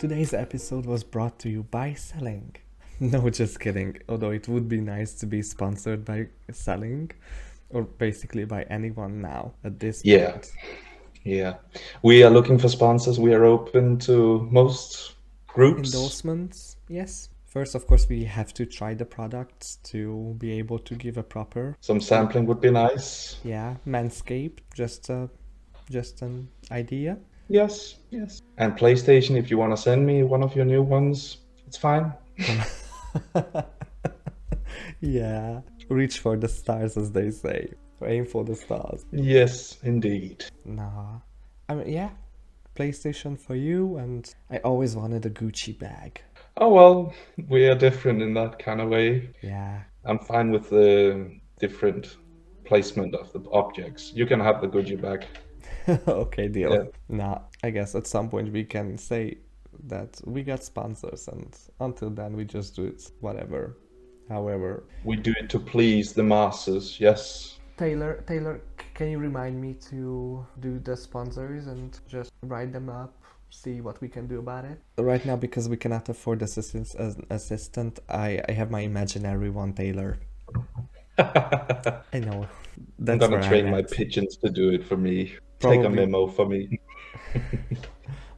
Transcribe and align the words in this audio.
Today's 0.00 0.32
episode 0.34 0.86
was 0.86 1.04
brought 1.04 1.38
to 1.40 1.48
you 1.50 1.62
by 1.64 1.94
Selling. 1.94 2.56
No, 3.02 3.30
just 3.30 3.60
kidding. 3.60 3.96
Although 4.10 4.30
it 4.30 4.46
would 4.46 4.68
be 4.68 4.78
nice 4.82 5.14
to 5.20 5.26
be 5.26 5.40
sponsored 5.40 6.04
by 6.04 6.26
Selling 6.52 7.10
or 7.70 7.84
basically 7.84 8.44
by 8.44 8.64
anyone 8.64 9.22
now 9.22 9.52
at 9.64 9.80
this 9.80 10.04
Yeah. 10.04 10.32
point. 10.32 10.52
Yeah. 11.24 11.54
We 12.02 12.22
are 12.24 12.28
looking 12.30 12.58
for 12.58 12.68
sponsors. 12.68 13.18
We 13.18 13.32
are 13.32 13.44
open 13.44 13.98
to 14.00 14.46
most 14.50 15.14
groups. 15.46 15.94
Endorsements, 15.94 16.76
yes. 16.88 17.30
First, 17.46 17.74
of 17.74 17.86
course, 17.86 18.06
we 18.06 18.24
have 18.24 18.52
to 18.54 18.66
try 18.66 18.92
the 18.92 19.06
products 19.06 19.76
to 19.84 20.34
be 20.38 20.52
able 20.58 20.78
to 20.80 20.94
give 20.94 21.16
a 21.16 21.22
proper, 21.22 21.76
Some 21.80 22.00
sampling 22.02 22.44
would 22.46 22.60
be 22.60 22.70
nice. 22.70 23.38
yeah, 23.42 23.76
manscape. 23.86 24.58
Just 24.74 25.08
a, 25.08 25.30
just 25.90 26.20
an 26.20 26.48
idea. 26.70 27.16
Yes, 27.50 27.96
yes. 28.10 28.40
And 28.56 28.76
PlayStation, 28.78 29.36
if 29.36 29.50
you 29.50 29.58
want 29.58 29.76
to 29.76 29.76
send 29.76 30.06
me 30.06 30.22
one 30.22 30.42
of 30.42 30.56
your 30.56 30.64
new 30.64 30.82
ones, 30.82 31.38
it's 31.66 31.76
fine. 31.76 32.12
Yeah, 35.00 35.60
reach 35.88 36.18
for 36.18 36.36
the 36.36 36.48
stars, 36.48 36.96
as 36.96 37.10
they 37.10 37.30
say. 37.30 37.72
Aim 38.04 38.26
for 38.26 38.44
the 38.44 38.54
stars. 38.54 39.04
Yes, 39.12 39.78
indeed. 39.82 40.44
Nah, 40.64 41.20
I 41.68 41.74
mean, 41.74 41.88
yeah, 41.88 42.10
PlayStation 42.76 43.38
for 43.38 43.54
you, 43.54 43.96
and 43.96 44.32
I 44.50 44.58
always 44.58 44.96
wanted 44.96 45.26
a 45.26 45.30
Gucci 45.30 45.78
bag. 45.78 46.22
Oh 46.56 46.68
well, 46.68 47.14
we 47.48 47.66
are 47.68 47.74
different 47.74 48.22
in 48.22 48.34
that 48.34 48.58
kind 48.58 48.80
of 48.80 48.88
way. 48.88 49.30
Yeah, 49.42 49.80
I'm 50.04 50.18
fine 50.18 50.50
with 50.50 50.70
the 50.70 51.38
different 51.58 52.16
placement 52.64 53.14
of 53.14 53.32
the 53.32 53.42
objects. 53.50 54.12
You 54.14 54.26
can 54.26 54.40
have 54.40 54.60
the 54.60 54.68
Gucci 54.68 55.00
bag. 55.00 55.26
okay, 56.08 56.48
deal. 56.48 56.72
Yeah. 56.72 56.84
Nah, 57.08 57.38
I 57.62 57.70
guess 57.70 57.94
at 57.94 58.06
some 58.06 58.28
point 58.28 58.52
we 58.52 58.64
can 58.64 58.98
say 58.98 59.38
that 59.86 60.20
we 60.24 60.42
got 60.42 60.62
sponsors, 60.62 61.28
and 61.28 61.56
until 61.80 62.10
then 62.10 62.36
we 62.36 62.44
just 62.44 62.76
do 62.76 62.84
it 62.84 63.10
whatever, 63.20 63.76
however. 64.28 64.84
We 65.04 65.16
do 65.16 65.34
it 65.40 65.48
to 65.50 65.58
please 65.58 66.12
the 66.12 66.22
masses. 66.22 67.00
Yes. 67.00 67.58
Taylor, 67.76 68.22
Taylor, 68.26 68.60
can 68.94 69.10
you 69.10 69.18
remind 69.18 69.58
me 69.58 69.74
to 69.88 70.46
do 70.60 70.78
the 70.80 70.94
sponsors 70.96 71.66
and 71.66 71.98
just 72.06 72.30
write 72.42 72.74
them 72.74 72.90
up, 72.90 73.14
see 73.48 73.80
what 73.80 73.98
we 74.02 74.08
can 74.08 74.26
do 74.26 74.38
about 74.38 74.66
it? 74.66 74.78
Right 74.98 75.24
now, 75.24 75.36
because 75.36 75.66
we 75.66 75.78
cannot 75.78 76.08
afford 76.10 76.42
assistance 76.42 76.94
as 76.94 77.16
an 77.16 77.26
assistant, 77.30 77.98
I, 78.10 78.42
I 78.48 78.52
have 78.52 78.70
my 78.70 78.80
imaginary 78.80 79.48
one, 79.48 79.72
Taylor. 79.72 80.18
I 81.18 82.18
know. 82.18 82.46
That's 82.98 83.24
I'm 83.24 83.30
gonna 83.30 83.48
train 83.48 83.66
I'm 83.66 83.72
my 83.72 83.82
pigeons 83.82 84.36
to 84.38 84.50
do 84.50 84.70
it 84.70 84.86
for 84.86 84.96
me. 84.96 85.36
Take 85.60 85.84
a 85.84 85.88
memo 85.90 86.26
for 86.26 86.46
me. 86.46 86.80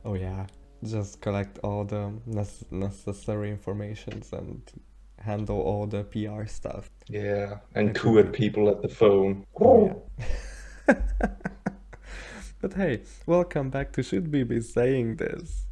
Oh 0.05 0.15
yeah, 0.15 0.47
just 0.83 1.21
collect 1.21 1.61
all 1.63 1.85
the 1.85 2.13
nece- 2.29 2.71
necessary 2.73 3.51
informations 3.51 4.33
and 4.33 4.61
handle 5.21 5.61
all 5.61 5.87
the 5.87 6.03
PR 6.03 6.47
stuff. 6.47 6.91
Yeah, 7.09 7.59
and 7.77 7.95
coo 7.95 8.19
at 8.19 8.33
people 8.33 8.69
at 8.69 8.83
the 8.83 8.89
phone. 8.89 9.47
Oh, 9.61 10.03
yeah. 10.89 10.97
but 12.61 12.73
hey, 12.75 13.03
welcome 13.27 13.71
back 13.71 13.93
to 13.93 14.03
Should 14.03 14.33
We 14.33 14.43
Be 14.43 14.61
Saying 14.61 15.17
This? 15.17 15.67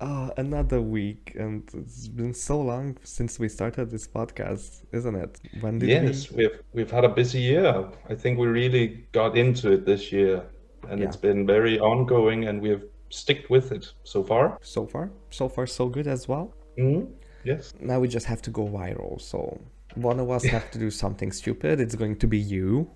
Uh, 0.00 0.30
another 0.38 0.80
week, 0.80 1.36
and 1.38 1.68
it's 1.74 2.08
been 2.08 2.32
so 2.32 2.58
long 2.58 2.96
since 3.04 3.38
we 3.38 3.50
started 3.50 3.90
this 3.90 4.08
podcast, 4.08 4.82
isn't 4.92 5.14
it? 5.14 5.40
When 5.60 5.78
did 5.78 5.90
Yes, 5.90 6.30
we? 6.30 6.38
we've 6.46 6.62
we've 6.72 6.90
had 6.90 7.04
a 7.04 7.10
busy 7.10 7.40
year. 7.40 7.86
I 8.08 8.14
think 8.14 8.38
we 8.38 8.46
really 8.46 9.04
got 9.12 9.36
into 9.36 9.70
it 9.72 9.84
this 9.84 10.10
year, 10.10 10.42
and 10.88 11.00
Yeah. 11.00 11.06
it's 11.06 11.16
been 11.16 11.46
very 11.46 11.78
ongoing, 11.78 12.44
and 12.48 12.60
we've 12.60 12.84
sticked 13.10 13.50
with 13.50 13.72
it 13.72 13.92
so 14.04 14.22
far. 14.22 14.58
So 14.62 14.86
far, 14.86 15.10
so 15.30 15.48
far, 15.48 15.66
so 15.66 15.88
good 15.88 16.06
as 16.06 16.28
well. 16.28 16.52
hmm 16.78 17.04
Yes. 17.44 17.74
Now 17.80 17.98
we 18.00 18.06
just 18.08 18.26
have 18.26 18.40
to 18.42 18.50
go 18.50 18.66
viral. 18.68 19.20
So 19.20 19.58
one 19.96 20.20
of 20.20 20.30
us 20.30 20.44
have 20.44 20.70
to 20.70 20.78
do 20.78 20.90
something 20.90 21.32
stupid. 21.32 21.80
It's 21.80 21.96
going 21.96 22.16
to 22.18 22.26
be 22.28 22.38
you. 22.38 22.88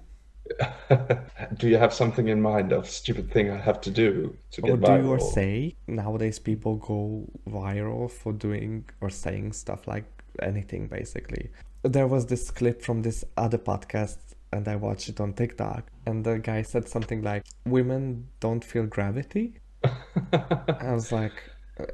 do 1.58 1.68
you 1.68 1.76
have 1.76 1.92
something 1.92 2.28
in 2.28 2.40
mind 2.40 2.72
of 2.72 2.88
stupid 2.88 3.30
thing 3.32 3.50
I 3.50 3.56
have 3.58 3.80
to 3.80 3.90
do 3.90 4.36
to 4.52 4.62
Or 4.62 4.76
get 4.76 4.86
do 4.86 4.92
you 5.02 5.10
or 5.10 5.18
say 5.18 5.74
nowadays 5.88 6.38
people 6.38 6.76
go 6.76 7.26
viral 7.48 8.08
for 8.10 8.32
doing 8.32 8.84
or 9.00 9.10
saying 9.10 9.52
stuff 9.52 9.88
like 9.88 10.04
anything 10.40 10.86
basically. 10.86 11.50
There 11.82 12.06
was 12.06 12.26
this 12.26 12.50
clip 12.50 12.80
from 12.82 13.02
this 13.02 13.24
other 13.36 13.58
podcast 13.58 14.18
and 14.52 14.66
I 14.68 14.76
watched 14.76 15.08
it 15.08 15.20
on 15.20 15.32
TikTok 15.32 15.90
and 16.06 16.24
the 16.24 16.38
guy 16.38 16.62
said 16.62 16.88
something 16.88 17.22
like 17.22 17.44
women 17.66 18.28
don't 18.40 18.64
feel 18.64 18.86
gravity. 18.86 19.60
I 20.32 20.92
was 20.92 21.12
like 21.12 21.32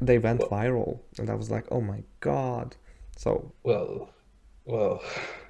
they 0.01 0.19
went 0.19 0.41
viral 0.43 1.01
and 1.19 1.29
I 1.29 1.35
was 1.35 1.51
like 1.51 1.67
oh 1.71 1.81
my 1.81 2.03
god. 2.21 2.77
So 3.17 3.53
Well, 3.63 4.11
well, 4.65 5.03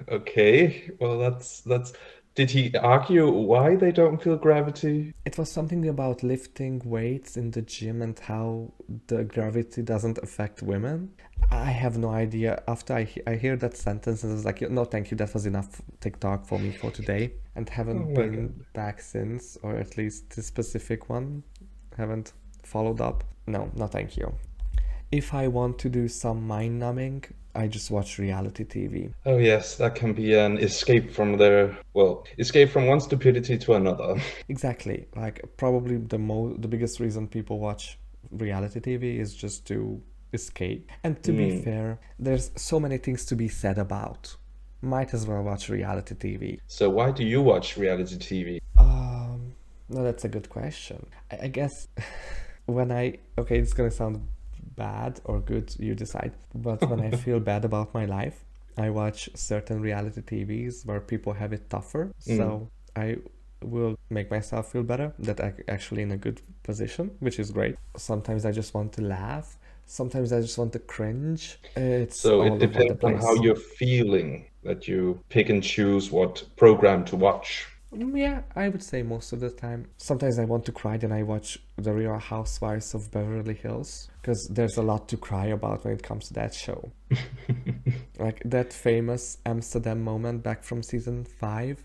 okay. 0.09 0.89
Well, 0.99 1.19
that's 1.19 1.61
that's. 1.61 1.93
Did 2.35 2.49
he 2.49 2.75
argue 2.75 3.29
why 3.29 3.75
they 3.75 3.91
don't 3.91 4.21
feel 4.21 4.37
gravity? 4.37 5.13
It 5.23 5.37
was 5.37 5.51
something 5.51 5.87
about 5.87 6.23
lifting 6.23 6.81
weights 6.83 7.37
in 7.37 7.51
the 7.51 7.61
gym 7.61 8.01
and 8.01 8.17
how 8.17 8.73
the 9.05 9.23
gravity 9.23 9.83
doesn't 9.83 10.17
affect 10.17 10.63
women. 10.63 11.11
I 11.53 11.71
have 11.71 11.97
no 11.97 12.09
idea. 12.09 12.61
After 12.67 12.93
I, 12.93 13.03
he- 13.03 13.21
I 13.27 13.35
hear 13.35 13.55
that 13.57 13.77
sentence, 13.77 14.23
and 14.23 14.31
I 14.31 14.35
was 14.35 14.45
like, 14.45 14.61
no, 14.69 14.85
thank 14.85 15.11
you. 15.11 15.17
That 15.17 15.33
was 15.33 15.45
enough 15.45 15.81
TikTok 16.01 16.45
for 16.45 16.57
me 16.59 16.71
for 16.71 16.91
today. 16.91 17.33
And 17.55 17.69
haven't 17.69 18.11
Oh 18.11 18.15
been 18.15 18.47
God. 18.47 18.73
back 18.73 19.01
since, 19.01 19.57
or 19.63 19.75
at 19.75 19.97
least 19.97 20.35
this 20.35 20.47
specific 20.47 21.09
one. 21.09 21.43
Haven't 21.97 22.33
followed 22.63 22.99
up. 23.01 23.23
No, 23.47 23.69
no, 23.75 23.87
thank 23.87 24.17
you. 24.17 24.33
If 25.11 25.33
I 25.33 25.47
want 25.47 25.77
to 25.79 25.89
do 25.89 26.07
some 26.07 26.47
mind 26.47 26.79
numbing, 26.79 27.23
I 27.53 27.67
just 27.67 27.91
watch 27.91 28.17
reality 28.17 28.63
TV. 28.63 29.13
Oh 29.27 29.37
yes, 29.37 29.75
that 29.75 29.93
can 29.93 30.13
be 30.13 30.33
an 30.33 30.57
escape 30.57 31.11
from 31.11 31.37
their 31.37 31.77
well, 31.93 32.25
escape 32.39 32.71
from 32.71 32.87
one 32.87 32.99
stupidity 32.99 33.59
to 33.59 33.73
another. 33.73 34.15
Exactly. 34.49 35.05
Like 35.15 35.41
probably 35.57 35.97
the 35.97 36.17
mo 36.17 36.55
the 36.57 36.67
biggest 36.67 36.99
reason 36.99 37.27
people 37.27 37.59
watch 37.59 37.99
reality 38.31 38.79
TV 38.79 39.19
is 39.19 39.35
just 39.35 39.67
to 39.67 40.01
escape. 40.33 40.89
And 41.03 41.21
to 41.23 41.31
be 41.31 41.47
Mm. 41.51 41.63
fair, 41.63 41.99
there's 42.19 42.51
so 42.55 42.79
many 42.79 42.97
things 42.97 43.25
to 43.25 43.35
be 43.35 43.47
said 43.47 43.77
about. 43.77 44.35
Might 44.81 45.13
as 45.13 45.25
well 45.27 45.43
watch 45.43 45.69
reality 45.69 46.15
TV. 46.15 46.59
So 46.67 46.89
why 46.89 47.11
do 47.11 47.23
you 47.23 47.41
watch 47.41 47.77
reality 47.77 48.17
TV? 48.17 48.59
Um, 48.77 49.53
no, 49.89 50.03
that's 50.03 50.25
a 50.25 50.29
good 50.29 50.49
question. 50.49 51.05
I, 51.31 51.35
I 51.43 51.47
guess 51.47 51.87
when 52.65 52.91
I 52.91 53.19
okay, 53.37 53.57
it's 53.59 53.73
gonna 53.73 53.91
sound 53.91 54.27
bad 54.75 55.21
or 55.25 55.39
good, 55.39 55.73
you 55.79 55.95
decide. 55.95 56.33
But 56.53 56.81
when 56.89 56.99
I 57.01 57.11
feel 57.25 57.39
bad 57.39 57.63
about 57.65 57.93
my 57.93 58.05
life, 58.05 58.43
I 58.77 58.89
watch 58.89 59.29
certain 59.35 59.79
reality 59.81 60.21
TVs 60.21 60.85
where 60.85 60.99
people 60.99 61.33
have 61.33 61.53
it 61.53 61.69
tougher. 61.69 62.11
So 62.19 62.69
I 62.95 63.17
will 63.63 63.95
make 64.09 64.29
myself 64.29 64.71
feel 64.71 64.83
better 64.83 65.13
that 65.19 65.39
I'm 65.39 65.55
actually 65.69 66.01
in 66.01 66.11
a 66.11 66.17
good 66.17 66.41
position, 66.63 67.11
which 67.19 67.39
is 67.39 67.51
great. 67.51 67.75
Sometimes 67.95 68.45
I 68.45 68.51
just 68.51 68.73
want 68.73 68.91
to 68.93 69.01
laugh. 69.01 69.57
Sometimes 69.85 70.33
I 70.33 70.41
just 70.41 70.57
want 70.57 70.73
to 70.73 70.79
cringe. 70.79 71.59
It's 71.75 72.19
So 72.19 72.43
it 72.43 72.59
depends 72.59 73.03
on 73.03 73.17
how 73.17 73.33
you're 73.35 73.55
feeling 73.55 74.45
that 74.63 74.87
you 74.87 75.21
pick 75.29 75.49
and 75.49 75.61
choose 75.61 76.11
what 76.11 76.43
program 76.55 77.05
to 77.05 77.15
watch. 77.15 77.67
Mm, 77.93 78.17
Yeah, 78.17 78.41
I 78.55 78.69
would 78.69 78.83
say 78.83 79.03
most 79.03 79.33
of 79.33 79.39
the 79.39 79.49
time. 79.49 79.87
Sometimes 79.97 80.39
I 80.39 80.45
want 80.45 80.65
to 80.65 80.71
cry, 80.71 80.97
then 80.97 81.11
I 81.11 81.23
watch 81.23 81.59
The 81.77 81.93
Real 81.93 82.17
Housewives 82.17 82.93
of 82.93 83.11
Beverly 83.11 83.53
Hills 83.53 84.09
because 84.21 84.47
there's 84.49 84.77
a 84.77 84.81
lot 84.81 85.07
to 85.09 85.17
cry 85.17 85.47
about 85.47 85.83
when 85.83 85.93
it 85.93 86.03
comes 86.03 86.27
to 86.27 86.33
that 86.35 86.53
show. 86.53 86.91
like 88.19 88.41
that 88.45 88.73
famous 88.73 89.37
Amsterdam 89.45 90.03
moment 90.03 90.43
back 90.43 90.63
from 90.63 90.81
season 90.81 91.25
five, 91.25 91.83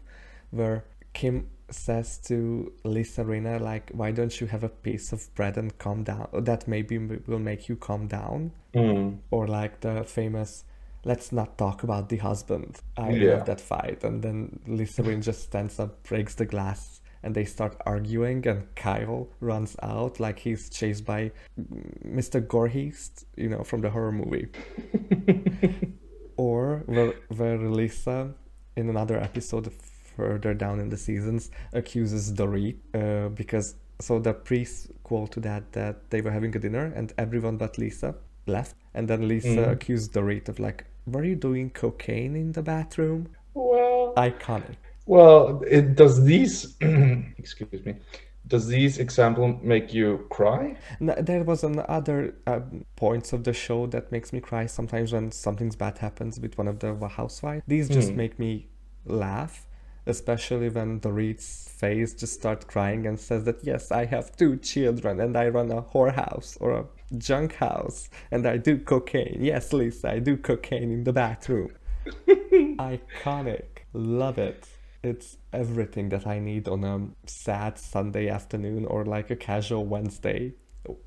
where 0.51 0.85
Kim 1.13 1.49
says 1.71 2.19
to 2.29 2.73
Lisa 2.85 3.25
Rinna, 3.25 3.61
like, 3.61 3.91
"Why 3.93 4.11
don't 4.13 4.41
you 4.41 4.47
have 4.49 4.65
a 4.65 4.69
piece 4.69 5.13
of 5.13 5.33
bread 5.35 5.57
and 5.59 5.77
calm 5.79 6.05
down? 6.05 6.29
That 6.33 6.67
maybe 6.69 6.99
will 6.99 7.39
make 7.39 7.69
you 7.69 7.77
calm 7.77 8.07
down." 8.07 8.53
Mm. 8.75 9.19
Or 9.31 9.47
like 9.47 9.81
the 9.81 10.05
famous. 10.05 10.65
Let's 11.05 11.31
not 11.33 11.57
talk 11.59 11.83
about 11.85 12.09
the 12.09 12.17
husband. 12.19 12.81
I 12.97 13.11
Yeah. 13.11 13.35
love 13.35 13.47
that 13.47 13.61
fight. 13.61 14.03
And 14.05 14.23
then 14.23 14.59
Lisa 14.67 15.03
Rinna 15.03 15.23
just 15.23 15.43
stands 15.45 15.79
up, 15.79 16.03
breaks 16.03 16.35
the 16.35 16.45
glass, 16.45 17.01
and 17.23 17.35
they 17.35 17.45
start 17.45 17.77
arguing. 17.87 18.47
And 18.47 18.67
Kyle 18.75 19.29
runs 19.41 19.77
out 19.83 20.19
like 20.21 20.41
he's 20.41 20.69
chased 20.69 21.05
by 21.07 21.31
Mr. 22.05 22.41
Gorheist, 22.45 23.25
you 23.37 23.49
know, 23.49 23.63
from 23.63 23.81
the 23.81 23.91
horror 23.91 24.13
movie. 24.13 24.49
or 26.37 26.83
where, 26.87 27.15
where 27.37 27.59
Lisa, 27.59 28.35
in 28.77 28.89
another 28.89 29.19
episode 29.19 29.67
further 30.19 30.53
down 30.65 30.77
in 30.85 30.89
the 30.95 31.01
seasons, 31.09 31.43
accuses 31.81 32.23
Dorit 32.39 32.77
uh, 33.01 33.29
because 33.43 33.67
so 34.07 34.13
the 34.27 34.35
prequel 34.49 35.25
to 35.35 35.41
that 35.49 35.63
that 35.79 35.95
they 36.11 36.21
were 36.25 36.35
having 36.39 36.53
a 36.59 36.61
dinner 36.67 36.87
and 36.99 37.07
everyone 37.25 37.57
but 37.63 37.73
Lisa 37.83 38.11
left, 38.57 38.75
and 38.97 39.05
then 39.11 39.21
Lisa 39.33 39.65
Mm. 39.67 39.73
accused 39.77 40.09
Dorit 40.17 40.49
of 40.53 40.57
like, 40.67 40.81
were 41.13 41.25
you 41.31 41.37
doing 41.49 41.71
cocaine 41.83 42.35
in 42.45 42.53
the 42.59 42.63
bathroom? 42.75 43.21
Well, 43.55 44.15
Iconic. 44.29 44.77
well, 45.07 45.63
it 45.79 45.87
does 46.01 46.15
these 46.33 46.57
excuse 47.43 47.85
me. 47.89 47.95
Does 48.55 48.67
these 48.77 48.95
example 49.07 49.47
make 49.63 49.93
you 49.99 50.09
cry? 50.39 50.63
N- 51.07 51.19
there 51.31 51.45
was 51.45 51.61
another 51.65 52.19
um, 52.47 52.85
points 52.97 53.29
of 53.35 53.41
the 53.49 53.53
show 53.67 53.81
that 53.95 54.05
makes 54.15 54.33
me 54.35 54.41
cry 54.41 54.65
sometimes 54.79 55.13
when 55.15 55.27
something's 55.47 55.77
bad 55.85 55.99
happens 56.07 56.41
with 56.41 56.57
one 56.61 56.69
of 56.73 56.77
the 56.85 56.91
housewives. 57.21 57.63
These 57.75 57.89
just 57.99 58.11
Hmm. 58.13 58.23
make 58.23 58.35
me 58.39 58.53
laugh, 59.27 59.55
especially 60.09 60.71
when 60.71 61.01
Dorit's 61.01 61.69
face 61.69 62.15
just 62.15 62.35
starts 62.35 62.65
crying 62.65 63.07
and 63.07 63.21
says 63.21 63.45
that 63.45 63.63
yes, 63.63 63.93
I 63.93 64.07
have 64.07 64.35
two 64.37 64.57
children 64.57 65.21
and 65.21 65.37
I 65.37 65.49
run 65.49 65.71
a 65.71 65.83
whorehouse 65.83 66.57
or 66.61 66.73
a 66.73 66.85
junk 67.19 67.55
house 67.55 68.09
and 68.31 68.47
I 68.47 68.57
do 68.57 68.79
cocaine. 68.79 69.39
Yes, 69.41 69.73
Lisa, 69.73 70.11
I 70.11 70.19
do 70.19 70.37
cocaine 70.37 70.91
in 70.91 71.05
the 71.05 71.13
bathroom. 71.13 71.73
Iconic. 72.29 73.85
Love 73.93 74.39
it. 74.39 74.67
It's 75.03 75.37
everything 75.53 76.09
that 76.09 76.27
I 76.27 76.41
need 76.41 76.69
on 76.69 76.85
a 76.85 77.29
sad 77.29 77.79
Sunday 77.79 78.29
afternoon 78.29 78.87
or 78.87 79.05
like 79.05 79.31
a 79.31 79.37
casual 79.37 79.85
Wednesday, 79.87 80.55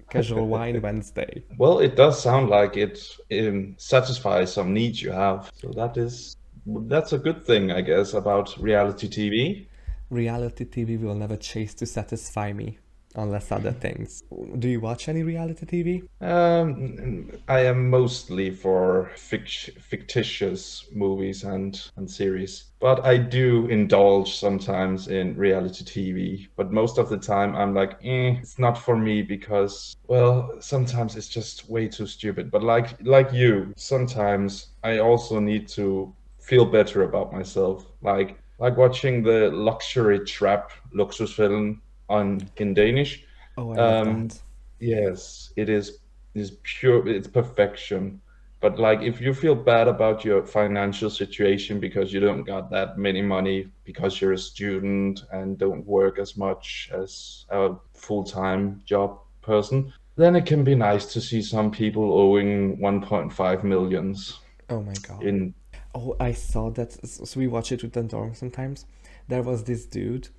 casual 0.10 0.48
wine 0.56 0.82
Wednesday. 0.82 1.44
Well, 1.58 1.80
it 1.80 1.96
does 1.96 2.22
sound 2.22 2.50
like 2.50 2.78
it 2.78 3.06
um, 3.32 3.76
satisfies 3.78 4.54
some 4.54 4.74
needs 4.74 5.02
you 5.02 5.12
have. 5.12 5.52
So 5.56 5.72
that 5.76 5.98
is 5.98 6.38
that's 6.66 7.14
a 7.14 7.18
good 7.18 7.44
thing, 7.46 7.72
I 7.72 7.82
guess, 7.82 8.14
about 8.14 8.56
reality 8.58 9.08
TV. 9.08 9.68
Reality 10.10 10.66
TV 10.66 11.00
will 11.00 11.16
never 11.16 11.38
chase 11.38 11.74
to 11.76 11.86
satisfy 11.86 12.54
me 12.54 12.80
unless 13.16 13.52
other 13.52 13.72
things. 13.72 14.24
Do 14.60 14.70
you 14.70 14.80
watch 14.80 15.10
any 15.10 15.24
reality 15.24 15.66
TV? 15.66 16.26
Um, 16.26 17.32
I 17.48 17.62
am 17.62 17.90
mostly 17.90 18.52
for 18.52 19.12
fict- 19.16 19.72
fictitious 19.80 20.86
movies 20.94 21.44
and, 21.44 21.82
and 21.98 22.10
series, 22.10 22.66
but 22.80 23.06
I 23.06 23.18
do 23.18 23.68
indulge 23.68 24.36
sometimes 24.36 25.08
in 25.08 25.36
reality 25.36 25.84
TV. 25.84 26.48
But 26.56 26.72
most 26.72 26.98
of 26.98 27.10
the 27.10 27.18
time, 27.18 27.56
I'm 27.56 27.74
like, 27.74 27.94
eh, 28.04 28.38
it's 28.40 28.60
not 28.60 28.78
for 28.78 28.96
me 28.96 29.22
because, 29.22 29.96
well, 30.08 30.52
sometimes 30.60 31.16
it's 31.16 31.28
just 31.28 31.70
way 31.70 31.88
too 31.88 32.08
stupid. 32.08 32.52
But 32.52 32.64
like 32.64 32.96
like 33.06 33.32
you, 33.34 33.74
sometimes 33.76 34.68
I 34.84 35.00
also 35.00 35.40
need 35.40 35.68
to 35.70 36.14
feel 36.42 36.66
better 36.66 37.04
about 37.04 37.32
myself. 37.34 37.86
Like 38.02 38.38
like 38.60 38.78
watching 38.78 39.24
the 39.24 39.50
luxury 39.52 40.20
trap 40.26 40.72
Luksusfælden 40.94 41.80
on 42.10 42.42
in 42.58 42.74
Danish. 42.74 43.24
Oh, 43.58 43.72
I 43.72 43.76
love 43.78 44.08
Um, 44.08 44.28
that. 44.28 44.42
Yes, 44.80 45.54
it 45.56 45.70
is 45.70 46.00
is 46.34 46.52
pure 46.64 47.08
it's 47.08 47.28
perfection. 47.28 48.22
But 48.62 48.78
like 48.80 49.02
if 49.02 49.22
you 49.22 49.34
feel 49.34 49.56
bad 49.56 49.88
about 49.88 50.24
your 50.26 50.46
financial 50.46 51.10
situation 51.10 51.80
because 51.80 52.14
you 52.14 52.20
don't 52.20 52.44
got 52.44 52.70
that 52.70 52.98
many 52.98 53.22
money 53.22 53.68
because 53.86 54.22
you're 54.22 54.34
a 54.34 54.38
student 54.38 55.24
and 55.32 55.58
don't 55.58 55.86
work 55.88 56.20
as 56.20 56.38
much 56.38 56.92
as 56.94 57.46
a 57.50 57.70
full-time 57.94 58.82
job 58.86 59.20
person, 59.42 59.92
then 60.16 60.36
it 60.36 60.46
can 60.46 60.64
be 60.64 60.76
nice 60.76 61.06
to 61.14 61.20
see 61.22 61.42
some 61.42 61.72
people 61.72 62.14
owing 62.14 62.78
1.5 62.78 63.64
millions 63.64 64.40
Oh 64.70 64.82
my 64.84 64.94
god. 65.08 65.24
in 65.24 65.54
Oh, 65.94 66.16
I 66.20 66.34
saw 66.34 66.70
that. 66.72 66.94
So 67.08 67.40
we 67.40 67.48
watch 67.48 67.72
it 67.72 67.84
with 67.84 67.94
the 67.94 68.04
dorm 68.04 68.34
sometimes. 68.34 68.86
There 69.28 69.44
was 69.44 69.64
this 69.64 69.86
dude 69.86 70.30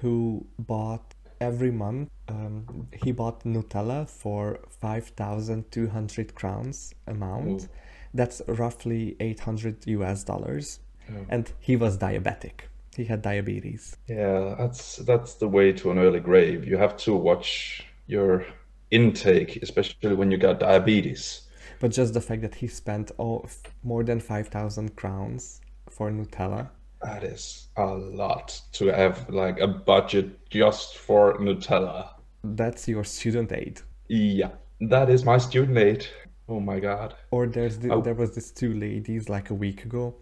who 0.00 0.46
bought 0.58 1.14
every 1.40 1.70
month. 1.70 2.10
Um, 2.28 2.88
he 3.02 3.12
bought 3.12 3.44
Nutella 3.44 4.08
for 4.08 4.60
five 4.68 5.08
thousand 5.08 5.70
two 5.70 5.88
hundred 5.88 6.34
crowns 6.34 6.94
amount. 7.06 7.62
Ooh. 7.62 7.68
That's 8.14 8.42
roughly 8.48 9.16
eight 9.20 9.40
hundred 9.40 9.86
US 9.86 10.24
dollars. 10.24 10.80
Oh. 11.10 11.26
And 11.28 11.52
he 11.60 11.76
was 11.76 11.98
diabetic. 11.98 12.62
He 12.96 13.04
had 13.04 13.22
diabetes. 13.22 13.96
Yeah, 14.08 14.54
that's 14.58 14.96
that's 14.96 15.34
the 15.34 15.48
way 15.48 15.72
to 15.72 15.90
an 15.90 15.98
early 15.98 16.20
grave. 16.20 16.66
You 16.66 16.78
have 16.78 16.96
to 16.98 17.14
watch 17.14 17.84
your 18.06 18.46
intake, 18.90 19.62
especially 19.62 20.14
when 20.14 20.30
you 20.30 20.38
got 20.38 20.60
diabetes. 20.60 21.42
But 21.80 21.92
just 21.92 22.14
the 22.14 22.20
fact 22.20 22.42
that 22.42 22.54
he 22.54 22.66
spent 22.68 23.10
all, 23.18 23.48
more 23.82 24.02
than 24.04 24.20
five 24.20 24.48
thousand 24.48 24.96
crowns 24.96 25.60
for 25.90 26.10
Nutella. 26.10 26.70
That 27.02 27.22
is 27.24 27.68
a 27.76 27.84
lot 27.86 28.58
to 28.72 28.86
have 28.86 29.28
like 29.28 29.60
a 29.60 29.66
budget 29.66 30.48
just 30.48 30.96
for 30.98 31.38
Nutella. 31.38 32.08
That's 32.42 32.88
your 32.88 33.04
student 33.04 33.52
aid. 33.52 33.80
Yeah, 34.08 34.50
that 34.80 35.10
is 35.10 35.24
my 35.24 35.38
student 35.38 35.76
aid. 35.78 36.06
Oh 36.48 36.60
my 36.60 36.78
God. 36.80 37.14
Or 37.30 37.46
there's 37.46 37.78
the, 37.78 37.92
Oh. 37.92 38.00
there 38.00 38.14
was 38.14 38.34
this 38.34 38.50
two 38.52 38.72
ladies 38.74 39.28
like 39.28 39.50
a 39.50 39.54
week 39.54 39.84
ago. 39.84 40.14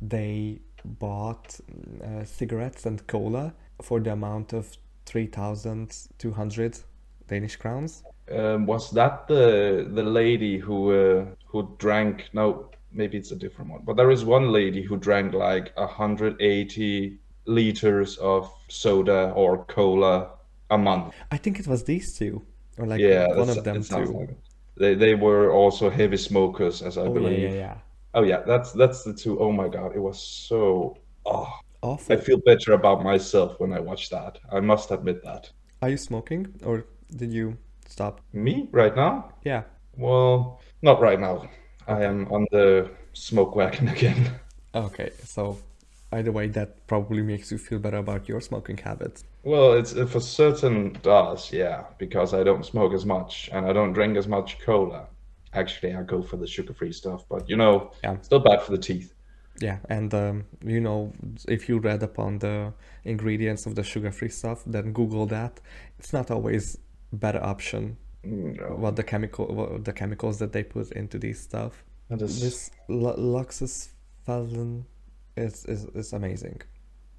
They 0.00 0.60
bought 0.84 1.58
uh, 2.04 2.24
cigarettes 2.24 2.86
and 2.86 3.06
cola 3.06 3.54
for 3.80 4.00
the 4.00 4.12
amount 4.12 4.52
of 4.52 4.70
three 5.06 5.26
thousand 5.26 5.96
two 6.18 6.32
hundred 6.32 6.78
Danish 7.26 7.56
crowns. 7.56 8.02
Um, 8.30 8.66
was 8.66 8.90
that 8.92 9.26
the 9.26 9.88
the 9.94 10.02
lady 10.02 10.58
who 10.58 10.92
uh, 10.92 11.26
who 11.46 11.74
drank? 11.78 12.30
No, 12.32 12.70
maybe 12.92 13.18
it's 13.18 13.32
a 13.32 13.36
different 13.36 13.70
one. 13.70 13.82
But 13.84 13.96
there 13.96 14.10
is 14.10 14.24
one 14.24 14.52
lady 14.52 14.82
who 14.82 14.96
drank 14.96 15.34
like 15.34 15.72
180 15.76 17.18
liters 17.46 18.16
of 18.18 18.50
soda 18.68 19.32
or 19.34 19.64
cola 19.64 20.30
a 20.70 20.78
month. 20.78 21.14
I 21.30 21.36
think 21.36 21.58
it 21.58 21.66
was 21.66 21.84
these 21.84 22.16
two, 22.16 22.42
or 22.78 22.86
like 22.86 23.00
yeah, 23.00 23.26
one 23.36 23.50
of 23.50 23.64
them 23.64 23.76
it 23.76 23.84
sounds 23.84 24.08
too. 24.08 24.18
like. 24.18 24.36
They 24.76 24.94
they 24.94 25.14
were 25.14 25.52
also 25.52 25.90
heavy 25.90 26.16
smokers, 26.16 26.80
as 26.82 26.96
I 26.96 27.02
Oh 27.02 27.14
yeah, 27.14 27.14
believe. 27.14 27.50
yeah, 27.50 27.54
yeah. 27.54 27.76
Oh 28.14 28.22
yeah, 28.22 28.42
that's 28.46 28.72
that's 28.72 29.02
the 29.04 29.12
two. 29.14 29.38
Oh 29.40 29.52
my 29.52 29.68
God, 29.68 29.94
it 29.94 30.00
was 30.00 30.18
so. 30.20 30.96
Oh, 31.26 31.48
Awful. 31.82 32.14
I 32.16 32.20
feel 32.20 32.38
better 32.38 32.72
about 32.72 33.02
myself 33.02 33.58
when 33.58 33.72
I 33.72 33.80
watch 33.80 34.08
that. 34.10 34.38
I 34.50 34.60
must 34.60 34.90
admit 34.90 35.22
that. 35.24 35.50
Are 35.82 35.90
you 35.90 35.96
smoking, 35.96 36.46
or 36.64 36.86
did 37.14 37.32
you 37.32 37.56
stop? 37.92 38.20
Me 38.32 38.68
right 38.72 38.94
now? 38.96 39.32
Yeah. 39.44 39.62
Well, 39.96 40.60
not 40.82 41.00
right 41.00 41.20
now. 41.20 41.48
I 41.86 42.02
am 42.04 42.26
on 42.32 42.46
the 42.50 42.90
smoke 43.12 43.54
wagon 43.56 43.88
again. 43.96 44.30
Okay. 44.74 45.10
So, 45.24 45.58
either 46.12 46.32
way, 46.32 46.48
that 46.48 46.86
probably 46.86 47.22
makes 47.22 47.52
you 47.52 47.58
feel 47.58 47.78
better 47.78 47.98
about 47.98 48.28
your 48.28 48.40
smoking 48.40 48.78
habits. 48.78 49.24
Well, 49.44 49.72
it's 49.72 49.92
it 49.92 50.08
for 50.08 50.20
certain 50.20 50.96
does, 51.02 51.52
yeah, 51.52 51.84
because 51.98 52.32
I 52.32 52.42
don't 52.44 52.64
smoke 52.64 52.92
as 52.94 53.04
much 53.04 53.50
and 53.52 53.66
I 53.66 53.72
don't 53.72 53.92
drink 53.92 54.16
as 54.16 54.28
much 54.28 54.58
cola. 54.60 55.08
Actually, 55.52 55.94
I 55.94 56.02
go 56.02 56.22
for 56.22 56.36
the 56.38 56.46
sugar-free 56.46 56.92
stuff, 56.92 57.24
but 57.28 57.48
you 57.50 57.56
know, 57.56 57.90
Yeah. 58.04 58.16
still 58.22 58.38
bad 58.40 58.62
for 58.62 58.72
the 58.72 58.78
teeth. 58.78 59.12
Yeah, 59.60 59.78
and 59.90 60.14
um, 60.14 60.44
you 60.64 60.80
know, 60.80 61.12
if 61.48 61.68
you 61.68 61.78
read 61.78 62.02
upon 62.02 62.38
the 62.38 62.72
ingredients 63.04 63.66
of 63.66 63.74
the 63.74 63.82
sugar-free 63.82 64.30
stuff, 64.30 64.62
then 64.64 64.92
Google 64.92 65.26
that. 65.26 65.60
It's 65.98 66.12
not 66.12 66.30
always 66.30 66.78
better 67.12 67.42
option. 67.42 67.96
No, 68.24 68.76
What 68.76 68.96
the 68.96 69.02
chemical, 69.02 69.46
what 69.46 69.84
the 69.84 69.92
chemicals 69.92 70.38
that 70.38 70.52
they 70.52 70.62
put 70.62 70.92
into 70.92 71.18
these 71.18 71.40
stuff. 71.40 71.84
that 72.08 72.22
is, 72.22 72.40
This 72.40 72.70
Lu- 72.88 73.16
Luxus 73.16 73.88
Felon 74.24 74.84
is, 75.36 75.64
is 75.66 75.86
is 75.94 76.12
amazing. 76.12 76.60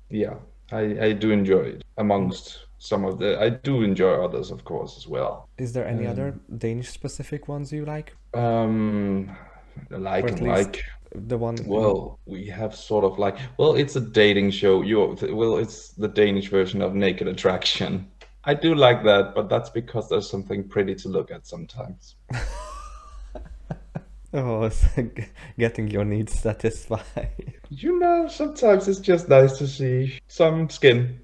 yeah, 0.10 0.36
I 0.72 0.82
I 1.08 1.14
do 1.14 1.32
enjoy 1.32 1.64
it 1.74 1.84
amongst 1.98 2.68
some 2.78 3.04
of 3.10 3.18
the. 3.20 3.30
I 3.46 3.50
do 3.50 3.84
enjoy 3.84 4.14
others, 4.26 4.52
of 4.52 4.64
course, 4.64 4.98
as 4.98 5.08
well. 5.08 5.50
Is 5.58 5.74
there 5.74 5.86
any 5.88 6.06
Um, 6.06 6.12
other 6.12 6.28
Danish 6.58 6.90
specific 6.90 7.48
ones 7.48 7.72
you 7.72 7.86
like? 7.86 8.16
Um, 8.34 9.30
like 9.90 10.30
and 10.30 10.42
like. 10.42 10.84
The 11.16 11.38
one. 11.38 11.58
Well, 11.68 12.20
we 12.26 12.48
have 12.48 12.74
sort 12.76 13.04
of 13.06 13.20
like, 13.20 13.38
well, 13.60 13.76
it's 13.76 13.96
a 13.96 14.02
dating 14.02 14.50
show. 14.52 14.82
You, 14.82 15.16
well, 15.32 15.58
it's 15.60 15.90
the 16.04 16.08
Danish 16.08 16.50
version 16.50 16.82
of 16.82 16.96
Naked 16.96 17.28
Attraction. 17.28 18.08
I 18.46 18.54
do 18.54 18.76
like 18.76 19.04
that, 19.06 19.34
but 19.36 19.48
that's 19.50 19.70
because 19.70 20.10
there's 20.10 20.30
something 20.30 20.68
pretty 20.68 20.96
to 20.96 21.10
look 21.10 21.32
at 21.32 21.48
sometimes. 21.48 22.16
Oh, 24.36 24.68
getting 25.60 25.90
your 25.90 26.06
needs 26.06 26.34
satisfied. 26.40 27.54
You 27.70 27.98
know, 28.00 28.28
sometimes 28.28 28.88
it's 28.88 29.00
just 29.00 29.30
nice 29.30 29.58
to 29.58 29.68
see 29.68 30.20
some 30.28 30.70
skin. 30.70 31.22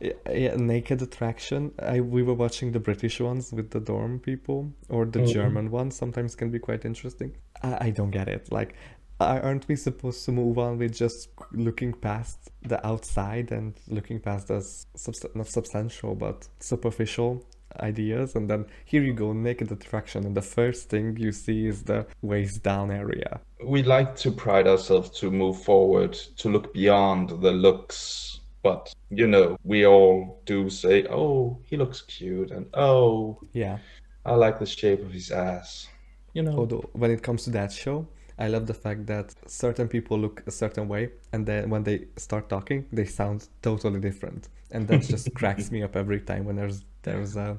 Yeah, 0.00 0.54
Naked 0.56 1.00
Attraction. 1.00 1.72
I 1.78 2.00
we 2.00 2.22
were 2.22 2.34
watching 2.34 2.72
the 2.72 2.80
British 2.80 3.20
ones 3.20 3.50
with 3.52 3.70
the 3.70 3.80
dorm 3.80 4.18
people, 4.18 4.72
or 4.90 5.06
the 5.06 5.20
Mhm. 5.20 5.32
German 5.32 5.70
ones. 5.70 5.96
Sometimes 5.96 6.34
can 6.34 6.50
be 6.50 6.58
quite 6.58 6.84
interesting. 6.84 7.36
I, 7.62 7.86
I 7.86 7.90
don't 7.90 8.10
get 8.10 8.28
it. 8.28 8.52
Like, 8.52 8.74
aren't 9.20 9.68
we 9.68 9.76
supposed 9.76 10.24
to 10.24 10.32
move 10.32 10.58
on 10.58 10.78
with 10.78 10.94
just 10.94 11.28
looking 11.52 11.92
past 11.92 12.50
the 12.62 12.84
outside 12.86 13.52
and 13.52 13.74
looking 13.88 14.20
past 14.20 14.48
subst- 14.48 15.34
not 15.34 15.46
substantial 15.48 16.14
but 16.14 16.48
superficial 16.60 17.44
ideas? 17.80 18.34
And 18.34 18.48
then 18.50 18.66
here 18.84 19.02
you 19.02 19.12
go, 19.12 19.32
Naked 19.32 19.70
Attraction, 19.72 20.24
and 20.26 20.36
the 20.36 20.42
first 20.42 20.88
thing 20.90 21.16
you 21.16 21.32
see 21.32 21.66
is 21.66 21.82
the 21.82 22.06
waist 22.22 22.62
down 22.62 22.90
area. 22.90 23.40
We 23.64 23.82
like 23.82 24.16
to 24.16 24.30
pride 24.30 24.66
ourselves 24.66 25.10
to 25.20 25.30
move 25.30 25.62
forward, 25.62 26.12
to 26.38 26.48
look 26.48 26.74
beyond 26.74 27.30
the 27.40 27.52
looks. 27.52 28.40
But, 28.62 28.94
you 29.10 29.26
know, 29.26 29.58
we 29.62 29.86
all 29.86 30.40
do 30.46 30.70
say, 30.70 31.06
oh, 31.10 31.58
he 31.64 31.76
looks 31.76 32.00
cute, 32.00 32.50
and 32.50 32.66
oh, 32.74 33.38
Yeah. 33.52 33.78
I 34.26 34.34
like 34.36 34.58
the 34.58 34.64
shape 34.64 35.02
of 35.02 35.12
his 35.12 35.30
ass. 35.30 35.86
You 36.32 36.42
know, 36.42 36.56
Although 36.56 36.88
when 36.94 37.10
it 37.10 37.22
comes 37.22 37.44
to 37.44 37.50
that 37.50 37.70
show, 37.70 38.06
I 38.38 38.48
love 38.48 38.66
the 38.66 38.74
fact 38.74 39.06
that 39.06 39.34
certain 39.46 39.88
people 39.88 40.18
look 40.18 40.42
a 40.46 40.50
certain 40.50 40.88
way, 40.88 41.10
and 41.32 41.46
then 41.46 41.70
when 41.70 41.84
they 41.84 42.06
start 42.16 42.48
talking, 42.48 42.86
they 42.92 43.04
sound 43.04 43.48
totally 43.62 44.00
different, 44.00 44.48
and 44.70 44.88
that 44.88 45.02
just 45.12 45.34
cracks 45.34 45.70
me 45.70 45.82
up 45.82 45.96
every 45.96 46.20
time 46.20 46.44
when 46.44 46.56
there's 46.56 46.84
there's 47.02 47.36
a 47.36 47.58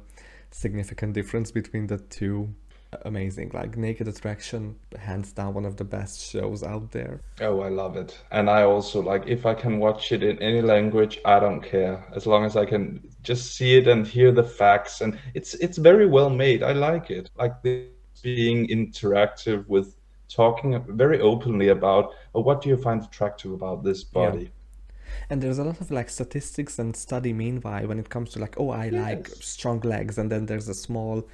significant 0.52 1.14
difference 1.14 1.52
between 1.52 1.88
the 1.88 1.98
two. 1.98 2.54
Amazing, 3.04 3.52
like 3.54 3.76
Naked 3.76 4.08
Attraction, 4.08 4.76
hands 4.98 5.34
down 5.34 5.54
one 5.54 5.66
of 5.66 5.76
the 5.76 5.84
best 5.84 6.32
shows 6.32 6.64
out 6.64 6.92
there. 6.92 7.20
Oh, 7.42 7.60
I 7.60 7.68
love 7.68 7.98
it. 7.98 8.18
And 8.32 8.50
I 8.50 8.64
also 8.64 9.02
like 9.02 9.28
if 9.28 9.46
I 9.46 9.54
can 9.54 9.80
watch 9.80 10.14
it 10.14 10.24
in 10.24 10.42
any 10.42 10.62
language, 10.62 11.20
I 11.26 11.40
don't 11.40 11.62
care. 11.62 12.06
As 12.16 12.26
long 12.26 12.46
as 12.46 12.56
I 12.56 12.66
can 12.66 13.02
just 13.22 13.56
see 13.56 13.76
it 13.76 13.88
and 13.88 14.08
hear 14.08 14.32
the 14.32 14.44
facts 14.44 15.02
and 15.02 15.20
it's 15.34 15.56
it's 15.56 15.78
very 15.78 16.06
well 16.08 16.30
made. 16.30 16.64
I 16.64 16.72
like 16.72 17.12
it. 17.12 17.30
Like 17.36 17.62
this 17.64 17.90
being 18.24 18.68
interactive 18.70 19.68
with 19.68 19.98
talking 20.36 20.84
very 20.90 21.20
openly 21.22 21.70
about 21.70 22.14
oh, 22.34 22.42
what 22.42 22.62
do 22.62 22.70
you 22.70 22.78
find 22.78 23.04
attractive 23.04 23.52
about 23.52 23.84
this 23.84 24.04
body? 24.04 24.44
Yeah. 24.44 24.50
And 25.30 25.42
there's 25.42 25.60
a 25.60 25.64
lot 25.64 25.80
of 25.82 25.92
like 25.92 26.10
statistics 26.10 26.78
and 26.80 26.96
study 26.96 27.32
meanwhile 27.32 27.88
when 27.88 28.00
it 28.00 28.10
comes 28.10 28.32
to 28.32 28.40
like 28.40 28.56
oh 28.60 28.72
I 28.72 28.90
like 28.90 29.28
strong 29.28 29.80
legs 29.82 30.18
and 30.18 30.32
then 30.32 30.46
there's 30.46 30.68
a 30.68 30.74
small 30.74 31.28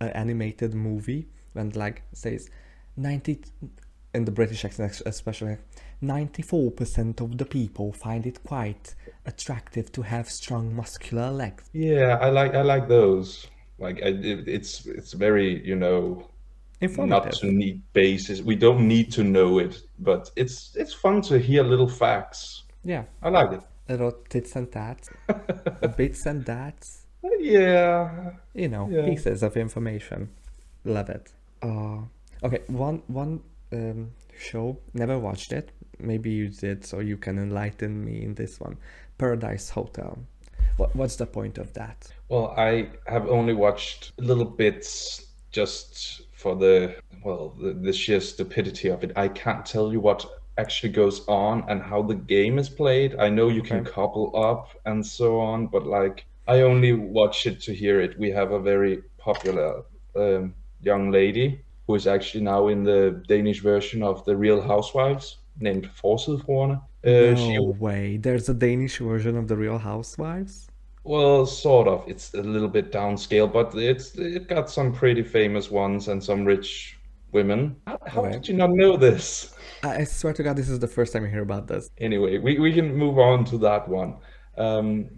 uh, 0.00 0.06
animated 0.14 0.74
movie 0.74 1.28
and 1.54 1.74
like 1.76 2.02
says 2.12 2.50
90 2.96 3.40
in 4.14 4.24
the 4.24 4.32
British 4.32 4.64
accent 4.64 5.02
especially 5.06 5.58
94% 6.02 7.20
of 7.20 7.38
the 7.38 7.44
people 7.44 7.92
find 7.92 8.26
it 8.26 8.42
quite 8.44 8.94
attractive 9.26 9.90
to 9.92 10.02
have 10.02 10.30
strong 10.30 10.74
muscular 10.74 11.30
legs. 11.30 11.64
Yeah, 11.72 12.18
I 12.20 12.30
like 12.30 12.54
I 12.54 12.62
like 12.62 12.88
those. 12.88 13.46
Like 13.78 14.02
I, 14.02 14.08
it, 14.08 14.48
it's 14.48 14.86
it's 14.86 15.12
very, 15.12 15.64
you 15.66 15.76
know, 15.76 16.28
not 16.80 17.32
to 17.32 17.46
need 17.52 17.82
basis. 17.92 18.42
We 18.42 18.56
don't 18.56 18.86
need 18.88 19.10
to 19.12 19.22
know 19.24 19.58
it, 19.58 19.82
but 19.98 20.30
it's 20.36 20.76
it's 20.76 20.94
fun 20.94 21.22
to 21.22 21.38
hear 21.38 21.62
little 21.64 21.88
facts. 21.88 22.64
Yeah. 22.84 23.04
I 23.22 23.28
like 23.30 23.52
it. 23.52 23.62
Little 23.88 24.12
tits 24.28 24.54
and 24.56 24.70
tats, 24.70 25.08
bits 25.96 26.26
and 26.26 26.44
dats. 26.44 27.06
Yeah. 27.40 28.30
you 28.54 28.68
know 28.68 28.88
Yeah. 28.90 29.04
pieces 29.06 29.42
of 29.42 29.56
information 29.56 30.28
love 30.84 31.08
it 31.10 31.32
uh 31.62 31.98
okay 32.42 32.60
one 32.68 33.02
one 33.08 33.40
um 33.72 34.10
show 34.38 34.78
never 34.94 35.18
watched 35.18 35.52
it 35.52 35.72
maybe 35.98 36.30
you 36.30 36.48
did 36.48 36.84
so 36.86 37.00
you 37.00 37.16
can 37.16 37.38
enlighten 37.38 38.04
me 38.04 38.22
in 38.22 38.34
this 38.34 38.60
one 38.60 38.76
paradise 39.18 39.70
hotel 39.70 40.18
what, 40.76 40.94
what's 40.94 41.16
the 41.16 41.26
point 41.26 41.58
of 41.58 41.72
that 41.74 42.06
Well, 42.28 42.54
I 42.56 42.90
have 43.06 43.26
only 43.28 43.52
watched 43.54 44.12
little 44.18 44.44
bits 44.44 45.26
just 45.50 46.22
for 46.38 46.54
the 46.56 46.94
well, 47.24 47.54
the, 47.60 47.72
the 47.72 47.92
sheer 47.92 48.20
stupidity 48.20 48.88
of 48.88 49.02
it. 49.04 49.12
I 49.16 49.28
can't 49.28 49.66
tell 49.66 49.92
you 49.92 50.00
what 50.00 50.24
actually 50.56 50.92
goes 50.92 51.26
on 51.28 51.64
and 51.68 51.82
how 51.82 52.02
the 52.02 52.14
game 52.14 52.58
is 52.58 52.68
played. 52.68 53.16
I 53.16 53.28
know 53.28 53.48
you 53.48 53.62
can 53.62 53.80
Okay. 53.80 53.90
couple 53.90 54.26
up 54.50 54.68
and 54.86 55.04
so 55.04 55.40
on, 55.40 55.66
but 55.66 55.84
like 55.86 56.26
I 56.46 56.60
only 56.62 56.92
watch 56.92 57.46
it 57.46 57.60
to 57.62 57.74
hear 57.74 58.00
it. 58.00 58.18
We 58.18 58.30
have 58.30 58.52
a 58.52 58.60
very 58.60 59.02
popular 59.18 59.82
um, 60.16 60.54
young 60.80 61.10
lady 61.10 61.60
who 61.86 61.94
is 61.96 62.06
actually 62.06 62.44
now 62.44 62.68
in 62.68 62.84
the 62.84 63.22
Danish 63.28 63.60
version 63.60 64.02
of 64.02 64.24
the 64.24 64.36
Real 64.36 64.60
Housewives 64.60 65.38
named 65.60 65.90
Forsidefruerne. 66.00 66.80
Uh, 67.04 67.10
no 67.10 67.36
she 67.36 67.58
way 67.58 68.16
there's 68.16 68.48
a 68.48 68.54
danish 68.54 68.98
version 68.98 69.36
of 69.36 69.46
the 69.46 69.56
real 69.56 69.78
housewives 69.78 70.68
Well, 71.08 71.46
sort 71.46 71.88
of. 71.88 72.04
It's 72.06 72.34
a 72.34 72.42
little 72.42 72.68
bit 72.68 72.92
downscale, 72.92 73.50
but 73.50 73.74
it's 73.74 74.14
it 74.16 74.46
got 74.46 74.68
some 74.68 74.92
pretty 74.92 75.22
famous 75.22 75.70
ones 75.70 76.08
and 76.08 76.22
some 76.22 76.44
rich 76.44 76.98
women. 77.32 77.76
How, 77.86 77.98
how 78.06 78.20
Okay. 78.24 78.32
did 78.32 78.48
you 78.48 78.54
not 78.54 78.70
know 78.72 78.94
this? 78.98 79.54
I, 79.82 80.00
I 80.00 80.04
swear 80.04 80.34
to 80.34 80.42
god 80.42 80.56
this 80.56 80.68
is 80.68 80.78
the 80.80 80.88
first 80.88 81.12
time 81.14 81.24
i 81.24 81.28
hear 81.28 81.42
about 81.42 81.66
this 81.66 81.88
Anyway, 81.98 82.36
we, 82.36 82.58
we 82.58 82.74
can 82.74 82.94
move 82.94 83.18
on 83.18 83.44
to 83.46 83.56
that 83.58 83.88
one. 83.88 84.16
Um, 84.58 85.08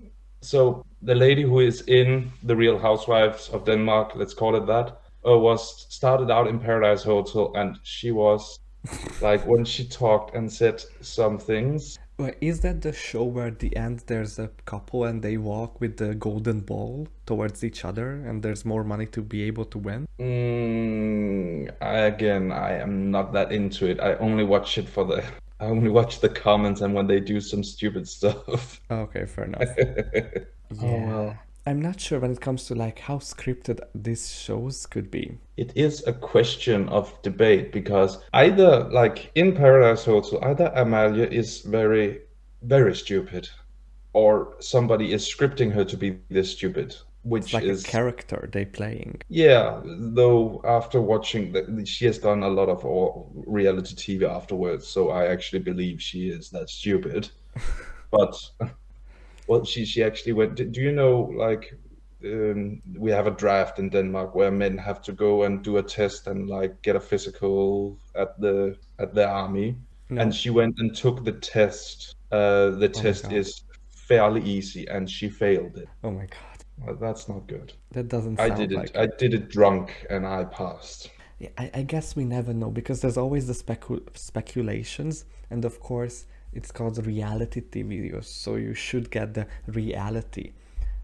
so 0.42 0.84
the 1.02 1.14
lady 1.14 1.42
who 1.42 1.58
is 1.58 1.82
in 1.88 2.30
the 2.44 2.54
Real 2.54 2.78
Housewives 2.78 3.48
of 3.48 3.64
Denmark, 3.64 4.12
let's 4.14 4.34
call 4.34 4.54
it 4.54 4.66
that, 4.66 4.86
uh, 5.26 5.36
was 5.38 5.86
started 5.88 6.30
out 6.30 6.46
in 6.46 6.60
Paradise 6.60 7.02
Hotel, 7.02 7.52
and 7.56 7.78
she 7.82 8.12
was 8.12 8.60
like 9.20 9.44
when 9.44 9.64
she 9.64 9.84
talked 9.88 10.36
and 10.36 10.52
said 10.52 10.84
some 11.00 11.36
things. 11.36 11.98
Wait, 12.20 12.36
is 12.42 12.60
that 12.60 12.82
the 12.82 12.92
show 12.92 13.24
where 13.24 13.46
at 13.46 13.60
the 13.60 13.74
end 13.74 14.02
there's 14.06 14.38
a 14.38 14.48
couple 14.66 15.04
and 15.04 15.22
they 15.22 15.38
walk 15.38 15.80
with 15.80 15.96
the 15.96 16.14
golden 16.14 16.60
ball 16.60 17.08
towards 17.24 17.64
each 17.64 17.82
other 17.82 18.10
and 18.10 18.42
there's 18.42 18.62
more 18.62 18.84
money 18.84 19.06
to 19.06 19.22
be 19.22 19.42
able 19.44 19.64
to 19.64 19.78
win? 19.78 20.06
Mm, 20.18 21.72
I, 21.80 21.94
again, 22.00 22.52
I 22.52 22.74
am 22.74 23.10
not 23.10 23.32
that 23.32 23.52
into 23.52 23.86
it. 23.86 24.00
I 24.00 24.16
only 24.16 24.44
watch 24.44 24.76
it 24.76 24.86
for 24.86 25.06
the. 25.06 25.24
I 25.60 25.64
only 25.64 25.88
watch 25.88 26.20
the 26.20 26.28
comments 26.28 26.82
and 26.82 26.92
when 26.92 27.06
they 27.06 27.20
do 27.20 27.40
some 27.40 27.64
stupid 27.64 28.06
stuff. 28.06 28.82
Okay, 28.90 29.24
fair 29.24 29.44
enough. 29.44 29.68
Oh, 30.80 31.00
well. 31.00 31.38
I'm 31.66 31.80
not 31.80 32.00
sure 32.00 32.18
when 32.20 32.32
it 32.32 32.40
comes 32.40 32.64
to 32.66 32.74
like 32.74 32.98
how 32.98 33.18
scripted 33.18 33.80
these 33.94 34.32
shows 34.32 34.86
could 34.86 35.10
be. 35.10 35.38
It 35.56 35.72
is 35.76 36.06
a 36.06 36.12
question 36.12 36.88
of 36.88 37.20
debate 37.22 37.70
because 37.72 38.18
either, 38.32 38.84
like 38.90 39.30
in 39.34 39.54
Paradise 39.54 40.04
Hotel, 40.04 40.42
either 40.42 40.72
Amalia 40.74 41.26
is 41.26 41.60
very, 41.60 42.22
very 42.62 42.94
stupid, 42.94 43.48
or 44.14 44.56
somebody 44.60 45.12
is 45.12 45.24
scripting 45.28 45.70
her 45.72 45.84
to 45.84 45.96
be 45.96 46.18
this 46.30 46.52
stupid, 46.52 46.96
which 47.22 47.44
It's 47.44 47.52
like 47.52 47.64
is 47.64 47.84
a 47.84 47.88
character 47.88 48.48
they 48.52 48.64
playing. 48.64 49.20
Yeah, 49.28 49.82
though 49.84 50.62
after 50.64 51.00
watching 51.02 51.52
the, 51.52 51.84
she 51.84 52.06
has 52.06 52.18
done 52.18 52.42
a 52.42 52.48
lot 52.48 52.70
of 52.70 52.84
all 52.86 53.30
reality 53.34 53.94
TV 53.94 54.28
afterwards, 54.28 54.86
so 54.86 55.10
I 55.10 55.26
actually 55.26 55.60
believe 55.60 56.00
she 56.00 56.30
is 56.30 56.50
that 56.50 56.70
stupid. 56.70 57.28
But 58.12 58.34
well, 59.50 59.64
she 59.64 59.84
she 59.84 60.00
actually 60.04 60.32
went. 60.40 60.54
Do 60.72 60.80
you 60.80 60.92
know 60.92 61.12
like 61.46 61.64
um, 62.24 62.80
we 63.04 63.10
have 63.10 63.26
a 63.26 63.36
draft 63.42 63.78
in 63.78 63.90
Denmark 63.90 64.34
where 64.34 64.50
men 64.52 64.78
have 64.78 65.00
to 65.02 65.12
go 65.12 65.42
and 65.44 65.64
do 65.64 65.78
a 65.78 65.82
test 65.82 66.26
and 66.26 66.48
like 66.48 66.72
get 66.82 66.96
a 66.96 67.00
physical 67.00 67.96
at 68.14 68.40
the 68.40 68.76
at 68.98 69.14
the 69.14 69.26
army, 69.42 69.74
No. 70.08 70.22
and 70.22 70.34
she 70.34 70.50
went 70.50 70.74
and 70.78 70.94
took 71.02 71.24
the 71.24 71.32
test. 71.54 72.16
Uh, 72.32 72.70
the 72.82 72.90
Oh 72.96 73.02
test 73.02 73.32
is 73.32 73.64
fairly 74.08 74.42
easy, 74.56 74.86
and 74.94 75.10
she 75.10 75.28
failed 75.28 75.76
it. 75.82 75.88
Oh 76.04 76.10
my 76.10 76.26
god, 76.26 76.58
Well, 76.86 76.96
that's 77.06 77.28
not 77.28 77.46
good. 77.48 77.72
that 77.92 78.08
doesn't 78.08 78.40
I 78.40 78.50
did 78.60 78.72
it. 78.72 78.76
like. 78.78 78.96
I 78.96 79.06
did 79.18 79.34
it 79.34 79.48
drunk, 79.56 80.06
and 80.10 80.26
I 80.26 80.44
passed. 80.44 81.10
Yeah, 81.38 81.50
I, 81.58 81.70
I 81.80 81.82
guess 81.82 82.16
we 82.16 82.24
never 82.24 82.52
know 82.54 82.70
because 82.70 83.00
there's 83.00 83.16
always 83.24 83.46
the 83.46 83.54
specu- 83.64 84.08
speculations, 84.14 85.24
and 85.50 85.64
of 85.64 85.80
course 85.80 86.26
it's 86.52 86.70
called 86.70 87.04
reality 87.06 87.60
TV, 87.60 88.24
so 88.24 88.56
you 88.56 88.74
should 88.74 89.10
get 89.10 89.34
the 89.34 89.46
reality. 89.66 90.52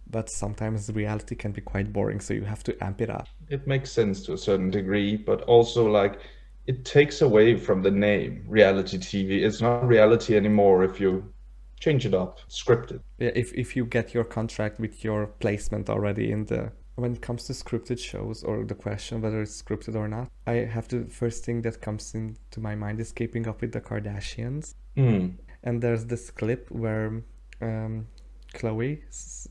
But 0.08 0.30
sometimes 0.30 0.90
reality 0.92 1.34
can 1.34 1.52
be 1.52 1.60
quite 1.60 1.92
boring, 1.92 2.20
so 2.20 2.34
you 2.34 2.44
have 2.44 2.62
to 2.64 2.84
amp 2.84 3.00
it 3.00 3.10
up. 3.10 3.28
It 3.48 3.66
makes 3.66 3.90
sense 3.90 4.22
to 4.26 4.34
a 4.34 4.38
certain 4.38 4.70
degree, 4.70 5.16
but 5.16 5.42
also 5.42 5.88
like 5.90 6.20
it 6.66 6.84
takes 6.84 7.22
away 7.22 7.56
from 7.56 7.82
the 7.82 7.90
name 7.90 8.44
reality 8.46 8.98
TV. 8.98 9.44
It's 9.44 9.60
not 9.60 9.86
reality 9.86 10.36
anymore 10.36 10.84
if 10.84 11.00
you 11.00 11.32
change 11.80 12.06
it 12.06 12.14
up, 12.14 12.40
script 12.48 12.90
it. 12.92 13.00
Yeah, 13.18 13.30
if 13.34 13.52
if 13.54 13.76
you 13.76 13.84
get 13.84 14.14
your 14.14 14.24
contract 14.24 14.80
with 14.80 15.04
your 15.04 15.26
placement 15.26 15.90
already 15.90 16.32
in 16.32 16.44
the 16.46 16.72
when 16.96 17.12
it 17.12 17.20
comes 17.20 17.44
to 17.44 17.52
scripted 17.52 17.98
shows 17.98 18.42
or 18.42 18.64
the 18.64 18.74
question 18.74 19.20
whether 19.20 19.42
it's 19.42 19.62
scripted 19.62 19.94
or 19.94 20.08
not, 20.08 20.30
I 20.46 20.54
have 20.54 20.88
to 20.88 21.06
first 21.06 21.44
thing 21.44 21.62
that 21.62 21.80
comes 21.80 22.14
into 22.14 22.60
my 22.60 22.74
mind 22.74 23.00
is 23.00 23.12
keeping 23.12 23.46
up 23.46 23.60
with 23.60 23.72
the 23.72 23.80
Kardashians. 23.80 24.74
Hmm. 24.96 25.28
And 25.62 25.82
there's 25.82 26.06
this 26.06 26.30
clip 26.30 26.70
where 26.70 27.22
um, 27.60 28.06
Khloé 28.54 29.00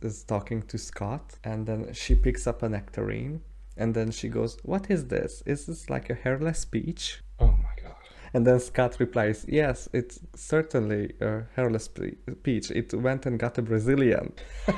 is 0.01 0.23
talking 0.23 0.61
to 0.63 0.77
Scott, 0.77 1.35
and 1.43 1.65
then 1.65 1.93
she 1.93 2.15
picks 2.15 2.47
up 2.47 2.63
a 2.63 2.69
nectarine, 2.69 3.41
and 3.77 3.93
then 3.93 4.11
she 4.11 4.29
goes, 4.29 4.57
"What 4.63 4.89
is 4.89 5.07
this? 5.07 5.43
Is 5.45 5.65
this 5.65 5.89
like 5.89 6.09
a 6.09 6.15
hairless 6.15 6.65
peach?" 6.65 7.21
Oh 7.39 7.47
my 7.47 7.83
god. 7.83 7.95
And 8.33 8.47
then 8.47 8.59
Scott 8.59 8.97
replies, 8.99 9.45
"Yes, 9.47 9.89
it's 9.93 10.19
certainly 10.35 11.13
a 11.21 11.43
hairless 11.55 11.87
pe- 11.87 12.15
peach. 12.43 12.71
It 12.71 12.93
went 12.93 13.25
and 13.25 13.39
got 13.39 13.57
a 13.57 13.61
Brazilian." 13.61 14.33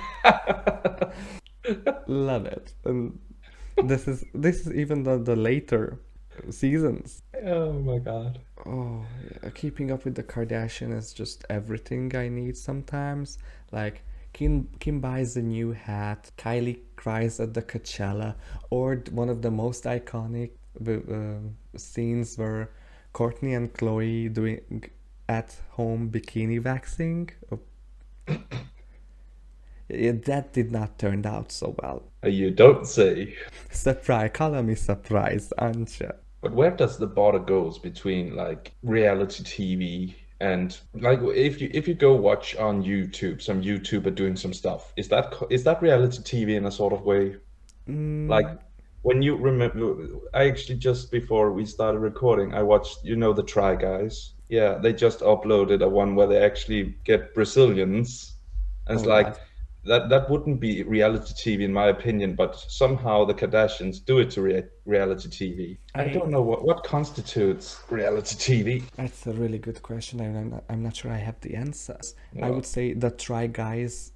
Love 2.08 2.46
it. 2.46 2.74
And 2.86 3.20
this 3.84 4.08
is 4.08 4.24
this 4.34 4.66
is 4.66 4.74
even 4.74 5.04
the, 5.04 5.18
the 5.18 5.36
later 5.36 6.00
seasons. 6.50 7.22
Oh 7.46 7.74
my 7.74 8.00
god. 8.00 8.40
Oh, 8.66 9.06
yeah. 9.44 9.50
keeping 9.52 9.92
up 9.92 10.06
with 10.06 10.16
the 10.16 10.24
Kardashian 10.24 10.96
is 10.96 11.14
just 11.14 11.46
everything 11.50 12.16
I 12.16 12.28
need 12.30 12.58
sometimes. 12.58 13.38
Like 13.72 14.04
Kim 14.34 14.68
Kim 14.80 15.00
buys 15.00 15.38
a 15.38 15.42
new 15.42 15.72
hat, 15.72 16.32
Kylie 16.38 16.80
cries 16.96 17.40
at 17.40 17.54
the 17.54 17.62
Coachella, 17.62 18.36
or 18.70 19.04
one 19.12 19.30
of 19.30 19.42
the 19.42 19.52
most 19.52 19.86
iconic 19.86 20.52
uh, 20.88 21.78
scenes 21.78 22.38
where 22.38 22.70
Kourtney 23.14 23.56
and 23.56 23.74
Khloé 23.74 24.34
doing 24.34 24.84
at 25.28 25.56
home 25.72 26.10
bikini 26.12 26.64
waxing. 26.64 27.30
Oh. 27.52 27.60
Yeah, 29.90 30.12
that 30.26 30.52
did 30.52 30.70
not 30.70 31.00
turn 31.00 31.26
out 31.26 31.50
so 31.50 31.74
well. 31.82 32.04
You 32.24 32.52
don't 32.52 32.86
say. 32.86 33.38
Surprise, 33.72 34.32
color 34.34 34.62
me 34.62 34.76
surprised, 34.76 35.54
aren't 35.58 35.98
you? 36.02 36.12
But 36.42 36.54
where 36.54 36.72
does 36.72 36.98
the 36.98 37.08
border 37.08 37.40
goes 37.40 37.78
between 37.80 38.36
like 38.36 38.74
reality 38.84 39.44
TV 39.44 40.16
and 40.40 40.78
like 40.94 41.20
if 41.24 41.62
you 41.62 41.70
if 41.74 41.88
you 41.88 41.94
go 41.96 42.14
watch 42.16 42.56
on 42.56 42.84
YouTube 42.84 43.42
some 43.42 43.62
YouTuber 43.62 44.14
doing 44.16 44.36
some 44.36 44.54
stuff, 44.54 44.94
is 44.98 45.08
that 45.10 45.34
is 45.50 45.64
that 45.66 45.82
reality 45.82 46.22
TV 46.24 46.56
in 46.56 46.66
a 46.66 46.72
sort 46.72 46.94
of 46.94 47.02
way? 47.04 47.38
Mm, 47.88 48.30
Like 48.30 48.48
when 49.02 49.22
you 49.22 49.36
remember, 49.38 49.96
I 50.34 50.48
actually 50.48 50.78
just 50.78 51.12
before 51.12 51.52
we 51.54 51.66
started 51.66 52.00
recording, 52.00 52.54
I 52.54 52.64
watched 52.64 53.04
you 53.04 53.16
know 53.16 53.34
the 53.34 53.44
Try 53.44 53.76
Guys. 53.76 54.34
Yeah, 54.50 54.78
they 54.78 54.94
just 54.94 55.20
uploaded 55.22 55.82
a 55.82 55.90
one 55.90 56.16
where 56.16 56.28
they 56.28 56.42
actually 56.44 56.96
get 57.04 57.34
Brazilians, 57.34 58.36
and 58.88 58.98
it's 58.98 59.06
oh 59.06 59.10
like 59.10 59.28
God. 59.28 59.40
That 59.88 60.10
that 60.10 60.30
wouldn't 60.30 60.60
be 60.60 60.84
reality 60.84 61.34
TV 61.34 61.62
in 61.64 61.74
my 61.74 61.88
opinion, 61.88 62.36
but 62.36 62.56
somehow 62.56 63.26
the 63.26 63.34
Kardashians 63.34 64.04
do 64.04 64.20
it 64.20 64.30
to 64.32 64.42
rea- 64.42 64.70
reality 64.86 65.30
TV. 65.30 65.78
I 65.96 66.04
I 66.04 66.08
don't 66.10 66.30
know 66.30 66.42
what 66.42 66.64
what 66.64 66.84
constitutes 66.84 67.80
reality 67.90 68.36
TV. 68.36 68.84
That's 68.96 69.26
a 69.28 69.34
really 69.34 69.60
good 69.60 69.82
question. 69.82 70.20
and 70.22 70.38
I'm 70.38 70.50
not, 70.50 70.64
I'm 70.70 70.84
not 70.84 70.96
sure 70.96 71.12
I 71.12 71.18
have 71.18 71.40
the 71.42 71.56
answers. 71.56 72.16
I 72.42 72.50
would 72.50 72.66
say 72.66 72.94
the 72.94 73.12
try 73.12 73.48
guys 73.48 74.12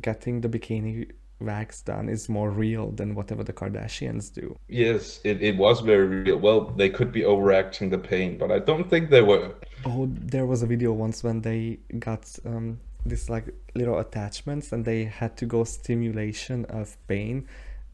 getting 0.00 0.40
the 0.40 0.48
bikini 0.48 1.10
wax 1.40 1.82
done 1.82 2.08
is 2.08 2.28
more 2.28 2.50
real 2.50 2.90
than 2.90 3.14
whatever 3.14 3.44
the 3.44 3.52
Kardashians 3.52 4.32
do. 4.32 4.56
yes, 4.68 5.20
it, 5.24 5.40
it 5.42 5.56
was 5.56 5.80
very 5.80 6.06
real. 6.06 6.36
Well, 6.36 6.60
they 6.80 6.90
could 6.90 7.12
be 7.12 7.24
overacting 7.24 7.90
the 7.90 7.98
pain, 7.98 8.38
but 8.38 8.50
I 8.50 8.58
don't 8.58 8.88
think 8.90 9.10
they 9.10 9.22
were. 9.22 9.54
Oh, 9.84 10.08
there 10.10 10.46
was 10.46 10.62
a 10.62 10.66
video 10.66 10.92
once 10.92 11.22
when 11.22 11.40
they 11.40 11.78
got 11.98 12.24
um, 12.44 12.80
this 13.04 13.28
like 13.28 13.54
little 13.74 13.98
attachments 13.98 14.72
and 14.72 14.84
they 14.84 15.04
had 15.04 15.36
to 15.38 15.46
go 15.46 15.64
stimulation 15.64 16.64
of 16.66 16.96
pain 17.06 17.46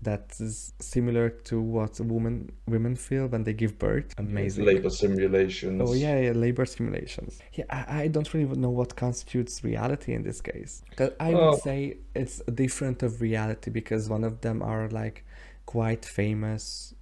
that 0.02 0.34
is 0.38 0.74
similar 0.80 1.30
to 1.30 1.60
what 1.60 1.98
women 2.00 2.52
women 2.66 2.94
feel 2.94 3.26
when 3.26 3.44
they 3.44 3.54
give 3.54 3.78
birth. 3.78 4.12
Amazing. 4.18 4.66
labor 4.66 4.90
simulations. 4.90 5.80
Oh 5.82 5.94
yeah, 5.94 6.18
yeah, 6.20 6.32
labor 6.32 6.66
simulations. 6.66 7.38
Yeah, 7.54 7.64
I, 7.70 8.02
I 8.02 8.08
don't 8.08 8.32
really 8.34 8.54
know 8.56 8.68
what 8.70 8.96
constitutes 8.96 9.64
reality 9.64 10.12
in 10.12 10.22
this 10.22 10.40
case. 10.42 10.82
'Cause 10.96 11.10
I 11.18 11.30
would 11.34 11.60
say 11.60 11.96
it's 12.14 12.42
different 12.54 13.02
of 13.02 13.20
reality 13.22 13.70
because 13.70 14.08
one 14.10 14.24
of 14.24 14.40
them 14.42 14.62
are 14.62 14.88
like 14.90 15.24
quite 15.64 16.04
famous 16.04 16.94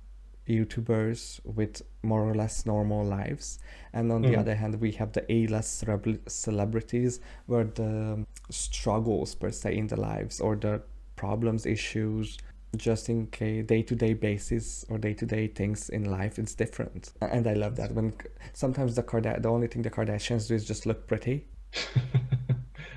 YouTubers 0.49 1.41
with 1.45 1.83
more 2.03 2.23
or 2.23 2.35
less 2.35 2.67
normal 2.67 3.05
lives, 3.05 3.59
and 3.93 4.11
on 4.11 4.23
the 4.23 4.31
mm, 4.31 4.39
other 4.39 4.55
hand, 4.55 4.81
we 4.81 4.93
have 4.93 5.13
the 5.13 5.31
A-list 5.33 5.85
celebra- 5.85 6.29
celebrities 6.29 7.21
where 7.47 7.65
the 7.65 8.25
struggles 8.51 9.35
per 9.35 9.51
se 9.51 9.77
in 9.77 9.87
the 9.87 10.01
lives 10.01 10.41
or 10.41 10.57
the 10.57 10.83
problems, 11.17 11.67
issues, 11.67 12.39
just 12.77 13.09
in 13.09 13.27
case 13.27 13.67
day-to-day 13.67 14.15
basis 14.15 14.85
or 14.89 14.99
day-to-day 14.99 15.49
things 15.49 15.91
in 15.91 16.05
life, 16.05 16.39
it's 16.39 16.55
different. 16.55 17.13
And 17.21 17.47
I 17.47 17.55
love 17.55 17.77
that 17.77 17.93
when 17.93 18.15
sometimes 18.53 18.97
the 18.97 19.03
Karda- 19.03 19.43
the 19.43 19.49
only 19.49 19.67
thing 19.67 19.83
the 19.83 19.91
Kardashians 19.91 20.49
do 20.49 20.55
is 20.55 20.65
just 20.65 20.87
look 20.87 21.07
pretty. 21.07 21.47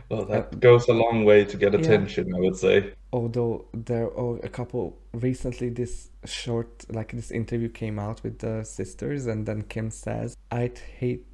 well, 0.09 0.25
that 0.25 0.59
goes 0.59 0.87
a 0.87 0.93
long 0.93 1.25
way 1.25 1.45
to 1.45 1.57
get 1.57 1.73
yeah, 1.73 1.79
attention, 1.79 2.33
I 2.35 2.39
would 2.39 2.57
say. 2.57 2.93
although 3.13 3.65
there 3.73 4.09
are 4.17 4.37
a 4.43 4.49
couple 4.49 4.97
recently 5.13 5.69
this 5.69 6.09
short 6.25 6.85
like 6.89 7.11
this 7.11 7.31
interview 7.31 7.69
came 7.69 7.97
out 7.97 8.21
with 8.23 8.39
the 8.39 8.63
sisters 8.63 9.25
and 9.27 9.45
then 9.45 9.61
kim 9.61 9.89
says 9.89 10.35
i'd 10.51 10.77
hate 10.99 11.25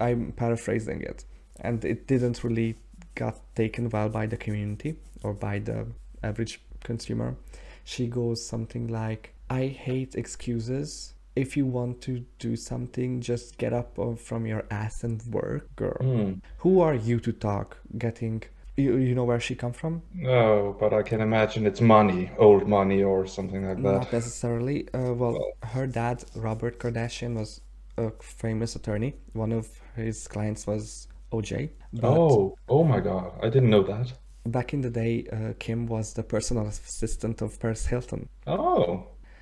I'm 0.00 0.32
paraphrasing 0.32 1.02
it 1.02 1.24
and 1.60 1.84
it 1.84 2.06
didn't 2.06 2.42
really 2.42 2.76
got 3.14 3.36
taken 3.54 3.90
well 3.90 4.08
by 4.08 4.26
the 4.26 4.36
community 4.36 4.96
or 5.22 5.34
by 5.34 5.58
the 5.58 5.86
average 6.22 6.60
consumer. 6.84 7.36
She 7.84 8.06
goes 8.06 8.44
something 8.44 8.88
like 8.88 9.34
i 9.50 9.66
hate 9.66 10.14
excuses 10.14 11.14
if 11.44 11.50
you 11.58 11.64
want 11.78 11.94
to 12.06 12.12
do 12.46 12.52
something 12.70 13.10
just 13.30 13.46
get 13.62 13.72
up 13.80 13.90
from 14.28 14.40
your 14.52 14.62
ass 14.82 14.96
and 15.06 15.16
work 15.38 15.62
girl 15.82 16.00
Mm. 16.02 16.32
who 16.64 16.72
are 16.86 16.96
you 17.08 17.16
to 17.26 17.32
talk 17.48 17.68
getting 18.06 18.36
you, 18.82 18.90
you 19.08 19.14
know 19.18 19.26
where 19.30 19.42
she 19.46 19.54
come 19.64 19.74
from 19.80 19.92
No, 20.14 20.76
but 20.80 20.90
I 21.00 21.02
can 21.10 21.20
imagine 21.28 21.62
it's 21.70 21.80
money, 21.98 22.22
old 22.46 22.64
money 22.78 23.00
or 23.10 23.18
something 23.36 23.62
like 23.68 23.78
that. 23.82 23.92
Not 23.98 24.12
necessarily. 24.12 24.78
Uh, 24.98 25.12
well, 25.20 25.32
Well, 25.38 25.52
her 25.74 25.86
dad, 26.00 26.18
Robert 26.46 26.74
Kardashian, 26.82 27.32
was 27.40 27.50
a 27.96 28.06
famous 28.42 28.70
attorney. 28.78 29.10
One 29.44 29.52
of 29.60 29.64
his 29.96 30.18
clients 30.34 30.62
was 30.70 31.08
OJ. 31.36 31.52
Oh, 32.04 32.54
oh 32.68 32.84
my 32.92 33.00
God, 33.10 33.28
I 33.44 33.48
didn't 33.54 33.70
know 33.74 33.82
that. 33.94 34.08
back 34.58 34.72
in 34.76 34.80
the 34.86 34.90
day, 35.02 35.14
uh, 35.36 35.52
Kim 35.64 35.80
was 35.96 36.06
the 36.18 36.22
personal 36.34 36.64
assistant 36.72 37.36
of 37.42 37.58
Paris 37.62 37.84
Hilton. 37.92 38.22
Oh, 38.46 38.86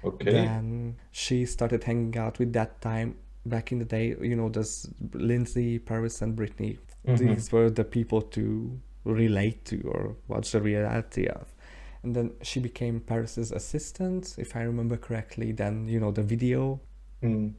okay. 0.07 0.31
Then 0.33 0.97
she 1.13 1.45
started 1.47 1.85
hanging 1.85 2.17
out 2.19 2.39
with 2.39 2.53
that 2.55 2.81
time. 2.81 3.17
Back 3.45 3.71
in 3.73 3.79
the 3.79 3.85
day, 3.85 4.17
you 4.21 4.35
know, 4.35 4.49
there's 4.49 4.89
Lindsay, 5.13 5.79
Paris, 5.79 6.21
and 6.23 6.37
Britney. 6.37 6.79
hmm 7.07 7.15
These 7.17 7.53
were 7.53 7.71
the 7.71 7.85
people 7.85 8.21
to 8.37 8.81
relate 9.05 9.65
to 9.67 9.81
or 9.83 10.17
watch 10.29 10.51
the 10.53 10.61
reality 10.61 11.27
of. 11.29 11.55
And 12.03 12.15
then 12.17 12.33
she 12.43 12.59
became 12.61 13.01
Paris's 13.01 13.53
assistant, 13.53 14.35
if 14.39 14.57
I 14.57 14.63
remember 14.63 14.97
correctly. 14.97 15.53
Then, 15.53 15.87
you 15.89 16.01
know, 16.01 16.11
the 16.13 16.23
video 16.23 16.81
Mm. 17.23 17.55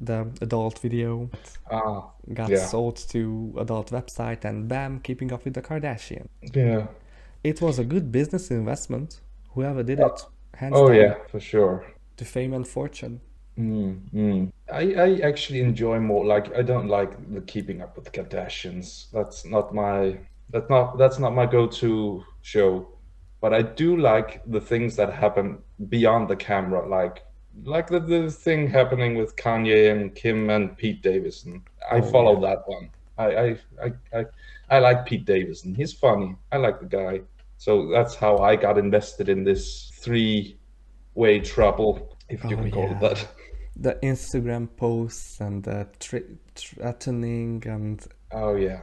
the 0.00 0.26
adult 0.42 0.78
video 0.80 1.28
Ah, 1.70 2.10
got 2.34 2.50
yeah, 2.50 2.66
sold 2.66 2.96
to 3.08 3.54
adult 3.58 3.90
website 3.90 4.44
and 4.44 4.68
bam 4.68 5.00
keeping 5.00 5.32
up 5.32 5.44
with 5.44 5.54
the 5.54 5.62
kardashian 5.62 6.26
yeah. 6.54 6.86
it 7.42 7.60
was 7.60 7.78
a 7.78 7.84
good 7.84 8.12
business 8.12 8.50
investment 8.50 9.20
whoever 9.54 9.82
did 9.82 9.98
Oh, 10.00 10.06
it 10.06 10.20
hands 10.60 10.74
oh 10.76 10.88
down 10.88 10.96
yeah, 10.96 11.14
for 11.30 11.40
sure. 11.40 11.76
to 12.16 12.24
fame 12.24 12.52
and 12.52 12.66
fortune 12.66 13.20
Mm, 13.58 14.00
mm. 14.14 14.52
I, 14.72 14.94
I 14.94 15.18
actually 15.26 15.60
enjoy 15.60 15.98
more 15.98 16.24
like 16.24 16.54
I 16.56 16.62
don't 16.62 16.86
like 16.86 17.10
the 17.34 17.40
keeping 17.40 17.82
up 17.82 17.96
with 17.96 18.04
the 18.04 18.10
Kardashians. 18.12 19.10
That's 19.10 19.44
not 19.44 19.74
my 19.74 20.18
that's 20.50 20.70
not 20.70 20.96
that's 20.96 21.18
not 21.18 21.34
my 21.34 21.44
go-to 21.44 22.22
show. 22.42 22.88
But 23.40 23.52
I 23.54 23.62
do 23.62 23.96
like 23.96 24.42
the 24.46 24.60
things 24.60 24.94
that 24.96 25.12
happen 25.12 25.58
beyond 25.88 26.28
the 26.28 26.36
camera, 26.36 26.88
like 26.88 27.24
like 27.64 27.88
the, 27.88 27.98
the 27.98 28.30
thing 28.30 28.68
happening 28.68 29.16
with 29.16 29.34
Kanye 29.34 29.90
and 29.90 30.14
Kim 30.14 30.50
and 30.50 30.76
Pete 30.76 31.02
Davidson. 31.02 31.62
I 31.90 31.96
oh 31.96 32.02
follow 32.02 32.40
yeah 32.40 32.48
that 32.48 32.68
one. 32.68 32.90
I 33.18 33.26
I, 33.26 33.58
I, 33.84 33.92
I 34.20 34.24
I 34.70 34.78
like 34.78 35.04
Pete 35.06 35.24
Davidson. 35.24 35.74
He's 35.74 35.92
funny. 35.92 36.36
I 36.52 36.58
like 36.58 36.78
the 36.78 36.86
guy. 36.86 37.22
So 37.58 37.90
that's 37.92 38.14
how 38.14 38.38
I 38.38 38.56
got 38.56 38.78
invested 38.78 39.28
in 39.28 39.44
this 39.44 39.90
three-way 39.94 41.40
trouble, 41.40 42.16
if 42.28 42.42
you 42.44 42.56
oh 42.56 42.62
can 42.62 42.70
call 42.70 42.90
it 42.90 43.00
that. 43.00 43.28
the 43.76 43.94
instagram 44.02 44.68
posts 44.76 45.40
and 45.40 45.62
the 45.62 45.86
tri- 46.00 46.22
threatening 46.54 47.62
and 47.66 48.06
Oh 48.32 48.56
yeah. 48.56 48.80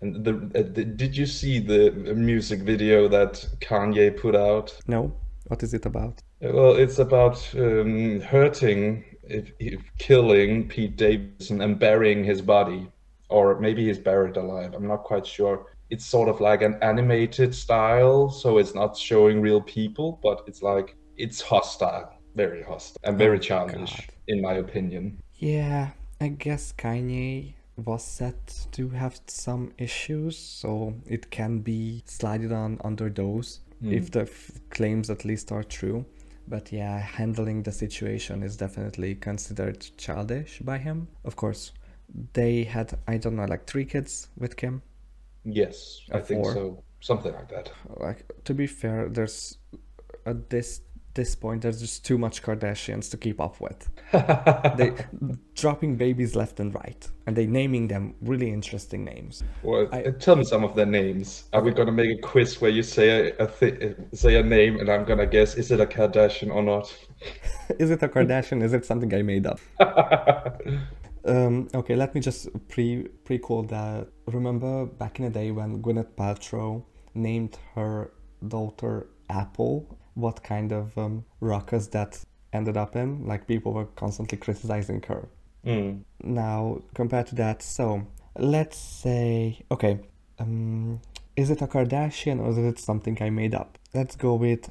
And 0.00 0.24
the, 0.24 0.34
uh, 0.54 0.62
the 0.74 0.84
did 0.84 1.16
you 1.16 1.26
see 1.26 1.58
the 1.58 1.90
music 2.14 2.60
video 2.60 3.08
that 3.08 3.46
Kanye 3.60 4.16
put 4.16 4.34
out? 4.36 4.76
no 4.86 5.12
what 5.48 5.62
is 5.62 5.74
it 5.74 5.86
about 5.86 6.22
Uh, 6.44 6.50
Well, 6.52 6.74
it's 6.76 6.98
about 6.98 7.36
um, 7.56 8.20
hurting, 8.20 9.04
if, 9.24 9.52
if 9.58 9.80
killing 9.98 10.68
Pete 10.68 10.96
Davidson 10.96 11.60
and 11.62 11.78
burying 11.78 12.22
his 12.24 12.40
body, 12.42 12.88
or 13.28 13.58
maybe 13.60 13.86
he's 13.86 13.98
buried 13.98 14.36
alive. 14.36 14.74
I'm 14.74 14.86
not 14.86 15.02
quite 15.04 15.26
sure. 15.26 15.66
It's 15.90 16.04
sort 16.06 16.28
of 16.28 16.40
like 16.40 16.62
an 16.62 16.76
animated 16.82 17.54
style, 17.54 18.30
so 18.30 18.58
it's 18.58 18.74
not 18.74 18.96
showing 18.96 19.40
real 19.40 19.60
people, 19.62 20.18
but 20.22 20.44
it's 20.46 20.62
like 20.62 20.96
it's 21.16 21.40
hostile, 21.40 22.12
very 22.34 22.62
hostile, 22.62 23.00
and 23.04 23.18
very 23.18 23.38
oh 23.38 23.40
childish, 23.40 23.96
god 23.96 24.04
in 24.28 24.40
my 24.42 24.54
opinion. 24.54 25.18
yeah 25.34 25.90
i 26.20 26.28
guess 26.28 26.72
kanye 26.76 27.54
was 27.76 28.02
set 28.04 28.66
to 28.72 28.88
have 28.90 29.20
some 29.26 29.72
issues 29.78 30.36
so 30.36 30.94
it 31.06 31.30
can 31.30 31.60
be 31.60 32.02
slided 32.06 32.52
on 32.52 32.78
under 32.84 33.08
those 33.08 33.60
if 33.88 34.06
Hmm. 34.06 34.10
the 34.10 34.22
f- 34.22 34.50
claims 34.70 35.08
at 35.10 35.24
least 35.24 35.52
are 35.52 35.62
true. 35.62 36.04
But 36.48 36.72
yeah, 36.72 36.98
handling 36.98 37.62
the 37.62 37.72
situation 37.72 38.42
is 38.42 38.56
definitely 38.56 39.14
considered 39.14 39.86
childish 39.96 40.58
by 40.60 40.78
him. 40.78 41.08
Of 41.24 41.36
course, 41.36 41.72
they 42.32 42.64
had, 42.64 42.98
I 43.06 43.18
don't 43.18 43.36
know, 43.36 43.44
like 43.44 43.66
three 43.66 43.84
kids 43.84 44.28
with 44.36 44.56
Kim 44.56 44.82
Yes, 45.52 46.00
I 46.12 46.20
think 46.20 46.44
four. 46.44 46.52
so. 46.54 46.82
Something 47.00 47.32
like 47.32 47.48
that. 47.50 47.70
Like, 47.96 48.24
to 48.44 48.54
be 48.54 48.66
fair, 48.66 49.08
there's 49.08 49.58
at 50.26 50.50
this 50.50 50.80
this 51.18 51.34
point 51.34 51.62
there's 51.62 51.80
just 51.80 52.04
too 52.04 52.16
much 52.16 52.42
Kardashians 52.42 53.10
to 53.10 53.16
keep 53.16 53.40
up 53.40 53.60
with. 53.60 53.88
They 54.78 54.92
dropping 55.54 55.96
babies 55.96 56.36
left 56.36 56.60
and 56.60 56.72
right, 56.72 57.02
and 57.26 57.36
they 57.36 57.46
naming 57.46 57.88
them 57.88 58.14
really 58.20 58.50
interesting 58.50 59.04
names. 59.04 59.42
Well, 59.62 59.88
I 59.92 60.02
uh, 60.04 60.12
tell 60.12 60.36
me 60.36 60.44
some 60.44 60.62
of 60.64 60.76
their 60.76 60.86
names. 60.86 61.44
Are 61.52 61.62
we 61.62 61.72
gonna 61.72 61.92
make 61.92 62.18
a 62.18 62.20
quiz 62.22 62.60
where 62.60 62.70
you 62.70 62.84
say 62.84 63.06
a, 63.08 63.36
a 63.44 63.46
thi- 63.46 63.94
say 64.12 64.36
a 64.36 64.42
name 64.42 64.78
and 64.78 64.88
I'm 64.88 65.04
gonna 65.04 65.26
guess 65.26 65.56
is 65.56 65.70
it 65.72 65.80
a 65.80 65.86
Kardashian 65.86 66.54
or 66.54 66.62
not? 66.62 66.86
Is 67.78 67.90
it 67.90 68.02
a 68.02 68.08
Kardashian? 68.08 68.62
Is 68.62 68.72
it 68.72 68.86
something 68.86 69.12
I 69.12 69.22
made 69.22 69.46
up? 69.46 69.60
Um, 71.24 71.68
okay, 71.74 71.96
let 71.96 72.14
me 72.14 72.20
just 72.20 72.48
pre 72.68 73.08
prequel 73.24 73.68
that. 73.68 74.08
Remember 74.26 74.86
back 74.86 75.18
in 75.18 75.24
the 75.26 75.30
day 75.30 75.50
when 75.50 75.82
Gwyneth 75.82 76.14
Paltrow 76.16 76.84
named 77.14 77.58
her 77.74 78.12
daughter 78.46 79.08
Apple? 79.28 79.98
What 80.14 80.42
kind 80.42 80.72
of 80.72 80.96
um, 80.98 81.24
ruckus 81.40 81.86
that 81.88 82.24
ended 82.52 82.76
up 82.76 82.96
in. 82.96 83.26
Like 83.26 83.46
people 83.46 83.72
were 83.72 83.86
constantly 83.86 84.38
criticizing 84.38 85.02
her. 85.08 85.28
Mm. 85.64 86.02
Now, 86.22 86.82
compared 86.94 87.26
to 87.28 87.34
that, 87.36 87.62
so 87.62 88.06
let's 88.38 88.78
say, 88.78 89.60
okay, 89.70 90.00
um, 90.38 91.00
is 91.36 91.50
it 91.50 91.62
a 91.62 91.66
Kardashian 91.66 92.40
or 92.40 92.50
is 92.50 92.58
it 92.58 92.78
something 92.78 93.18
I 93.20 93.30
made 93.30 93.54
up? 93.54 93.78
Let's 93.94 94.16
go 94.16 94.34
with 94.34 94.70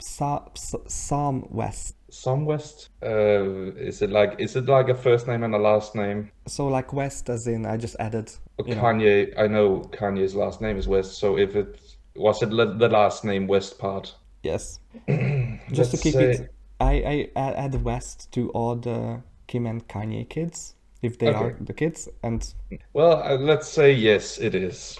Sa- 0.00 0.48
Psalm 0.54 1.46
West. 1.50 1.94
Psalm 2.10 2.44
West. 2.46 2.88
Uh, 3.02 3.72
is 3.76 4.02
it 4.02 4.10
like 4.10 4.36
is 4.38 4.56
it 4.56 4.66
like 4.66 4.88
a 4.88 4.94
first 4.94 5.26
name 5.28 5.42
and 5.42 5.54
a 5.54 5.58
last 5.58 5.94
name? 5.94 6.30
So 6.46 6.66
like 6.68 6.92
West, 6.92 7.28
as 7.28 7.46
in 7.46 7.66
I 7.66 7.76
just 7.76 7.96
added. 7.98 8.30
Know. 8.58 8.64
Kanye. 8.74 9.38
I 9.38 9.46
know 9.46 9.80
Kanye's 9.92 10.34
last 10.34 10.60
name 10.60 10.76
is 10.78 10.88
West. 10.88 11.18
So 11.18 11.36
if 11.38 11.54
it 11.54 11.78
was 12.16 12.42
it 12.42 12.50
the 12.50 12.88
last 12.88 13.24
name 13.24 13.46
West 13.46 13.78
part. 13.78 14.14
Yes. 14.42 14.80
Just 15.08 15.90
to 15.90 15.96
Let's 15.96 16.02
keep 16.02 16.14
say- 16.14 16.30
it, 16.32 16.54
I 16.80 16.92
I 16.92 17.30
add 17.36 17.54
add 17.74 17.84
West 17.84 18.30
to 18.32 18.50
all 18.50 18.76
the 18.76 19.20
Kim 19.46 19.66
and 19.66 19.86
Kanye 19.88 20.28
kids 20.28 20.74
if 21.02 21.18
they 21.18 21.28
Okay. 21.28 21.38
are 21.38 21.56
the 21.60 21.72
kids, 21.72 22.08
and 22.22 22.54
Well, 22.92 23.22
uh, 23.22 23.36
let's 23.38 23.68
say 23.68 23.92
yes, 23.92 24.38
it 24.38 24.54
is. 24.54 24.98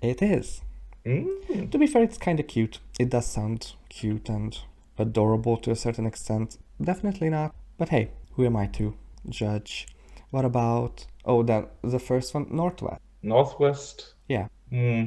it 0.00 0.22
is. 0.22 0.60
Mm. 1.04 1.70
To 1.70 1.78
be 1.78 1.86
fair, 1.88 2.02
it's 2.04 2.16
kind 2.18 2.38
of 2.38 2.46
cute. 2.46 2.78
It 3.00 3.10
does 3.10 3.26
sound 3.26 3.72
cute 3.88 4.28
and 4.28 4.56
adorable 4.98 5.56
to 5.58 5.70
a 5.70 5.76
certain 5.76 6.06
extent. 6.06 6.58
Definitely 6.82 7.30
not. 7.30 7.54
But 7.78 7.88
hey, 7.90 8.10
who 8.32 8.44
am 8.46 8.56
I 8.56 8.66
to 8.68 8.94
judge? 9.28 9.86
What 10.30 10.44
about 10.44 11.06
oh 11.24 11.42
then 11.42 11.66
the 11.82 11.98
first 11.98 12.34
one, 12.34 12.46
Northwest? 12.50 13.00
Northwest. 13.22 14.14
Yeah. 14.28 14.48
Hmm. 14.70 15.04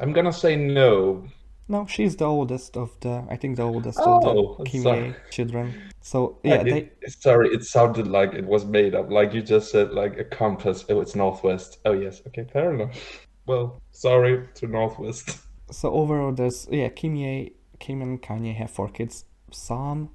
I'm 0.00 0.12
gonna 0.12 0.32
say 0.32 0.56
no. 0.56 1.26
No, 1.68 1.84
she's 1.86 2.14
the 2.16 2.26
oldest 2.26 2.76
of 2.76 2.98
the 3.00 3.24
I 3.28 3.36
think 3.36 3.56
the 3.56 3.62
oldest 3.64 3.98
Oh, 4.00 4.18
of 4.18 4.58
the 4.58 4.70
Kimye 4.70 5.14
children. 5.30 5.74
So 6.00 6.38
yeah, 6.44 6.62
they 6.62 6.90
sorry, 7.08 7.48
it 7.48 7.64
sounded 7.64 8.06
like 8.06 8.34
it 8.34 8.44
was 8.44 8.64
made 8.64 8.94
up. 8.94 9.10
Like 9.10 9.34
you 9.34 9.42
just 9.42 9.70
said, 9.72 9.92
like 9.92 10.16
a 10.18 10.24
compass. 10.24 10.84
Oh, 10.88 11.00
it's 11.00 11.16
Northwest. 11.16 11.78
Oh 11.84 11.92
yes. 11.92 12.22
Okay, 12.28 12.46
fair 12.52 12.72
enough. 12.72 13.26
Well, 13.46 13.80
sorry 13.90 14.48
to 14.54 14.66
Northwest. 14.66 15.38
So 15.72 15.92
overall, 15.92 16.32
there's 16.32 16.68
yeah, 16.70 16.88
Kimye, 16.88 17.52
Kim 17.78 18.02
and 18.02 18.20
Kanye 18.22 18.54
have 18.56 18.70
four 18.70 18.88
kids. 18.88 19.24
Psalm, 19.50 20.10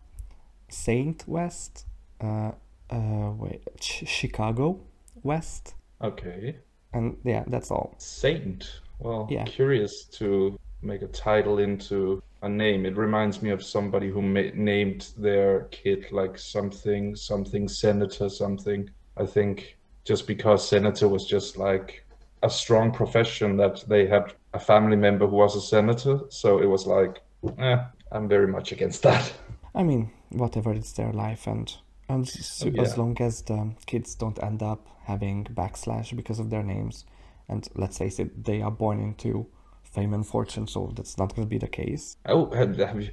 Saint 0.69 1.24
West, 1.28 1.86
uh, 2.21 2.52
uh, 2.89 3.32
wait, 3.38 3.62
Ch- 3.80 4.04
Chicago 4.08 4.80
West, 5.24 5.76
Okay. 6.02 6.56
and 6.93 7.17
yeah, 7.24 7.43
that's 7.47 7.71
all. 7.71 7.95
Saint. 7.97 8.82
Well, 9.00 9.28
Yeah. 9.32 9.45
curious 9.45 10.06
to 10.19 10.60
make 10.82 11.02
a 11.02 11.08
title 11.08 11.60
into 11.60 12.21
a 12.41 12.50
name. 12.50 12.86
It 12.86 12.97
reminds 12.97 13.41
me 13.41 13.52
of 13.52 13.63
somebody 13.63 14.10
who 14.10 14.21
ma- 14.21 14.52
named 14.56 15.10
their 15.17 15.62
kid 15.71 16.12
like 16.12 16.38
something, 16.38 17.15
something 17.15 17.67
senator, 17.67 18.30
something. 18.30 18.89
I 19.17 19.26
think 19.26 19.78
just 20.04 20.26
because 20.28 20.67
senator 20.67 21.08
was 21.08 21.26
just 21.28 21.58
like 21.58 22.04
a 22.43 22.50
strong 22.50 22.91
profession 22.91 23.58
that 23.58 23.84
they 23.88 24.08
had 24.08 24.34
a 24.54 24.60
family 24.60 24.97
member 24.97 25.28
who 25.28 25.36
was 25.36 25.56
a 25.56 25.62
senator. 25.62 26.21
So 26.30 26.60
it 26.60 26.65
was 26.65 26.88
like, 26.88 27.21
eh, 27.58 27.77
I'm 28.12 28.27
very 28.27 28.47
much 28.47 28.71
against 28.71 29.04
that. 29.04 29.32
I 29.75 29.84
mean, 29.84 30.12
whatever, 30.30 30.73
it's 30.73 30.93
their 30.93 31.12
life, 31.13 31.47
and 31.47 31.73
and 32.10 32.27
s- 32.27 32.63
Oh, 32.65 32.82
as 32.82 32.97
long 32.97 33.15
as 33.21 33.41
the 33.43 33.71
kids 33.86 34.15
don't 34.15 34.41
end 34.43 34.62
up 34.62 34.88
having 35.04 35.45
backslash 35.45 36.15
because 36.15 36.39
of 36.39 36.49
their 36.49 36.63
names, 36.63 37.06
and 37.47 37.67
let's 37.75 37.97
face 37.97 38.19
it, 38.19 38.43
they 38.43 38.62
are 38.62 38.71
born 38.71 38.99
into 38.99 39.47
fame 39.84 40.13
and 40.13 40.25
fortune, 40.25 40.67
so 40.67 40.91
that's 40.95 41.17
not 41.17 41.36
going 41.36 41.45
to 41.47 41.49
be 41.49 41.58
the 41.58 41.67
case. 41.67 42.15
Oh, 42.25 42.49
have, 42.51 42.77
have 42.77 43.01
you, 43.01 43.10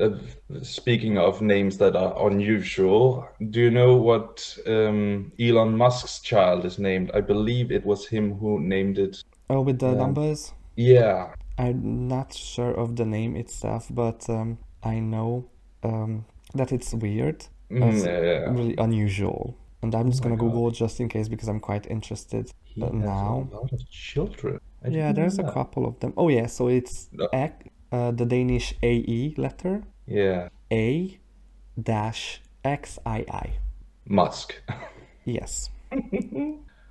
uh, 0.00 0.18
speaking 0.62 1.18
of 1.18 1.40
names 1.40 1.78
that 1.78 1.94
are 1.96 2.28
unusual, 2.30 3.28
do 3.50 3.60
you 3.60 3.70
know 3.70 3.96
what 3.96 4.56
um, 4.66 5.32
Elon 5.40 5.76
Musk's 5.76 6.20
child 6.20 6.64
is 6.64 6.78
named? 6.78 7.10
I 7.14 7.20
believe 7.20 7.70
it 7.70 7.84
was 7.84 8.06
him 8.08 8.34
who 8.38 8.60
named 8.60 8.98
it. 8.98 9.22
Oh, 9.50 9.60
with 9.60 9.78
the 9.78 9.90
Yeah. 9.90 9.94
numbers, 9.94 10.52
Yeah. 10.76 11.32
I'm 11.58 12.08
not 12.08 12.34
sure 12.34 12.72
of 12.72 12.96
the 12.96 13.04
name 13.04 13.36
itself, 13.36 13.88
but 13.90 14.28
um, 14.28 14.58
I 14.82 14.98
know 14.98 15.48
um, 15.82 16.26
that 16.54 16.72
it's 16.72 16.92
weird. 16.92 17.46
Mm, 17.70 17.80
That's 17.80 18.04
yeah. 18.04 18.50
really 18.50 18.76
unusual. 18.78 19.56
And 19.82 19.94
I'm 19.94 20.10
just 20.10 20.22
Oh 20.22 20.28
gonna. 20.28 20.36
Google 20.36 20.70
just 20.70 21.00
in 21.00 21.08
case 21.08 21.28
because 21.28 21.48
I'm 21.48 21.60
quite 21.60 21.86
interested. 21.86 22.50
He 22.64 22.82
uh, 22.82 22.90
now. 22.90 23.48
a 23.52 23.54
lot 23.54 23.72
of 23.72 23.90
children. 23.90 24.60
I 24.84 24.88
Yeah, 24.88 25.12
there's 25.12 25.38
a 25.38 25.44
couple 25.44 25.86
of 25.86 25.98
them. 26.00 26.12
Oh 26.16 26.28
yeah, 26.28 26.46
so 26.46 26.68
it's 26.68 27.08
No. 27.12 27.28
Ek, 27.32 27.70
uh, 27.92 28.10
the 28.10 28.26
Danish 28.26 28.74
AE 28.82 29.34
letter, 29.36 29.82
Yeah. 30.06 30.48
A 30.72 31.18
dash 31.80 32.40
XII. 32.64 33.54
Musk. 34.08 34.54
Yes. 35.24 35.70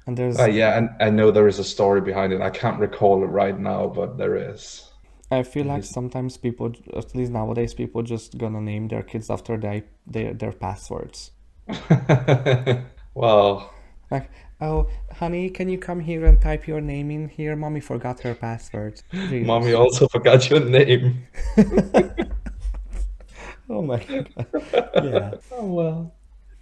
and 0.08 0.18
there's 0.18 0.40
Uh, 0.40 0.46
yeah, 0.46 0.78
and 0.78 0.90
I 1.00 1.10
know 1.10 1.32
there 1.32 1.48
is 1.48 1.60
a 1.60 1.64
story 1.64 2.02
behind 2.02 2.32
it. 2.34 2.42
I 2.42 2.50
can't 2.50 2.80
recall 2.80 3.24
it 3.24 3.28
right 3.28 3.58
now, 3.60 3.88
but 3.88 4.18
there 4.18 4.36
is. 4.36 4.92
I 5.32 5.44
feel 5.44 5.66
like 5.68 5.84
sometimes 5.84 6.36
people, 6.38 6.74
at 6.96 7.14
least 7.16 7.32
nowadays, 7.32 7.74
people 7.76 8.02
just 8.04 8.38
gonna 8.40 8.60
name 8.62 8.88
their 8.88 9.04
kids 9.04 9.30
after 9.30 9.56
they, 9.58 9.84
their 10.08 10.34
their 10.34 10.52
passwords. 10.52 11.32
well, 13.14 13.72
Like, 14.12 14.30
oh, 14.62 14.90
honey, 15.12 15.50
can 15.50 15.70
you 15.70 15.78
come 15.78 16.00
here 16.00 16.26
and 16.26 16.40
type 16.42 16.68
your 16.68 16.82
name 16.82 17.12
in 17.12 17.28
here? 17.30 17.56
Mommy 17.56 17.80
forgot 17.82 18.20
her 18.22 18.36
password. 18.36 19.02
Mommy 19.40 19.74
also 19.74 20.08
forgot 20.12 20.50
your 20.50 20.60
name. 20.62 21.28
Oh 23.70 23.82
my 23.82 24.00
god. 24.04 24.48
Yeah, 25.00 25.34
Oh 25.52 25.66
well. 25.66 26.14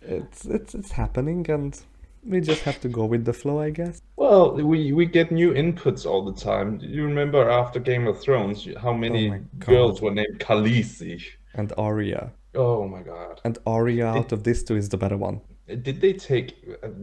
it's 0.02 0.46
it's 0.46 0.76
it's 0.76 0.92
happening, 0.92 1.50
and 1.50 1.80
we 2.26 2.42
just 2.42 2.64
have 2.64 2.80
to 2.82 2.90
go 2.90 3.06
with 3.06 3.26
the 3.26 3.34
flow, 3.34 3.60
I 3.60 3.70
guess. 3.70 4.02
Well, 4.16 4.54
we 4.56 4.92
we 4.94 5.06
get 5.06 5.32
new 5.32 5.54
inputs 5.54 6.06
all 6.06 6.24
the 6.24 6.34
time. 6.40 6.78
Do 6.78 6.88
you 6.88 7.04
remember 7.04 7.50
after 7.50 7.80
Game 7.80 8.08
of 8.08 8.20
Thrones 8.22 8.68
how 8.82 8.94
many 8.94 9.30
Oh 9.32 9.40
girls 9.60 10.02
were 10.02 10.12
named 10.14 10.40
Khaleesi? 10.40 11.22
And 11.56 11.72
Arya, 11.78 12.32
Oh 12.56 12.88
my 12.88 13.02
god. 13.04 13.42
and 13.44 13.58
Arya 13.66 14.06
out 14.08 14.32
of 14.32 14.44
these 14.44 14.64
two 14.64 14.76
is 14.76 14.90
the 14.90 14.98
better 14.98 15.18
one. 15.18 15.42
Did 15.68 16.02
they 16.02 16.14
take 16.14 16.50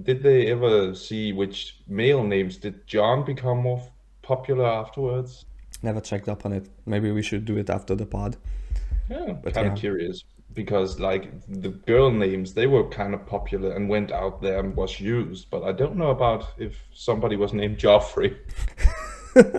did 0.05 0.23
they 0.23 0.47
ever 0.51 0.95
see 0.95 1.33
which 1.33 1.81
male 1.89 2.23
names 2.23 2.57
did 2.59 2.87
John 2.87 3.25
become 3.25 3.59
more 3.59 3.83
popular 4.23 4.67
afterwards? 4.67 5.45
Never 5.83 6.01
checked 6.01 6.29
up 6.29 6.45
on 6.47 6.53
it. 6.53 6.69
Maybe 6.87 7.11
we 7.11 7.23
should 7.23 7.45
do 7.45 7.57
it 7.57 7.71
after 7.71 7.95
the 7.95 8.07
pod. 8.07 8.37
Yeah, 9.11 9.33
But 9.43 9.55
kind 9.55 9.67
of 9.67 9.75
yeah. 9.75 9.81
curious 9.81 10.25
because 10.55 10.99
like 11.01 11.31
the 11.49 11.71
girl 11.71 12.11
names 12.11 12.55
they 12.55 12.67
were 12.67 12.89
kind 12.89 13.15
of 13.15 13.27
popular 13.27 13.73
and 13.73 13.89
went 13.89 14.13
out 14.13 14.43
there 14.43 14.59
and 14.59 14.75
was 14.77 15.01
used, 15.01 15.51
but 15.51 15.63
I 15.63 15.73
don't 15.73 15.97
know 15.97 16.11
about 16.11 16.49
if 16.59 16.83
somebody 16.93 17.37
was 17.37 17.53
named 17.53 17.79
Joffrey. 17.79 18.37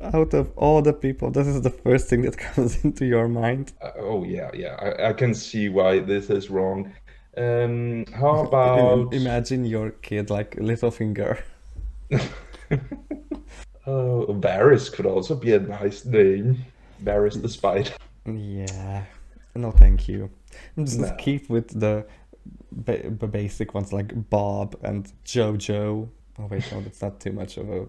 Out 0.00 0.32
of 0.32 0.52
all 0.56 0.80
the 0.80 0.92
people, 0.92 1.32
this 1.32 1.48
is 1.48 1.62
the 1.62 1.70
first 1.70 2.08
thing 2.08 2.22
that 2.22 2.38
comes 2.54 2.84
into 2.84 3.04
your 3.04 3.26
mind. 3.26 3.72
Uh, 3.82 3.90
oh 3.98 4.24
yeah, 4.24 4.50
yeah, 4.54 4.76
I, 4.76 5.08
I 5.08 5.12
can 5.12 5.34
see 5.34 5.68
why 5.68 5.98
this 5.98 6.30
is 6.30 6.50
wrong. 6.50 6.92
Um, 7.36 8.04
how 8.14 8.38
about 8.46 9.12
Imagine 9.12 9.64
your 9.64 9.90
kid 9.90 10.30
like 10.30 10.56
Littlefinger. 10.56 11.42
Oh, 13.88 14.26
Varys 14.28 14.92
could 14.92 15.06
also 15.06 15.34
be 15.34 15.54
a 15.54 15.58
nice 15.58 16.04
name. 16.04 16.62
Varys 17.02 17.40
the 17.40 17.48
Spider. 17.48 17.92
Yeah. 18.36 19.04
No, 19.54 19.70
thank 19.70 20.08
you. 20.08 20.30
I'm 20.76 20.84
just 20.84 21.00
No. 21.00 21.14
keep 21.18 21.48
with 21.48 21.68
the, 21.80 22.06
ba- 22.72 23.10
the 23.10 23.26
basic 23.26 23.74
ones 23.74 23.92
like 23.92 24.28
Bob 24.30 24.76
and 24.82 25.10
Jojo. 25.24 26.08
Oh 26.38 26.46
wait, 26.46 26.70
no, 26.72 26.80
that's 26.80 27.02
not 27.02 27.20
too 27.20 27.32
much 27.32 27.56
of 27.56 27.68
a 27.70 27.86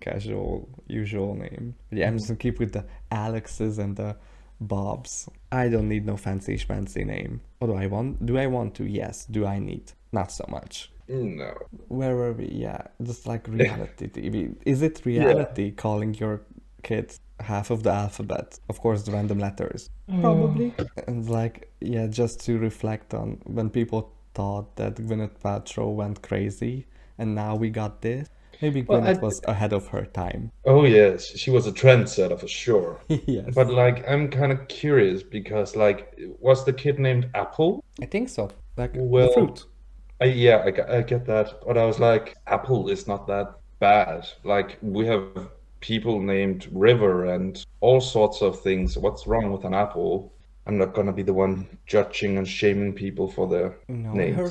casual, 0.00 0.68
usual 0.86 1.34
name. 1.34 1.74
But 1.90 1.98
yeah, 1.98 2.08
I'm 2.08 2.16
just 2.16 2.28
gonna 2.28 2.38
keep 2.38 2.58
with 2.60 2.72
the 2.72 2.84
Alexes 3.10 3.78
and 3.78 3.96
the 3.96 4.16
Bobs. 4.60 5.28
I 5.52 5.68
don't 5.68 5.88
need 5.88 6.04
no 6.06 6.16
fancy 6.16 6.56
schmancy 6.56 7.04
name. 7.06 7.40
What 7.58 7.68
do 7.68 7.74
I 7.74 7.86
want? 7.86 8.24
Do 8.26 8.38
I 8.38 8.46
want 8.46 8.74
to? 8.76 8.84
Yes. 8.84 9.24
Do 9.26 9.46
I 9.46 9.58
need? 9.58 9.92
Not 10.12 10.30
so 10.32 10.44
much. 10.48 10.90
No. 11.08 11.54
Where 11.88 12.14
were 12.16 12.32
we? 12.32 12.46
Yeah, 12.46 12.82
just 13.02 13.26
like 13.26 13.46
reality 13.48 14.08
TV. 14.08 14.54
Is 14.66 14.82
it 14.82 15.02
reality 15.04 15.70
calling 15.72 16.14
your 16.14 16.42
kid 16.82 17.14
half 17.40 17.70
of 17.70 17.82
the 17.82 17.90
alphabet? 17.92 18.58
Of 18.68 18.80
course, 18.80 19.02
the 19.02 19.12
random 19.12 19.38
letters. 19.38 19.90
Mm. 20.10 20.20
Probably. 20.20 20.74
And 21.06 21.28
like, 21.28 21.72
yeah, 21.80 22.06
just 22.06 22.40
to 22.46 22.58
reflect 22.58 23.14
on 23.14 23.40
when 23.44 23.70
people 23.70 24.12
thought 24.34 24.76
that 24.76 24.94
Gwyneth 24.96 25.38
Paltrow 25.42 25.94
went 25.94 26.22
crazy, 26.22 26.86
and 27.18 27.34
now 27.34 27.54
we 27.56 27.70
got 27.70 28.02
this. 28.02 28.28
Maybe 28.60 28.82
Well, 28.82 29.00
Gwyneth 29.02 29.18
I- 29.18 29.20
was 29.20 29.40
ahead 29.44 29.72
of 29.72 29.86
her 29.88 30.04
time. 30.06 30.50
Oh 30.64 30.84
yes, 30.84 31.26
she 31.36 31.50
was 31.50 31.66
a 31.68 31.72
trendsetter 31.72 32.38
for 32.38 32.48
sure. 32.48 33.00
yes, 33.08 33.54
But 33.54 33.68
like, 33.70 34.08
I'm 34.08 34.28
kind 34.30 34.50
of 34.50 34.66
curious 34.68 35.22
because 35.22 35.76
like, 35.76 36.18
was 36.40 36.64
the 36.64 36.72
kid 36.72 36.98
named 36.98 37.30
Apple? 37.34 37.84
I 38.02 38.06
think 38.06 38.28
so. 38.28 38.50
Like 38.76 38.90
Well- 38.94 39.28
the 39.28 39.32
fruit. 39.34 39.64
I, 40.20 40.24
yeah, 40.24 40.56
I, 40.66 40.96
I 40.98 41.02
get 41.02 41.26
that, 41.26 41.60
but 41.64 41.78
I 41.78 41.84
was 41.86 42.00
like, 42.00 42.34
Apple 42.48 42.88
is 42.88 43.06
not 43.06 43.28
that 43.28 43.54
bad. 43.78 44.26
Like, 44.42 44.76
we 44.82 45.06
have 45.06 45.28
people 45.80 46.20
named 46.20 46.68
River 46.72 47.26
and 47.26 47.64
all 47.80 48.00
sorts 48.00 48.42
of 48.42 48.60
things. 48.60 48.96
What's 48.98 49.26
wrong 49.26 49.52
with 49.52 49.64
an 49.64 49.74
apple? 49.74 50.32
I'm 50.66 50.78
not 50.78 50.92
gonna 50.94 51.12
be 51.12 51.22
the 51.22 51.32
one 51.32 51.66
judging 51.86 52.36
and 52.38 52.46
shaming 52.46 52.92
people 52.92 53.28
for 53.30 53.48
their 53.48 53.78
No, 53.88 54.12
names. 54.12 54.36
her 54.36 54.50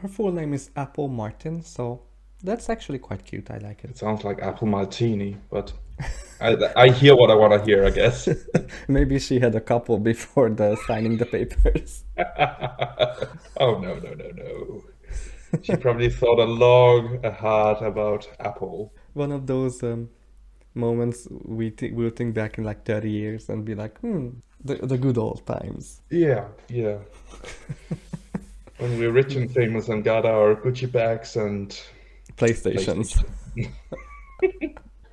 her 0.00 0.08
full 0.08 0.32
name 0.32 0.54
is 0.54 0.70
Apple 0.76 1.08
Martin, 1.08 1.62
so 1.62 2.02
that's 2.42 2.68
actually 2.70 2.98
quite 3.00 3.24
cute. 3.24 3.50
I 3.50 3.58
like 3.58 3.84
It 3.84 3.90
it. 3.90 3.98
sounds 3.98 4.22
like 4.24 4.40
apple 4.40 4.68
martini, 4.68 5.36
but 5.50 5.72
I, 6.40 6.56
I 6.76 6.90
hear 6.90 7.16
what 7.16 7.30
I 7.30 7.34
want 7.34 7.52
to 7.52 7.64
hear, 7.64 7.84
I 7.84 7.90
guess. 7.90 8.28
Maybe 8.88 9.18
she 9.18 9.40
had 9.40 9.54
a 9.56 9.60
couple 9.60 9.98
before 9.98 10.48
the 10.50 10.76
signing 10.86 11.16
the 11.18 11.26
papers. 11.26 12.04
oh 13.60 13.78
no 13.80 13.94
no 13.98 14.14
no 14.14 14.30
no! 14.34 14.84
She 15.62 15.74
probably 15.76 16.10
thought 16.10 16.38
a 16.38 16.44
long, 16.44 17.18
a 17.24 17.32
hard 17.32 17.82
about 17.82 18.28
Apple. 18.38 18.92
One 19.14 19.32
of 19.32 19.46
those 19.46 19.82
um, 19.82 20.10
moments 20.74 21.28
we 21.30 21.70
th- 21.70 21.92
we'll 21.92 22.10
think 22.10 22.34
back 22.34 22.58
in 22.58 22.64
like 22.64 22.84
30 22.84 23.10
years 23.10 23.48
and 23.48 23.64
be 23.64 23.74
like, 23.74 23.98
hmm, 24.00 24.28
the, 24.64 24.76
the 24.76 24.98
good 24.98 25.18
old 25.18 25.46
times. 25.46 26.00
Yeah, 26.10 26.46
yeah. 26.68 26.98
when 28.78 28.98
we're 28.98 29.12
rich 29.12 29.34
and 29.34 29.50
famous 29.50 29.88
and 29.88 30.04
got 30.04 30.24
our 30.24 30.54
Gucci 30.54 30.90
bags 30.90 31.36
and 31.36 31.78
PlayStations. 32.36 33.22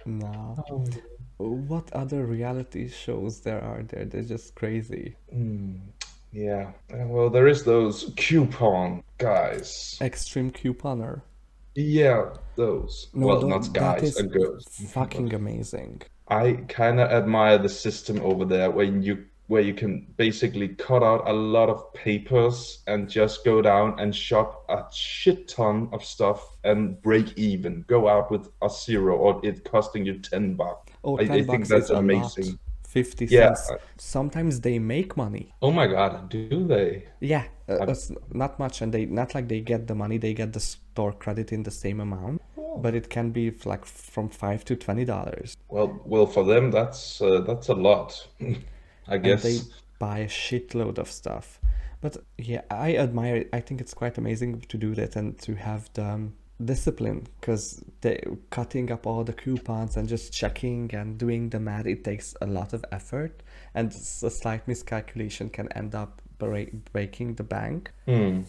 no. 0.06 0.86
What 1.38 1.91
other 1.91 2.26
reality 2.26 2.88
shows 2.88 3.41
there 3.41 3.62
are 3.62 3.84
there? 3.84 4.06
They're 4.06 4.24
just 4.24 4.56
crazy. 4.56 5.18
Hmm, 5.30 5.76
yeah. 6.32 6.72
Well, 6.89 7.30
there 7.30 7.48
is 7.48 7.65
those 7.65 8.13
coupon 8.15 9.04
guys. 9.18 9.98
Extreme 10.02 10.52
Couponer. 10.52 11.22
Yeah, 11.76 12.30
those. 12.56 13.10
No, 13.14 13.28
well, 13.28 13.42
not 13.42 13.74
guys 13.74 14.16
and 14.18 14.32
girls. 14.32 14.66
Fucking 14.94 15.34
amazing. 15.34 16.02
I 16.28 16.54
kind 16.70 17.00
of 17.00 17.12
admire 17.12 17.58
the 17.58 17.70
system 17.70 18.20
over 18.22 18.46
there 18.46 18.72
when 18.72 19.02
you 19.04 19.26
where 19.48 19.62
you 19.62 19.76
can 19.76 20.08
basically 20.18 20.70
cut 20.70 21.04
out 21.04 21.28
a 21.30 21.32
lot 21.34 21.70
of 21.70 21.94
papers 21.94 22.80
and 22.88 23.08
just 23.08 23.46
go 23.46 23.62
down 23.62 24.00
and 24.00 24.16
shop 24.16 24.66
a 24.70 24.84
shit 24.92 25.48
ton 25.48 25.88
of 25.94 26.04
stuff 26.04 26.58
and 26.64 27.00
break 27.04 27.38
even. 27.38 27.84
Go 27.88 28.08
out 28.08 28.32
with 28.32 28.50
a 28.64 28.70
zero 28.72 29.16
or 29.16 29.40
it 29.46 29.64
costing 29.64 30.04
you 30.04 30.18
10 30.18 30.56
bucks. 30.56 30.92
Oh, 31.04 31.20
I, 31.20 31.26
10 31.26 31.32
I 31.32 31.36
think 31.36 31.48
bucks 31.48 31.70
that's 31.70 31.84
is 31.86 31.90
a 31.92 31.94
lot. 31.94 32.00
amazing. 32.00 32.58
50 32.88 33.26
Yeah. 33.26 33.54
cents. 33.54 33.84
Sometimes 33.98 34.62
they 34.62 34.80
make 34.80 35.16
money. 35.16 35.54
Oh 35.62 35.70
my 35.70 35.86
god, 35.86 36.30
do 36.30 36.66
they? 36.66 37.06
Yeah, 37.20 37.44
uh, 37.70 37.94
not 38.32 38.58
much, 38.58 38.82
and 38.82 38.92
they 38.92 39.06
not 39.06 39.36
like 39.36 39.48
they 39.48 39.60
get 39.62 39.86
the 39.86 39.94
money. 39.94 40.18
They 40.18 40.34
get 40.34 40.54
the 40.54 40.76
store 40.96 41.12
credit 41.12 41.52
in 41.52 41.64
the 41.64 41.72
same 41.72 42.00
amount, 42.00 42.42
Oh. 42.58 42.78
but 42.78 42.96
it 42.96 43.10
can 43.10 43.32
be 43.32 43.52
like 43.66 43.86
from 43.86 44.30
five 44.30 44.64
to 44.66 44.76
twenty 44.78 45.04
dollars. 45.06 45.58
Well, 45.70 46.00
well, 46.06 46.26
for 46.26 46.44
them 46.46 46.72
that's 46.72 47.22
uh, 47.22 47.42
that's 47.42 47.68
a 47.70 47.74
lot. 47.74 48.28
I 48.42 49.16
and 49.16 49.24
guess. 49.24 49.44
they 49.44 49.58
buy 50.00 50.20
a 50.20 50.28
shitload 50.28 50.98
of 50.98 51.10
stuff. 51.12 51.60
But 52.02 52.18
yeah, 52.38 52.62
I 52.72 52.96
admire 52.96 53.36
it. 53.42 53.50
I 53.52 53.60
think 53.60 53.82
it's 53.82 53.94
quite 53.94 54.18
amazing 54.18 54.62
to 54.70 54.78
do 54.78 54.96
that 54.96 55.16
and 55.18 55.38
to 55.40 55.56
have 55.56 55.90
the 55.94 56.06
um, 56.06 56.34
discipline 56.64 57.28
because 57.42 57.84
they 58.02 58.24
cutting 58.52 58.90
up 58.92 59.06
all 59.06 59.24
the 59.26 59.34
coupons 59.34 59.98
and 59.98 60.08
just 60.08 60.32
checking 60.32 60.94
and 60.96 61.18
doing 61.18 61.50
the 61.50 61.60
math. 61.60 61.88
It 61.88 62.04
takes 62.06 62.36
a 62.42 62.46
lot 62.48 62.72
of 62.74 62.86
effort, 62.92 63.44
and 63.74 63.92
a 63.92 64.30
slight 64.30 64.66
miscalculation 64.68 65.50
can 65.50 65.68
end 65.74 65.94
up 65.94 66.22
break- 66.38 66.92
breaking 66.94 67.36
the 67.36 67.44
bank. 67.44 67.92
Hmm. 68.06 68.42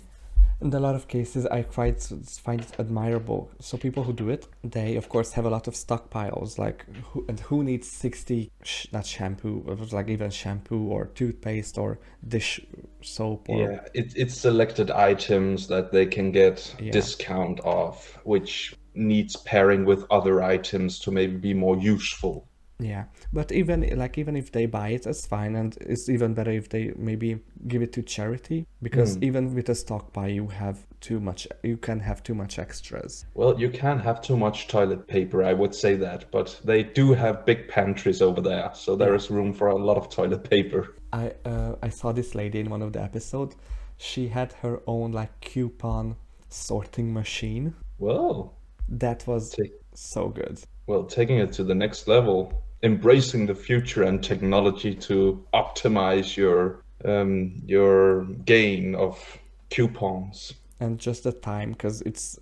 In 0.61 0.73
a 0.73 0.81
lot 0.81 0.95
of 0.95 1.07
cases, 1.07 1.45
I 1.47 1.63
quite 1.63 2.01
find 2.01 2.61
it 2.63 2.73
admirable. 2.79 3.51
So 3.61 3.77
people 3.77 4.05
who 4.05 4.13
do 4.15 4.31
it, 4.31 4.49
they 4.65 4.97
of 4.97 5.09
course 5.09 5.33
have 5.33 5.45
a 5.45 5.51
lot 5.51 5.69
of 5.69 5.75
stockpiles. 5.75 6.59
Like, 6.59 6.87
who, 7.13 7.27
and 7.29 7.39
who 7.41 7.63
needs 7.63 7.89
sixty 7.91 8.51
sh- 8.63 8.87
not 8.93 9.05
shampoo, 9.05 9.65
it 9.69 9.79
was 9.79 9.93
like 9.93 10.09
even 10.09 10.31
shampoo 10.31 10.89
or 10.89 11.07
toothpaste 11.07 11.77
or 11.77 11.99
dish 12.27 12.61
soap 13.03 13.49
or 13.51 13.71
Yeah, 13.71 13.81
it, 13.93 14.15
it's 14.17 14.35
selected 14.35 14.91
items 14.91 15.69
that 15.69 15.93
they 15.93 16.07
can 16.07 16.33
get 16.33 16.75
Yeah. 16.81 16.91
discount 16.93 17.61
off, 17.61 18.19
which 18.25 18.75
needs 18.95 19.37
pairing 19.37 19.85
with 19.85 20.07
other 20.11 20.43
items 20.43 20.99
to 21.01 21.11
maybe 21.11 21.37
be 21.37 21.53
more 21.55 21.77
useful. 21.77 22.49
Yeah. 22.79 23.05
But 23.33 23.53
even 23.53 23.97
like 23.99 24.19
even 24.19 24.37
if 24.37 24.53
they 24.53 24.67
buy 24.67 24.89
it, 24.91 25.07
it's 25.07 25.27
fine, 25.27 25.57
and 25.57 25.77
it's 25.81 26.09
even 26.09 26.35
better 26.35 26.51
if 26.51 26.69
they 26.69 26.93
maybe 26.97 27.39
give 27.69 27.83
it 27.83 27.93
to 27.95 28.03
charity 28.03 28.67
because 28.83 29.17
Mm. 29.17 29.23
even 29.25 29.55
with 29.55 29.69
a 29.69 29.75
stock 29.75 30.13
buy, 30.13 30.29
you 30.29 30.49
have 30.49 30.87
too 31.01 31.21
much. 31.21 31.49
You 31.63 31.77
can 31.77 32.01
have 32.01 32.23
too 32.23 32.35
much 32.35 32.59
extras. 32.59 33.25
Well, 33.35 33.59
you 33.59 33.71
can 33.71 33.99
have 34.01 34.21
too 34.21 34.37
much 34.37 34.69
toilet 34.69 35.07
paper, 35.07 35.43
I 35.43 35.53
would 35.55 35.75
say 35.75 35.97
that, 35.97 36.31
but 36.31 36.61
they 36.65 36.83
do 36.83 37.15
have 37.15 37.45
big 37.47 37.69
pantries 37.69 38.21
over 38.23 38.41
there, 38.41 38.71
so 38.75 38.97
there 38.97 39.15
is 39.15 39.31
room 39.31 39.53
for 39.53 39.69
a 39.69 39.77
lot 39.77 39.97
of 39.97 40.09
toilet 40.11 40.49
paper. 40.51 40.97
I 41.13 41.33
uh, 41.45 41.77
I 41.83 41.89
saw 41.91 42.13
this 42.13 42.35
lady 42.35 42.59
in 42.61 42.69
one 42.71 42.83
of 42.83 42.93
the 42.93 43.03
episodes. 43.03 43.57
She 43.99 44.29
had 44.29 44.53
her 44.63 44.81
own 44.87 45.13
like 45.13 45.41
coupon 45.41 46.17
sorting 46.49 47.13
machine. 47.13 47.75
Well, 47.99 48.53
That 48.89 49.27
was 49.27 49.51
take, 49.51 49.73
so 49.95 50.29
good. 50.29 50.61
well, 50.87 51.05
taking 51.05 51.39
it 51.39 51.53
to 51.55 51.65
the 51.65 51.75
next 51.75 52.07
level, 52.09 52.63
embracing 52.87 53.47
the 53.47 53.55
future 53.55 54.03
and 54.05 54.23
technology 54.23 54.95
to 55.09 55.45
optimize 55.53 56.37
your 56.37 56.59
um, 57.05 57.63
your 57.67 58.25
gain 58.45 58.95
of 58.95 59.39
coupons. 59.71 60.55
And 60.81 60.99
just 60.99 61.25
the 61.25 61.33
time, 61.33 61.73
because 61.73 62.03
it's 62.03 62.39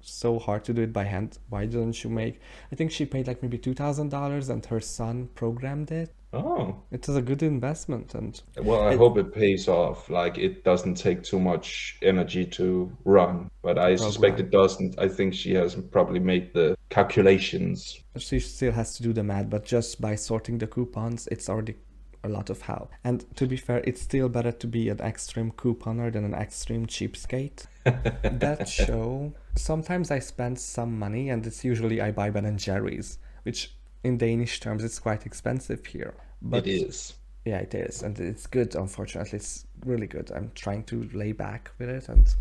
so 0.00 0.38
hard 0.38 0.64
to 0.64 0.72
do 0.72 0.82
it 0.82 0.92
by 0.92 1.04
hand. 1.04 1.38
Why 1.48 1.66
don't 1.66 1.96
you 2.04 2.10
make? 2.10 2.40
I 2.72 2.76
think 2.76 2.90
she 2.92 3.04
paid 3.06 3.26
like 3.26 3.42
maybe 3.42 3.58
two 3.58 3.74
thousand 3.74 4.10
dollars, 4.10 4.48
and 4.50 4.64
her 4.66 4.80
son 4.80 5.28
programmed 5.34 5.90
it. 5.90 6.10
Oh, 6.32 6.74
It 6.90 7.06
was 7.08 7.16
a 7.16 7.22
good 7.22 7.42
investment, 7.42 8.14
and 8.14 8.40
well, 8.62 8.82
I 8.82 8.92
It- 8.92 8.98
hope 8.98 9.16
it 9.18 9.32
pays 9.32 9.68
off. 9.68 10.10
Like 10.10 10.36
it 10.36 10.64
doesn't 10.64 10.96
take 10.96 11.22
too 11.22 11.40
much 11.40 11.98
energy 12.02 12.44
to 12.58 12.92
run, 13.04 13.50
but 13.62 13.78
I 13.78 13.96
suspect 13.96 14.40
it 14.40 14.50
doesn't. 14.50 14.98
I 14.98 15.08
think 15.08 15.32
she 15.34 15.54
has 15.54 15.74
probably 15.90 16.20
made 16.20 16.52
the 16.52 16.75
calculations. 16.88 18.00
she 18.18 18.40
still 18.40 18.72
has 18.72 18.96
to 18.96 19.02
do 19.02 19.12
the 19.12 19.22
math. 19.22 19.50
But 19.50 19.64
just 19.64 20.00
by 20.00 20.14
sorting 20.14 20.58
the 20.58 20.66
coupons, 20.66 21.26
it's 21.28 21.48
already 21.48 21.76
a 22.24 22.28
lot 22.28 22.50
of 22.50 22.62
help. 22.62 22.92
And 23.04 23.24
to 23.36 23.46
be 23.46 23.56
fair, 23.56 23.82
it's 23.84 24.02
still 24.02 24.28
better 24.28 24.52
to 24.52 24.66
be 24.66 24.88
an 24.88 25.00
extreme 25.00 25.52
couponer 25.52 26.12
than 26.12 26.24
an 26.24 26.34
extreme 26.34 26.86
cheapskate. 26.86 27.66
that 27.84 28.68
show 28.68 29.32
sometimes 29.54 30.10
i 30.10 30.18
spend 30.18 30.58
some 30.58 30.98
money 30.98 31.30
and 31.30 31.46
it's 31.46 31.64
usually 31.64 32.00
i 32.00 32.10
buy 32.10 32.28
ben 32.28 32.44
and 32.44 32.58
jerry's 32.58 33.18
which 33.44 33.76
in 34.02 34.18
danish 34.18 34.58
terms 34.58 34.82
it's 34.82 34.98
quite 34.98 35.24
expensive 35.24 35.86
here 35.86 36.12
but 36.42 36.66
it 36.66 36.70
is. 36.70 37.14
yeah 37.44 37.58
it 37.58 37.72
is 37.76 38.02
and 38.02 38.18
it's 38.18 38.48
good 38.48 38.74
unfortunately 38.74 39.36
it's 39.36 39.66
really 39.84 40.08
good 40.08 40.32
i'm 40.34 40.50
trying 40.56 40.82
to 40.82 41.08
lay 41.12 41.30
back 41.30 41.70
with 41.78 41.88
it 41.88 42.08
and 42.08 42.34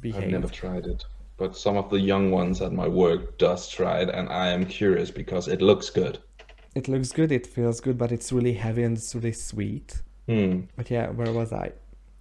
behave. 0.00 0.24
I've 0.24 0.30
never 0.30 0.48
tried 0.48 0.86
it, 0.86 1.04
but 1.38 1.56
some 1.56 1.76
of 1.76 1.88
the 1.90 2.00
young 2.00 2.30
ones 2.30 2.60
at 2.62 2.72
my 2.72 2.88
work 2.88 3.38
does 3.38 3.68
try 3.68 4.00
it, 4.02 4.10
and 4.10 4.28
I 4.28 4.48
am 4.56 4.66
curious 4.66 5.10
because 5.10 5.48
it 5.48 5.60
looks 5.62 5.90
good. 5.90 6.18
it 6.74 6.86
looks 6.88 7.12
good 7.12 7.32
it 7.32 7.46
feels 7.46 7.80
good 7.80 7.96
but 7.98 8.12
it's 8.12 8.30
really 8.32 8.52
heavy 8.54 8.82
and 8.84 8.96
it's 8.98 9.14
really 9.14 9.32
sweet 9.32 10.02
Hmm. 10.28 10.60
but 10.76 10.90
yeah 10.90 11.06
where 11.18 11.32
was 11.32 11.52
i 11.52 11.72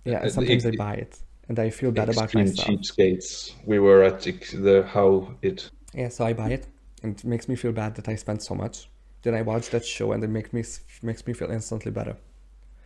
yeah 0.06 0.22
Uh, 0.24 0.30
sometimes 0.30 0.66
i 0.66 0.70
it- 0.70 0.78
buy 0.86 0.96
it 1.06 1.14
and 1.50 1.60
i 1.60 1.70
feel 1.70 1.92
bad 1.92 2.10
about 2.10 2.34
myself 2.34 2.68
cheapskates. 2.68 3.54
We 3.66 3.80
were 3.80 4.02
at 4.10 4.22
the, 4.26 4.32
the 4.68 4.78
how 4.94 5.10
it. 5.42 5.70
Yeah, 5.94 6.10
so 6.10 6.26
I 6.26 6.34
buy 6.34 6.50
it, 6.58 6.68
and 7.04 7.10
it 7.18 7.24
makes 7.26 7.48
me 7.50 7.56
feel 7.56 7.72
bad 7.74 7.96
that 7.96 8.08
I 8.10 8.16
spent 8.16 8.42
so 8.44 8.56
much. 8.56 8.90
Then 9.24 9.34
I 9.36 9.42
watch 9.42 9.70
that 9.72 9.86
show, 9.86 10.12
and 10.14 10.24
it 10.24 10.30
makes 10.38 10.52
me 10.54 10.64
makes 11.10 11.26
me 11.28 11.34
feel 11.34 11.52
instantly 11.52 11.92
better. 11.92 12.16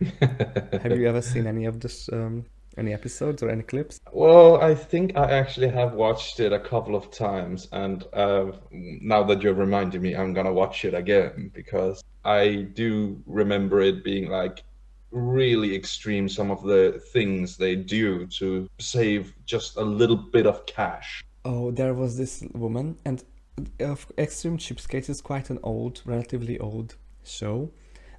Have 0.82 0.96
you 0.96 1.06
ever 1.08 1.22
seen 1.22 1.46
any 1.46 1.64
of 1.66 1.80
this, 1.80 2.08
um, 2.12 2.44
any 2.76 2.92
episodes 2.92 3.42
or 3.42 3.50
any 3.50 3.62
clips? 3.62 4.00
Well, 4.12 4.60
I 4.60 4.74
think 4.74 5.16
I 5.16 5.30
actually 5.30 5.68
have 5.68 5.94
watched 5.94 6.40
it 6.40 6.52
a 6.52 6.60
couple 6.60 6.94
of 6.94 7.10
times, 7.10 7.68
and 7.72 8.04
uh, 8.12 8.52
now 8.70 9.22
that 9.24 9.42
you're 9.42 9.54
reminding 9.54 10.02
me, 10.02 10.14
I'm 10.14 10.32
gonna 10.32 10.52
watch 10.52 10.84
it 10.84 10.94
again 10.94 11.50
because 11.54 12.02
I 12.24 12.68
do 12.74 13.22
remember 13.26 13.80
it 13.80 14.04
being 14.04 14.28
like 14.28 14.62
really 15.10 15.74
extreme. 15.74 16.28
Some 16.28 16.50
of 16.50 16.62
the 16.62 17.02
things 17.12 17.56
they 17.56 17.76
do 17.76 18.26
to 18.38 18.68
save 18.78 19.34
just 19.44 19.76
a 19.76 19.82
little 19.82 20.16
bit 20.16 20.46
of 20.46 20.66
cash. 20.66 21.24
Oh, 21.44 21.70
there 21.70 21.94
was 21.94 22.16
this 22.16 22.44
woman, 22.54 22.98
and 23.04 23.24
uh, 23.80 23.96
Extreme 24.16 24.58
Cheapskate 24.58 25.10
is 25.10 25.20
quite 25.20 25.50
an 25.50 25.58
old, 25.62 26.02
relatively 26.04 26.58
old 26.58 26.96
show. 27.24 27.70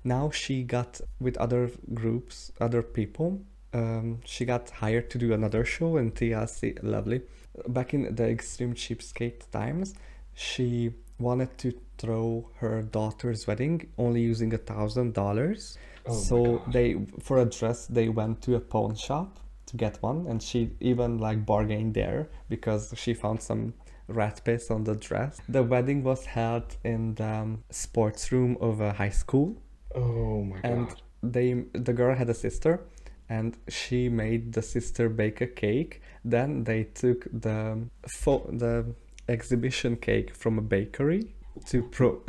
Now 0.04 0.30
she 0.30 0.64
got 0.64 1.00
with 1.20 1.38
other 1.38 1.72
groups, 1.94 2.52
other 2.60 2.82
people. 2.82 3.42
Um, 3.74 4.20
she 4.26 4.46
got 4.46 4.70
hired 4.70 5.10
to 5.12 5.18
do 5.18 5.34
another 5.34 5.66
show 5.66 5.98
in 5.98 6.12
TLC. 6.12 6.80
Lovely. 6.84 7.22
Back 7.68 7.94
in 7.94 8.16
the 8.16 8.30
Extreme 8.30 8.76
Cheapskate 8.76 9.50
times, 9.52 9.96
she 10.34 10.94
wanted 11.20 11.58
to 11.60 11.74
throw 11.98 12.50
her 12.58 12.82
daughter's 12.82 13.48
wedding 13.48 13.88
only 13.98 14.22
using 14.22 14.54
a 14.54 14.58
thousand 14.58 15.14
dollars. 15.14 15.78
Oh 16.06 16.14
So 16.14 16.62
they, 16.68 16.98
for 17.22 17.38
a 17.40 17.46
dress, 17.46 17.88
they 17.88 18.10
went 18.10 18.42
to 18.44 18.56
a 18.56 18.60
pawn 18.60 18.96
shop 18.96 19.40
to 19.68 19.78
get 19.78 20.02
one, 20.02 20.26
and 20.28 20.42
she 20.42 20.72
even 20.80 21.18
like 21.20 21.46
bargained 21.46 21.94
there 21.94 22.30
because 22.50 22.94
she 22.98 23.14
found 23.14 23.42
some 23.42 23.74
rat 24.08 24.42
piss 24.44 24.70
on 24.70 24.84
the 24.84 24.96
dress. 24.96 25.40
The 25.48 25.64
wedding 25.64 26.04
was 26.04 26.26
held 26.26 26.76
in 26.84 27.16
the 27.16 27.26
um, 27.26 27.64
sports 27.70 28.32
room 28.32 28.58
of 28.60 28.82
a 28.82 28.94
high 28.94 29.10
school, 29.10 29.56
Oh 29.96 30.44
my 30.44 30.60
and 30.64 30.88
god. 30.90 31.02
And 31.22 31.34
they 31.34 31.54
the 31.74 31.94
girl 31.94 32.16
had 32.16 32.30
a 32.30 32.34
sister, 32.34 32.82
and 33.30 33.58
she 33.68 34.10
made 34.10 34.54
the 34.54 34.62
sister 34.62 35.10
bake 35.10 35.42
a 35.42 35.48
cake. 35.48 36.02
Then 36.26 36.64
they 36.64 36.84
took 36.86 37.28
the 37.32 37.88
fo- 38.08 38.50
the 38.52 38.94
exhibition 39.30 39.96
cake 39.98 40.36
from 40.36 40.58
a 40.58 40.62
bakery 40.62 41.34
to 41.68 41.84
pro. 41.84 42.22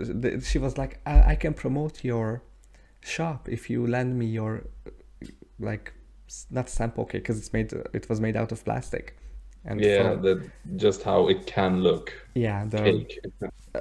She 0.42 0.58
was 0.58 0.76
like, 0.78 1.00
I, 1.06 1.32
I 1.32 1.34
can 1.36 1.54
promote 1.54 2.04
your 2.04 2.42
shop 3.00 3.48
if 3.48 3.68
you 3.70 3.86
lend 3.86 4.18
me 4.18 4.26
your 4.26 4.64
like 5.60 5.92
not 6.50 6.68
sample 6.68 7.04
cake 7.04 7.22
because 7.22 7.38
it's 7.38 7.52
made 7.52 7.72
it 7.92 8.08
was 8.08 8.20
made 8.20 8.36
out 8.36 8.52
of 8.52 8.64
plastic. 8.64 9.16
And 9.66 9.80
Yeah, 9.80 10.12
from- 10.12 10.22
the 10.22 10.50
just 10.76 11.02
how 11.02 11.28
it 11.28 11.46
can 11.46 11.82
look. 11.82 12.12
yeah, 12.34 12.64
the 12.66 12.78
Cake. 12.78 13.18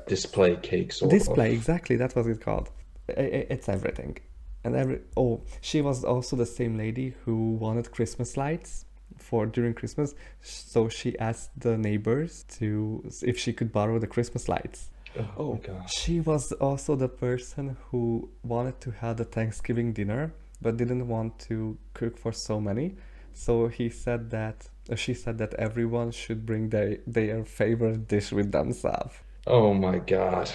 Display 0.07 0.55
cake 0.55 0.91
sort 0.91 1.11
display 1.11 1.49
of. 1.49 1.53
exactly 1.53 1.95
that 1.97 2.15
was 2.15 2.25
it 2.27 2.41
called 2.41 2.71
it's 3.07 3.69
everything 3.69 4.17
and 4.63 4.75
every 4.75 5.01
oh 5.17 5.41
she 5.61 5.81
was 5.81 6.03
also 6.03 6.35
the 6.35 6.45
same 6.45 6.77
lady 6.77 7.15
who 7.25 7.51
wanted 7.51 7.91
christmas 7.91 8.37
lights 8.37 8.85
for 9.17 9.45
during 9.45 9.73
christmas. 9.73 10.13
So 10.41 10.89
she 10.89 11.17
asked 11.19 11.51
the 11.59 11.77
neighbors 11.77 12.45
to 12.57 13.03
if 13.21 13.37
she 13.39 13.53
could 13.53 13.71
borrow 13.71 13.99
the 13.99 14.07
christmas 14.07 14.49
lights. 14.49 14.89
Oh, 15.17 15.29
oh 15.37 15.53
my 15.53 15.59
god. 15.59 15.89
she 15.89 16.19
was 16.19 16.51
also 16.53 16.95
the 16.95 17.09
person 17.09 17.77
who 17.89 18.29
wanted 18.43 18.81
to 18.81 18.91
have 18.91 19.17
the 19.17 19.25
thanksgiving 19.25 19.93
dinner 19.93 20.33
but 20.61 20.77
didn't 20.77 21.07
want 21.07 21.37
to 21.39 21.77
cook 21.93 22.17
for 22.17 22.31
so 22.31 22.59
many. 22.59 22.95
So 23.33 23.67
he 23.67 23.89
said 23.89 24.29
that 24.31 24.69
uh, 24.91 24.95
she 24.95 25.13
said 25.13 25.37
that 25.37 25.53
everyone 25.55 26.11
should 26.11 26.45
bring 26.45 26.69
their 26.69 26.97
their 27.07 27.43
favorite 27.43 28.07
dish 28.07 28.31
with 28.31 28.51
themselves. 28.51 29.15
Oh 29.45 29.73
my 29.73 29.99
god. 29.99 30.51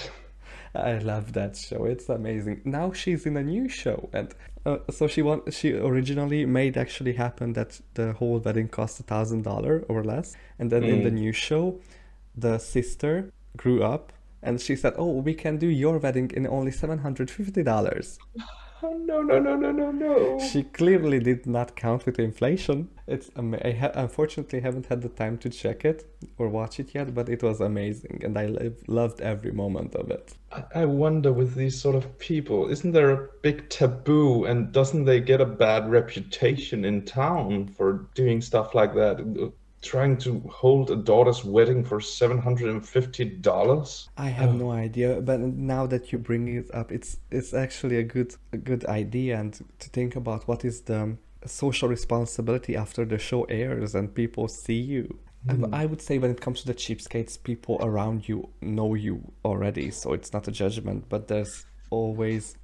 I 0.75 0.99
love 0.99 1.33
that 1.33 1.57
show. 1.57 1.85
It's 1.85 2.09
amazing. 2.09 2.63
Now 2.65 2.93
she's 2.93 3.27
in 3.27 3.37
a 3.37 3.43
new 3.43 3.69
show, 3.69 4.09
and 4.13 4.35
uh, 4.67 4.79
so 4.91 5.07
she 5.07 5.23
want 5.23 5.53
she 5.53 5.73
originally 5.75 6.47
made 6.47 6.77
actually 6.77 7.15
happen 7.15 7.55
that 7.55 7.81
the 7.95 8.13
whole 8.15 8.39
wedding 8.39 8.69
cost 8.69 9.01
a 9.01 9.03
thousand 9.03 9.43
dollar 9.43 9.85
or 9.89 10.05
less, 10.05 10.37
and 10.59 10.71
then 10.71 10.85
in 10.85 11.05
the 11.05 11.11
new 11.11 11.33
show, 11.33 11.81
the 12.37 12.59
sister 12.59 13.33
grew 13.57 13.83
up 13.83 14.13
and 14.43 14.61
she 14.61 14.77
said, 14.77 14.95
"Oh, 14.97 15.21
we 15.21 15.35
can 15.35 15.57
do 15.59 15.67
your 15.67 15.99
wedding 15.99 16.31
in 16.35 16.47
only 16.47 16.71
seven 16.71 16.99
hundred 16.99 17.31
fifty 17.31 17.63
dollars." 17.63 18.19
Oh 18.83 18.93
no 18.97 19.23
no 19.23 19.39
no 19.41 19.57
no 19.57 19.73
no 19.73 19.91
no. 19.91 20.39
She 20.39 20.63
clearly 20.63 21.19
did 21.19 21.47
not 21.47 21.75
count 21.75 22.07
with 22.07 22.19
inflation. 22.19 22.89
It's 23.07 23.31
ama- 23.37 23.61
I 23.65 23.73
ha- 23.73 23.91
unfortunately 23.95 24.61
haven't 24.61 24.87
had 24.87 25.03
the 25.03 25.09
time 25.09 25.39
to 25.39 25.51
check 25.51 25.85
it 25.85 26.05
or 26.39 26.49
watch 26.49 26.79
it 26.79 26.95
yet, 26.95 27.13
but 27.15 27.29
it 27.29 27.43
was 27.43 27.61
amazing, 27.61 28.21
and 28.25 28.39
I 28.39 28.47
lo- 28.47 28.73
loved 28.87 29.21
every 29.21 29.53
moment 29.53 29.95
of 29.97 30.11
it. 30.11 30.37
I 30.53 30.63
I 30.83 30.85
wonder 30.85 31.33
with 31.33 31.55
these 31.55 31.81
sort 31.81 31.97
of 31.97 32.19
people, 32.19 32.69
isn't 32.69 32.93
there 32.93 33.11
a 33.11 33.29
big 33.43 33.69
taboo 33.69 34.45
and 34.45 34.71
doesn't 34.73 35.05
they 35.07 35.21
get 35.21 35.41
a 35.41 35.47
bad 35.47 35.91
reputation 35.91 36.85
in 36.85 37.05
town 37.05 37.69
for 37.77 38.09
doing 38.15 38.41
stuff 38.41 38.75
like 38.75 38.95
that? 38.95 39.53
Trying 39.81 40.17
to 40.19 40.41
hold 40.51 40.91
a 40.91 40.97
daughter's 40.97 41.45
wedding 41.45 41.85
for 41.85 42.01
$750? 42.01 44.09
I 44.17 44.29
have 44.29 44.55
no 44.55 44.73
idea, 44.73 45.21
but 45.21 45.39
now 45.41 45.87
that 45.87 46.11
you 46.11 46.19
bring 46.19 46.49
it 46.49 46.69
up, 46.75 46.91
it's 46.91 47.19
it's 47.31 47.55
actually 47.55 47.99
a 47.99 48.03
good 48.03 48.35
a 48.53 48.57
good 48.57 48.85
idea, 48.87 49.39
and 49.39 49.53
to 49.79 49.89
think 49.91 50.17
about 50.17 50.49
what 50.49 50.65
is 50.65 50.81
the 50.83 51.17
social 51.47 51.89
responsibility 51.89 52.77
after 52.77 53.05
the 53.05 53.19
show 53.19 53.45
airs 53.45 53.95
and 53.95 54.15
people 54.15 54.49
see 54.49 54.81
you. 54.81 55.19
And 55.47 55.75
I 55.75 55.87
would 55.87 56.03
say 56.03 56.19
when 56.19 56.31
it 56.31 56.41
comes 56.41 56.63
to 56.63 56.67
the 56.67 56.75
cheapskates, 56.75 57.43
people 57.43 57.79
around 57.81 58.29
you 58.29 58.49
know 58.61 58.95
you 58.95 59.33
already, 59.45 59.91
so 59.91 60.13
it's 60.13 60.33
not 60.33 60.49
a 60.49 60.51
judgment. 60.51 61.05
But 61.09 61.29
there's 61.29 61.65
always 61.91 62.57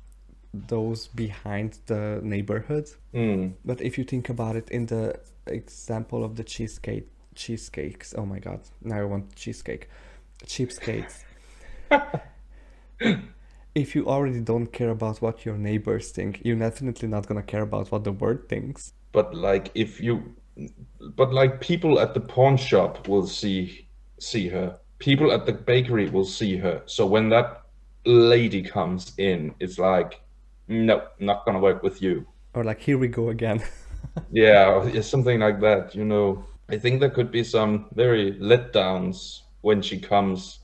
those 0.53 1.09
behind 1.09 1.79
the 1.87 2.20
neighborhood. 2.22 2.90
Mm. 3.14 3.55
But 3.64 3.81
if 3.81 3.96
you 3.96 4.05
think 4.05 4.29
about 4.29 4.57
it, 4.57 4.68
in 4.70 4.87
the 4.87 5.18
example 5.46 6.24
of 6.24 6.37
the 6.37 6.44
cheesecake, 6.44 7.09
cheesecakes. 7.35 8.14
Oh 8.16 8.26
my 8.26 8.38
god! 8.38 8.61
Now 8.83 9.00
I 9.00 9.04
want 9.04 9.35
cheesecake, 9.35 9.88
cheapskates. 10.44 11.24
if 13.74 13.94
you 13.94 14.07
already 14.07 14.40
don't 14.40 14.68
care 14.68 14.90
about 14.90 15.20
what 15.20 15.44
your 15.44 15.57
neighbors 15.57 16.11
think, 16.11 16.40
you're 16.44 16.57
definitely 16.57 17.09
not 17.09 17.26
gonna 17.26 17.42
care 17.42 17.62
about 17.62 17.90
what 17.90 18.04
the 18.04 18.12
world 18.12 18.48
thinks. 18.48 18.92
But 19.12 19.35
like 19.35 19.70
if 19.74 20.00
you 20.00 20.35
but 21.16 21.33
like 21.33 21.61
people 21.61 21.98
at 21.98 22.14
the 22.14 22.20
pawn 22.20 22.57
shop 22.57 23.09
will 23.09 23.26
see 23.26 23.88
see 24.18 24.48
her. 24.48 24.78
People 24.98 25.33
at 25.33 25.44
the 25.44 25.52
bakery 25.52 26.09
will 26.09 26.24
see 26.24 26.57
her. 26.57 26.83
So 26.87 27.07
when 27.07 27.28
that 27.30 27.62
lady 28.07 28.62
comes 28.62 29.12
in, 29.18 29.54
it's 29.61 29.78
like 29.78 30.20
no, 30.68 31.02
not 31.18 31.44
gonna 31.44 31.59
work 31.59 31.83
with 31.83 32.00
you. 32.00 32.26
Or 32.54 32.64
like, 32.64 32.80
here 32.80 32.98
we 32.98 33.09
go 33.09 33.28
again. 33.30 33.62
Yeah, 34.30 34.86
yeah, 34.88 35.00
something 35.00 35.40
like 35.40 35.60
that, 35.60 35.94
you 35.94 36.04
know. 36.04 36.44
I 36.68 36.78
think 36.78 37.00
there 37.00 37.10
could 37.10 37.30
be 37.30 37.44
some 37.44 37.86
very 37.94 38.32
letdowns 38.38 39.42
when 39.60 39.82
she 39.82 39.98
comes. 40.00 40.60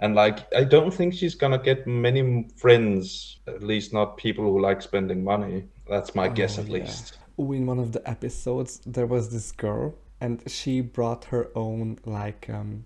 And 0.00 0.14
like, 0.14 0.52
I 0.54 0.64
don't 0.64 0.92
think 0.92 1.14
she's 1.14 1.34
gonna 1.34 1.58
get 1.58 1.86
many 1.86 2.48
friends, 2.56 3.38
at 3.46 3.62
least 3.62 3.92
not 3.92 4.16
people 4.16 4.44
who 4.44 4.60
like 4.60 4.82
spending 4.82 5.24
money. 5.24 5.68
That's 5.88 6.14
my 6.14 6.28
guess, 6.28 6.58
Oh, 6.58 6.60
at 6.60 6.68
yeah. 6.68 6.70
least. 6.70 7.18
In 7.38 7.66
one 7.66 7.78
of 7.78 7.92
the 7.92 8.08
episodes, 8.08 8.80
there 8.86 9.06
was 9.06 9.30
this 9.30 9.52
girl, 9.52 9.94
and 10.20 10.42
she 10.50 10.80
brought 10.80 11.24
her 11.26 11.50
own 11.54 11.98
like 12.04 12.48
um, 12.50 12.84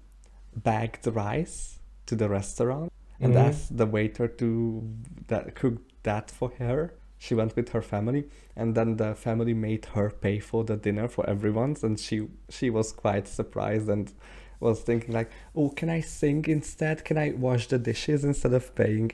bagged 0.54 1.06
rice 1.06 1.78
to 2.06 2.16
the 2.16 2.28
restaurant, 2.28 2.92
and 3.22 3.36
Mhm. 3.36 3.36
asked 3.36 3.76
the 3.76 3.86
waiter 3.86 4.28
to 4.28 4.88
that 5.28 5.54
cook 5.54 5.80
that 6.04 6.30
for 6.30 6.50
her. 6.58 6.94
She 7.18 7.34
went 7.34 7.56
with 7.56 7.70
her 7.70 7.82
family, 7.82 8.28
and 8.56 8.74
then 8.74 8.96
the 8.96 9.14
family 9.14 9.54
made 9.54 9.86
her 9.94 10.10
pay 10.10 10.38
for 10.38 10.64
the 10.64 10.76
dinner 10.76 11.08
for 11.08 11.28
everyone's, 11.28 11.82
and 11.84 11.98
she 12.00 12.28
she 12.48 12.70
was 12.70 12.92
quite 12.92 13.28
surprised 13.28 13.88
and 13.88 14.12
was 14.60 14.82
thinking 14.82 15.12
like, 15.14 15.30
"Oh, 15.54 15.70
can 15.70 15.88
I 15.90 16.00
sing 16.00 16.44
instead? 16.48 17.04
Can 17.04 17.18
I 17.18 17.32
wash 17.32 17.68
the 17.68 17.78
dishes 17.78 18.24
instead 18.24 18.52
of 18.54 18.74
paying?" 18.74 19.12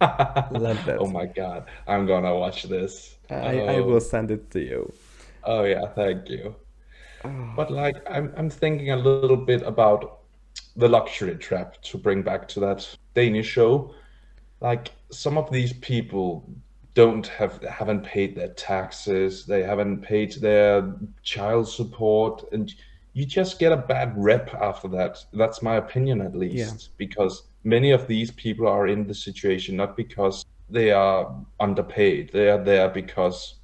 Love 0.50 0.84
that. 0.84 1.00
Oh 1.00 1.06
my 1.06 1.26
god, 1.26 1.68
I'm 1.86 2.06
gonna 2.06 2.34
watch 2.36 2.64
this. 2.64 3.16
I, 3.40 3.60
I 3.62 3.78
Oh. 3.78 3.82
will 3.82 4.00
send 4.00 4.30
it 4.30 4.50
to 4.52 4.60
you. 4.60 4.92
Oh 5.44 5.64
yeah, 5.64 5.86
thank 5.94 6.28
you. 6.28 6.56
Oh. 7.24 7.54
But 7.56 7.70
like 7.70 7.96
I'm 8.10 8.32
I'm 8.36 8.50
thinking 8.50 8.90
a 8.90 8.96
little 8.96 9.36
bit 9.36 9.62
about 9.62 10.20
the 10.76 10.88
luxury 10.88 11.36
trap 11.36 11.80
to 11.82 11.98
bring 11.98 12.22
back 12.22 12.48
to 12.48 12.60
that 12.60 12.96
Danish 13.14 13.48
show. 13.48 13.94
Like 14.60 14.92
some 15.10 15.38
of 15.38 15.50
these 15.52 15.72
people 15.74 16.48
don't 16.94 17.26
have 17.26 17.62
haven't 17.62 18.04
paid 18.04 18.34
their 18.34 18.48
taxes, 18.48 19.46
they 19.46 19.62
haven't 19.62 20.02
paid 20.02 20.34
their 20.34 20.94
child 21.22 21.68
support, 21.68 22.44
and 22.52 22.74
you 23.12 23.24
just 23.24 23.58
get 23.58 23.72
a 23.72 23.76
bad 23.76 24.12
rep 24.16 24.54
after 24.54 24.88
that. 24.88 25.24
That's 25.32 25.62
my 25.62 25.76
opinion 25.76 26.20
at 26.20 26.36
least. 26.36 26.90
Because 26.96 27.44
many 27.64 27.90
of 27.90 28.06
these 28.06 28.30
people 28.30 28.66
are 28.66 28.86
in 28.86 29.06
the 29.06 29.14
situation 29.14 29.76
not 29.76 29.96
because 29.96 30.44
they 30.68 30.90
are 30.90 31.34
underpaid. 31.58 32.30
They 32.32 32.48
are 32.48 32.62
there 32.62 32.88
because 32.88 33.56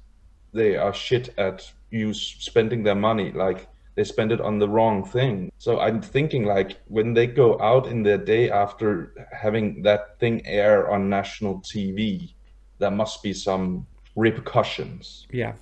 they 0.53 0.75
are 0.75 0.93
shit 0.93 1.33
at 1.37 1.71
you 1.89 2.13
spending 2.13 2.83
their 2.83 2.95
money 2.95 3.31
like 3.31 3.67
they 3.95 4.03
spend 4.03 4.31
it 4.31 4.41
on 4.41 4.59
the 4.59 4.67
wrong 4.67 5.03
thing 5.03 5.51
so 5.57 5.79
i'm 5.79 6.01
thinking 6.01 6.43
like 6.45 6.79
when 6.87 7.13
they 7.13 7.25
go 7.25 7.59
out 7.61 7.87
in 7.87 8.03
their 8.03 8.17
day 8.17 8.49
after 8.49 9.13
having 9.31 9.81
that 9.83 10.19
thing 10.19 10.45
air 10.45 10.89
on 10.91 11.09
national 11.09 11.59
tv 11.61 12.33
there 12.79 12.91
must 12.91 13.23
be 13.23 13.33
some 13.33 13.85
repercussions 14.15 15.27
Yeah. 15.31 15.53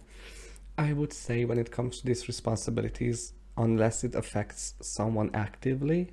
I 0.77 0.91
would 0.93 1.13
say 1.13 1.45
when 1.45 1.57
it 1.57 1.71
comes 1.71 1.99
to 1.99 2.05
these 2.05 2.27
responsibilities, 2.27 3.33
unless 3.57 4.03
it 4.03 4.13
affects 4.15 4.73
someone 4.81 5.29
actively, 5.33 6.11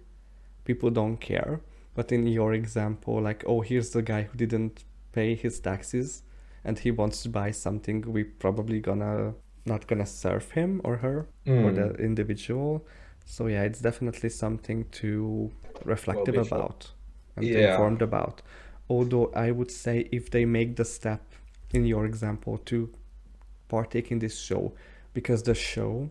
people 0.64 0.90
don't 0.90 1.16
care. 1.16 1.60
But 1.94 2.12
in 2.12 2.26
your 2.28 2.54
example, 2.54 3.20
like, 3.20 3.42
oh, 3.46 3.60
here's 3.60 3.90
the 3.90 4.02
guy 4.02 4.22
who 4.22 4.36
didn't 4.36 4.84
pay 5.12 5.34
his 5.34 5.59
taxes 5.61 6.22
and 6.64 6.78
he 6.78 6.90
wants 6.92 7.22
to 7.24 7.28
buy 7.28 7.50
something, 7.50 8.03
we 8.12 8.22
probably 8.24 8.80
gonna 8.80 9.34
not 9.66 9.86
gonna 9.86 10.07
serve 10.07 10.50
him 10.53 10.80
or 10.84 10.96
her 10.98 11.26
or 11.46 11.72
the 11.72 11.88
hmm. 11.88 12.03
individual. 12.05 12.86
So 13.24 13.46
yeah, 13.48 13.62
it's 13.62 13.80
definitely 13.80 14.28
something 14.28 14.84
to 15.00 15.50
reflective 15.84 16.34
before- 16.34 16.59
about 16.59 16.92
and 17.36 17.44
Yeah. 17.44 17.72
informed 17.72 18.03
about. 18.03 18.42
Although 18.89 19.33
I 19.35 19.51
would 19.51 19.70
say 19.70 20.09
if 20.12 20.30
they 20.30 20.45
make 20.45 20.76
the 20.76 20.85
step 20.85 21.22
in 21.72 21.87
your 21.87 22.05
example 22.05 22.59
to 22.66 22.91
partake 23.68 24.11
in 24.12 24.18
this 24.18 24.39
show 24.39 24.72
because 25.14 25.43
the 25.45 25.55
show 25.55 26.11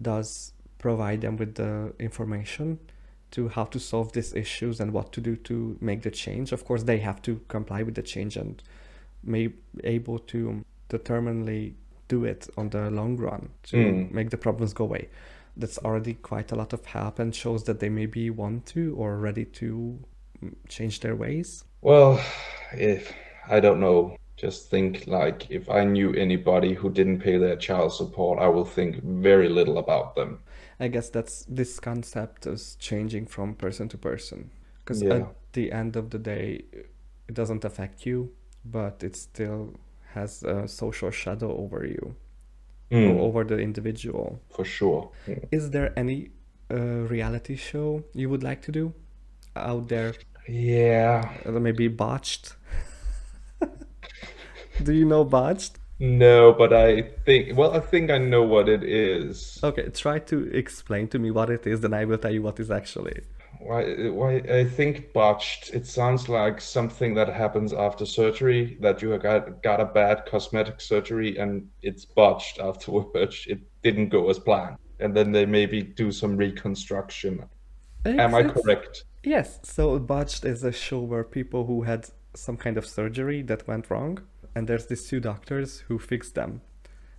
does 0.00 0.52
provide 0.78 1.20
them 1.20 1.36
with 1.36 1.54
the 1.56 1.92
information 1.98 2.78
to 3.30 3.48
how 3.48 3.64
to 3.64 3.78
solve 3.80 4.12
these 4.12 4.32
issues 4.34 4.80
and 4.80 4.92
what 4.92 5.12
to 5.12 5.20
do 5.20 5.36
to 5.36 5.76
make 5.80 6.02
the 6.02 6.10
change. 6.10 6.52
Of 6.52 6.64
course 6.64 6.84
they 6.84 6.98
have 6.98 7.20
to 7.22 7.40
comply 7.48 7.82
with 7.82 7.94
the 7.94 8.02
change 8.02 8.36
and 8.36 8.62
may 9.22 9.50
able 9.82 10.18
to 10.20 10.64
determinedly 10.88 11.74
do 12.08 12.24
it 12.24 12.48
on 12.56 12.68
the 12.70 12.90
long 12.90 13.16
run 13.16 13.48
to 13.64 13.76
Mm. 13.76 14.10
make 14.12 14.30
the 14.30 14.36
problems 14.36 14.72
go 14.72 14.84
away. 14.84 15.08
That's 15.56 15.78
already 15.78 16.14
quite 16.14 16.52
a 16.52 16.56
lot 16.56 16.72
of 16.72 16.84
help 16.86 17.18
and 17.18 17.34
shows 17.34 17.64
that 17.64 17.80
they 17.80 17.88
maybe 17.88 18.30
want 18.30 18.66
to 18.66 18.94
or 18.96 19.18
ready 19.18 19.44
to 19.60 19.98
mm, 20.42 20.54
change 20.68 21.00
their 21.00 21.16
ways 21.16 21.64
well 21.84 22.18
if 22.72 23.12
i 23.48 23.60
don't 23.60 23.80
know 23.80 24.16
just 24.36 24.68
think 24.68 25.06
like 25.06 25.48
if 25.48 25.70
I 25.70 25.84
knew 25.84 26.12
anybody 26.12 26.74
who 26.74 26.90
didn't 26.90 27.20
pay 27.20 27.38
their 27.38 27.54
child 27.56 27.92
support, 27.92 28.40
I 28.40 28.48
will 28.48 28.64
think 28.64 29.00
very 29.04 29.48
little 29.48 29.78
about 29.78 30.16
them. 30.16 30.40
I 30.80 30.88
guess 30.88 31.08
that's 31.08 31.44
this 31.48 31.78
concept 31.78 32.44
is 32.46 32.76
changing 32.80 33.26
from 33.26 33.54
person 33.54 33.88
to 33.90 33.96
person 33.96 34.50
because 34.80 35.02
Yeah. 35.02 35.14
at 35.14 35.26
the 35.52 35.70
end 35.70 35.94
of 35.96 36.10
the 36.10 36.18
day, 36.18 36.64
it 37.28 37.34
doesn't 37.40 37.64
affect 37.64 38.04
you, 38.06 38.32
but 38.64 39.04
it 39.04 39.14
still 39.16 39.74
has 40.14 40.42
a 40.42 40.66
social 40.66 41.12
shadow 41.12 41.50
over 41.64 41.86
you, 41.86 42.16
Mm, 42.90 43.20
over 43.20 43.44
the 43.44 43.58
individual. 43.58 44.40
for 44.50 44.64
sure. 44.64 45.10
Mm. 45.28 45.44
Is 45.52 45.70
there 45.70 45.92
any 45.96 46.30
uh, 46.72 47.06
reality 47.08 47.54
show 47.56 48.02
you 48.14 48.28
would 48.30 48.42
like 48.42 48.62
to 48.62 48.72
do 48.72 48.92
out 49.54 49.86
there? 49.88 50.12
Yeah. 50.48 51.30
Uh, 51.46 51.52
maybe 51.52 51.88
botched. 51.88 52.56
Do 54.82 54.92
you 54.92 55.04
know 55.04 55.24
botched? 55.24 55.78
No, 56.00 56.52
but 56.52 56.72
I 56.72 57.02
think 57.24 57.56
well, 57.56 57.72
I 57.72 57.80
think 57.80 58.10
I 58.10 58.18
know 58.18 58.42
what 58.42 58.68
it 58.68 58.82
is. 58.82 59.60
Okay, 59.62 59.88
try 59.90 60.18
to 60.20 60.50
explain 60.52 61.08
to 61.08 61.18
me 61.18 61.30
what 61.30 61.50
it 61.50 61.66
is, 61.66 61.80
then 61.80 61.94
I 61.94 62.04
will 62.04 62.18
tell 62.18 62.32
you 62.32 62.42
what 62.42 62.58
is 62.58 62.70
actually. 62.70 63.20
Why, 63.60 64.08
why, 64.10 64.42
I 64.50 64.64
think 64.64 65.12
botched, 65.14 65.72
it 65.72 65.86
sounds 65.86 66.28
like 66.28 66.60
something 66.60 67.14
that 67.14 67.28
happens 67.28 67.72
after 67.72 68.04
surgery, 68.04 68.76
that 68.80 69.00
you 69.00 69.16
got, 69.16 69.62
got 69.62 69.80
a 69.80 69.86
bad 69.86 70.26
cosmetic 70.26 70.82
surgery 70.82 71.38
and 71.38 71.66
it's 71.80 72.04
botched 72.04 72.58
afterwards. 72.58 73.46
It 73.48 73.60
didn't 73.82 74.10
go 74.10 74.28
as 74.28 74.38
planned. 74.38 74.76
And 75.00 75.16
then 75.16 75.32
they 75.32 75.46
maybe 75.46 75.80
do 75.82 76.12
some 76.12 76.36
reconstruction. 76.36 77.44
Am 78.04 78.34
I 78.34 78.40
It's- 78.40 78.50
it's- 78.50 78.62
correct? 78.62 79.04
Yes, 79.24 79.60
so 79.62 79.98
Botched 79.98 80.44
is 80.44 80.62
a 80.64 80.72
show 80.72 81.00
where 81.00 81.24
people 81.24 81.66
who 81.66 81.82
had 81.82 82.08
some 82.34 82.56
kind 82.56 82.76
of 82.76 82.86
surgery 82.86 83.42
that 83.42 83.66
went 83.66 83.90
wrong, 83.90 84.18
and 84.54 84.68
there's 84.68 84.86
these 84.86 85.06
two 85.08 85.20
doctors 85.20 85.80
who 85.88 85.98
fix 85.98 86.30
them. 86.30 86.60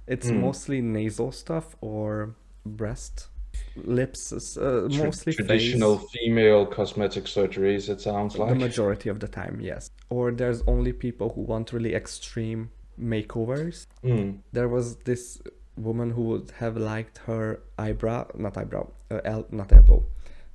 It's 0.08 0.28
Mm. 0.28 0.42
mostly 0.42 0.82
nasal 0.82 1.32
stuff 1.32 1.76
or 1.82 2.36
breast, 2.66 3.30
lips, 3.76 4.32
uh, 4.58 4.88
Tra- 4.92 5.06
mostly 5.06 5.34
traditional 5.34 5.98
face. 5.98 6.10
female 6.12 6.66
cosmetic 6.66 7.24
surgeries, 7.26 7.90
it 7.90 8.02
sounds 8.02 8.38
like 8.38 8.50
The 8.50 8.56
majority 8.56 9.10
of 9.10 9.20
the 9.20 9.28
time, 9.28 9.60
yes. 9.62 9.90
Or 10.10 10.32
there's 10.32 10.62
only 10.68 10.94
people 10.94 11.30
who 11.34 11.42
want 11.42 11.74
really 11.74 11.96
extreme 11.96 12.70
makeovers. 13.00 13.88
Mm. 14.04 14.40
There 14.52 14.68
was 14.68 14.98
this 14.98 15.42
woman 15.78 16.12
who 16.12 16.24
would 16.24 16.52
have 16.60 16.78
liked 16.78 17.18
her 17.20 17.62
eyebrow, 17.78 18.28
not 18.38 18.58
eyebrow, 18.58 18.92
uh, 19.12 19.22
el- 19.26 19.48
not 19.52 19.72
elbow, 19.74 20.04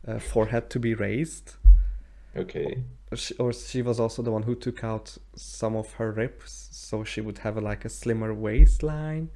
uh, 0.07 0.19
forehead 0.19 0.71
to 0.71 0.79
be 0.79 0.95
raised. 0.95 1.55
Okay. 2.37 2.85
she, 3.15 3.35
or 3.39 3.53
she 3.53 3.83
was 3.83 3.99
also 3.99 4.23
the 4.23 4.31
one 4.31 4.45
who 4.45 4.55
took 4.55 4.85
out 4.85 5.19
some 5.35 5.75
of 5.75 5.95
her 5.95 6.13
ribs 6.13 6.69
so 6.71 7.03
she 7.03 7.21
would 7.21 7.39
have 7.39 7.57
a, 7.57 7.61
like 7.61 7.85
a 7.85 7.89
slimmer 7.89 8.33
waistline 8.33 9.31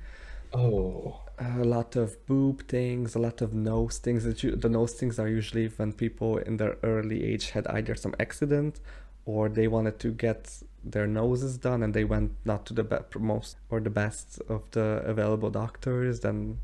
Oh. 0.55 1.21
a 1.37 1.65
lot 1.65 1.97
of 1.97 2.25
boob 2.27 2.69
things 2.69 3.17
a 3.17 3.19
lot 3.19 3.43
of 3.43 3.53
nose 3.53 3.99
things 3.99 4.23
that 4.23 4.45
you, 4.45 4.55
the 4.55 4.69
nose 4.69 4.93
things 4.93 5.19
are 5.19 5.27
usually 5.27 5.67
when 5.67 5.93
people 5.93 6.37
in 6.39 6.57
their 6.59 6.77
early 6.85 7.25
age 7.25 7.51
had 7.51 7.67
either 7.67 7.97
some 7.97 8.15
accident 8.21 8.81
or 9.25 9.49
they 9.49 9.67
wanted 9.67 9.99
to 9.99 10.13
get 10.13 10.63
their 10.85 11.09
noses 11.09 11.59
done 11.59 11.83
and 11.83 11.95
they 11.95 12.05
went 12.05 12.31
not 12.45 12.65
to 12.67 12.75
the 12.75 12.85
be- 12.85 13.19
most 13.19 13.57
or 13.71 13.81
the 13.81 13.91
best 13.91 14.41
of 14.49 14.63
the 14.71 15.03
available 15.05 15.51
doctors 15.51 16.21
then 16.21 16.59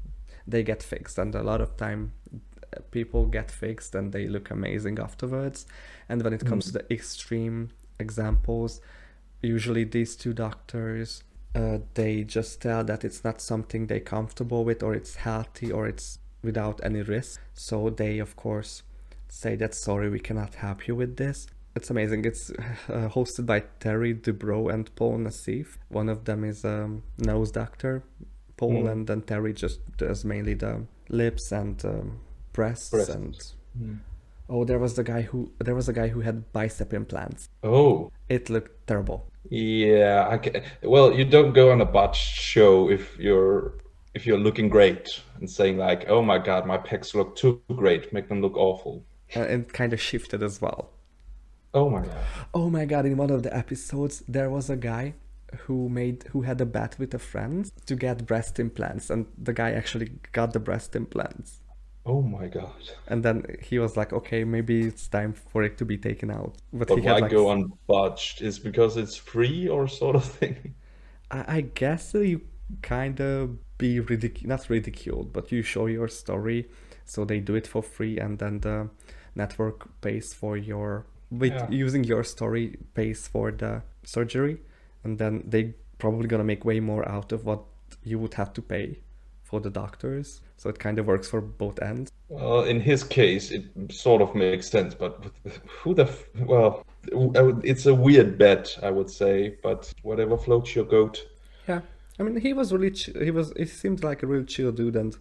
they 0.47 0.63
get 0.63 0.81
fixed 0.81 1.19
and 1.19 1.35
a 1.35 1.43
lot 1.43 1.61
of 1.61 1.77
time 1.77 2.13
people 2.91 3.27
get 3.27 3.51
fixed 3.51 3.95
and 3.95 4.13
they 4.13 4.27
look 4.27 4.51
amazing 4.51 4.99
afterwards. 4.99 5.67
And 6.09 6.23
when 6.23 6.33
it 6.33 6.45
comes 6.45 6.67
to 6.67 6.73
the 6.73 6.93
extreme 6.93 7.71
examples 7.99 8.81
usually 9.43 9.85
these 9.85 10.17
two 10.17 10.33
doctors 10.33 11.23
uh, 11.55 11.79
they 11.95 12.23
just 12.23 12.63
tell 12.63 12.85
that 12.85 13.05
it's 13.05 13.25
not 13.25 13.41
something 13.41 13.87
they're 13.87 13.99
comfortable 14.01 14.65
with 14.65 14.83
or 14.83 14.95
it's 14.95 15.17
healthy 15.17 15.73
or 15.73 15.89
it's 15.89 16.19
without 16.43 16.81
any 16.85 17.03
risk. 17.03 17.41
So 17.55 17.91
they 17.91 18.19
of 18.21 18.37
course 18.37 18.83
say 19.29 19.57
that 19.57 19.75
sorry 19.75 20.09
we 20.09 20.21
cannot 20.21 20.55
help 20.57 20.87
you 20.87 20.95
with 20.95 21.17
this. 21.17 21.49
It's 21.75 21.91
amazing. 21.91 22.25
It's 22.25 22.51
uh, 22.89 23.09
hosted 23.09 23.47
by 23.47 23.65
terry 23.81 24.15
dubrow 24.15 24.73
and 24.73 24.95
paul 24.95 25.19
nassif. 25.19 25.77
One 25.89 26.09
of 26.09 26.25
them 26.25 26.45
is 26.45 26.65
a 26.65 26.85
um, 26.85 27.03
nose 27.19 27.51
doctor 27.51 28.05
paul 28.57 28.85
Mm. 28.85 28.93
and 28.93 29.07
then 29.07 29.23
terry 29.23 29.53
just 29.55 29.81
does 29.97 30.25
mainly 30.25 30.55
the 30.55 30.85
lips 31.09 31.51
and 31.51 31.85
um, 31.85 32.21
breasts, 32.61 33.09
and 33.17 33.35
Mm. 33.81 33.99
oh 34.55 34.63
there 34.69 34.81
was 34.85 34.93
the 35.01 35.05
guy 35.13 35.23
who 35.31 35.39
there 35.67 35.77
was 35.81 35.89
a 35.89 35.93
guy 36.01 36.09
who 36.15 36.21
had 36.29 36.37
bicep 36.57 36.91
implants 37.01 37.43
Oh. 37.63 38.11
it 38.37 38.45
looked 38.55 38.75
terrible 38.91 39.21
Yeah, 39.51 40.29
I 40.35 40.37
ca 40.45 40.51
well, 40.95 41.09
you 41.19 41.25
don't 41.37 41.53
go 41.61 41.65
on 41.75 41.81
a 41.81 41.91
botched 41.97 42.31
show 42.53 42.75
if 42.97 43.05
you're 43.27 43.61
if 44.19 44.23
you're 44.27 44.43
looking 44.47 44.69
great 44.77 45.07
and 45.39 45.49
saying 45.59 45.77
like, 45.87 46.01
"Oh 46.15 46.23
my 46.33 46.39
God, 46.49 46.63
my 46.73 46.79
pecs 46.89 47.11
look 47.19 47.31
too 47.43 47.53
great," 47.83 48.03
make 48.17 48.27
them 48.31 48.41
look 48.45 48.57
awful. 48.69 48.95
uh, 49.37 49.53
and 49.53 49.61
kind 49.81 49.93
of 49.97 50.01
shifted 50.11 50.41
as 50.49 50.57
well 50.65 50.83
Oh 51.81 51.89
my 51.97 52.03
God. 52.11 52.25
Oh 52.61 52.69
my 52.79 52.85
god, 52.93 53.05
in 53.11 53.17
one 53.25 53.31
of 53.37 53.41
the 53.47 53.53
episodes 53.63 54.15
there 54.37 54.51
was 54.57 54.67
a 54.71 54.77
guy 54.93 55.05
who 55.65 55.77
made 56.01 56.19
who 56.33 56.41
had 56.49 56.59
a 56.61 56.67
bet 56.79 56.93
with 57.01 57.13
a 57.21 57.23
friend 57.33 57.61
to 57.89 57.95
get 58.07 58.27
breast 58.31 58.55
implants 58.65 59.05
and 59.13 59.21
the 59.49 59.55
guy 59.63 59.71
actually 59.81 60.09
got 60.39 60.49
the 60.53 60.63
breast 60.69 60.91
implants. 61.03 61.51
Oh 62.11 62.21
my 62.23 62.49
God. 62.49 62.91
And 63.07 63.23
then 63.25 63.45
he 63.63 63.79
was 63.79 63.97
like, 63.97 64.13
okay, 64.13 64.45
maybe 64.45 64.83
it's 64.87 65.07
time 65.09 65.33
for 65.33 65.63
it 65.63 65.79
to 65.79 65.85
be 65.85 65.97
taken 65.99 66.31
out. 66.31 66.57
But, 66.73 66.89
But 66.89 66.97
he 66.97 67.03
had 67.03 67.19
why 67.19 67.21
like 67.21 67.33
go 67.33 67.79
botched? 67.87 68.43
Is 68.43 68.59
because 68.59 68.97
it's 68.97 69.17
free 69.17 69.69
or 69.69 69.89
sort 69.89 70.17
of 70.17 70.25
thing? 70.25 70.75
I, 71.31 71.57
I 71.57 71.61
guess 71.63 72.15
you 72.15 72.43
kind 72.83 73.21
of 73.21 73.59
be 73.79 74.01
ridic- 74.01 74.47
not 74.47 74.69
ridiculed, 74.69 75.33
but 75.33 75.51
you 75.53 75.63
show 75.63 75.87
your 75.87 76.09
story, 76.09 76.69
so 77.05 77.25
they 77.25 77.41
do 77.41 77.55
it 77.55 77.67
for 77.67 77.83
free, 77.83 78.19
and 78.19 78.39
then 78.39 78.61
the 78.61 78.89
network 79.35 79.89
pays 80.01 80.35
for 80.35 80.57
your 80.57 81.07
with 81.31 81.53
Yeah. 81.53 81.69
using 81.71 82.05
your 82.05 82.25
story 82.25 82.77
pays 82.95 83.29
for 83.29 83.53
the 83.53 83.83
surgery, 84.05 84.61
and 85.05 85.19
then 85.19 85.45
they 85.47 85.75
probably 85.99 86.27
gonna 86.29 86.45
make 86.45 86.65
way 86.65 86.81
more 86.81 87.09
out 87.09 87.33
of 87.33 87.45
what 87.45 87.63
you 88.05 88.19
would 88.19 88.35
have 88.35 88.53
to 88.55 88.63
pay 88.63 88.99
for 89.51 89.61
the 89.61 89.69
doctors. 89.71 90.41
So 90.57 90.71
it 90.71 90.79
kind 90.79 90.99
of 91.01 91.07
works 91.07 91.29
for 91.29 91.41
both 91.41 91.83
ends. 91.83 92.13
Well, 92.29 92.63
in 92.63 92.81
his 92.81 93.03
case, 93.03 93.51
it 93.51 93.65
sort 93.91 94.23
of 94.23 94.35
makes 94.37 94.71
sense, 94.71 94.95
but 94.95 95.25
who 95.67 95.93
the 95.95 96.05
f- 96.05 96.29
well, 96.37 96.85
it's 97.65 97.87
a 97.87 97.95
weird 97.95 98.39
bet, 98.39 98.79
I 98.83 98.91
would 98.91 99.11
say. 99.11 99.57
But 99.63 99.93
whatever 100.03 100.37
floats 100.37 100.77
your 100.77 100.85
goat. 100.85 101.27
Yeah, 101.67 101.81
I 102.19 102.23
mean 102.23 102.41
he 102.41 102.53
was 102.53 102.73
really 102.73 102.93
ch- 102.93 103.11
he 103.21 103.33
was 103.33 103.53
he 103.57 103.67
seemed 103.67 104.05
like 104.05 104.23
a 104.23 104.27
real 104.29 104.45
chill 104.45 104.71
dude 104.71 104.97
and 104.97 105.17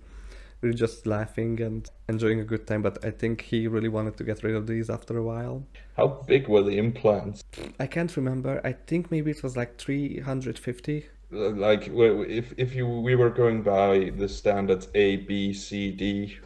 really 0.62 0.76
just 0.76 1.08
laughing 1.08 1.60
and 1.62 1.90
enjoying 2.08 2.40
a 2.40 2.44
good 2.44 2.68
time. 2.68 2.84
But 2.84 3.04
I 3.04 3.10
think 3.10 3.42
he 3.42 3.68
really 3.68 3.90
wanted 3.90 4.18
to 4.18 4.24
get 4.24 4.44
rid 4.44 4.56
of 4.56 4.68
these 4.68 4.90
after 4.92 5.18
a 5.18 5.24
while. 5.24 5.66
How 5.98 6.08
big 6.28 6.48
were 6.48 6.62
the 6.64 6.78
implants? 6.78 7.44
I 7.80 7.88
can't 7.88 8.16
remember. 8.16 8.62
I 8.64 8.74
think 8.74 9.10
maybe 9.10 9.32
it 9.32 9.42
was 9.42 9.58
like 9.58 9.78
350. 9.78 11.08
Like, 11.32 11.90
if 11.94 12.54
if 12.58 12.74
you 12.74 12.88
we 12.88 13.16
were 13.16 13.30
going 13.30 13.62
by 13.62 14.12
the 14.18 14.28
standards 14.28 14.88
A, 14.96 15.18
B, 15.18 15.54
C, 15.54 15.92
D, 15.92 16.38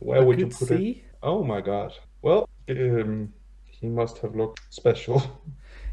where 0.00 0.20
I 0.20 0.24
would 0.24 0.38
you 0.38 0.48
put 0.48 0.70
it? 0.72 0.98
Oh 1.22 1.42
my 1.42 1.60
God. 1.60 1.94
Well, 2.22 2.48
um, 2.68 3.32
he 3.64 3.88
must 3.88 4.18
have 4.18 4.34
looked 4.36 4.60
special. 4.70 5.22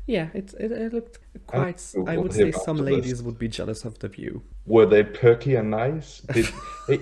Yeah, 0.06 0.28
it, 0.34 0.54
it, 0.60 0.72
it 0.74 0.94
looked 0.94 1.20
quite. 1.48 1.82
I 2.08 2.18
would 2.18 2.34
say 2.34 2.52
some 2.52 2.78
ladies 2.78 3.24
would 3.24 3.40
be 3.40 3.48
jealous 3.48 3.86
of 3.86 3.98
the 4.00 4.10
view. 4.10 4.44
Were 4.66 4.86
they 4.86 5.04
perky 5.04 5.56
and 5.56 5.72
nice? 5.72 6.20
Did 6.34 6.48
hey, 6.88 7.00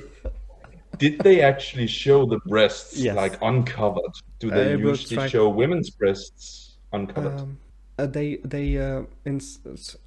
did 0.99 1.19
they 1.21 1.41
actually 1.41 1.87
show 1.87 2.27
the 2.27 2.37
breasts 2.45 2.97
Yes. 2.97 3.15
like 3.15 3.41
uncovered? 3.41 4.13
Do 4.37 4.51
they 4.51 4.73
I 4.73 4.75
usually 4.75 5.15
try- 5.15 5.27
show 5.27 5.49
women's 5.49 5.89
breasts 5.89 6.77
uncovered? 6.93 7.39
Um, 7.39 7.57
uh, 8.01 8.05
they 8.07 8.37
they 8.53 8.77
uh, 8.77 9.03
in 9.25 9.39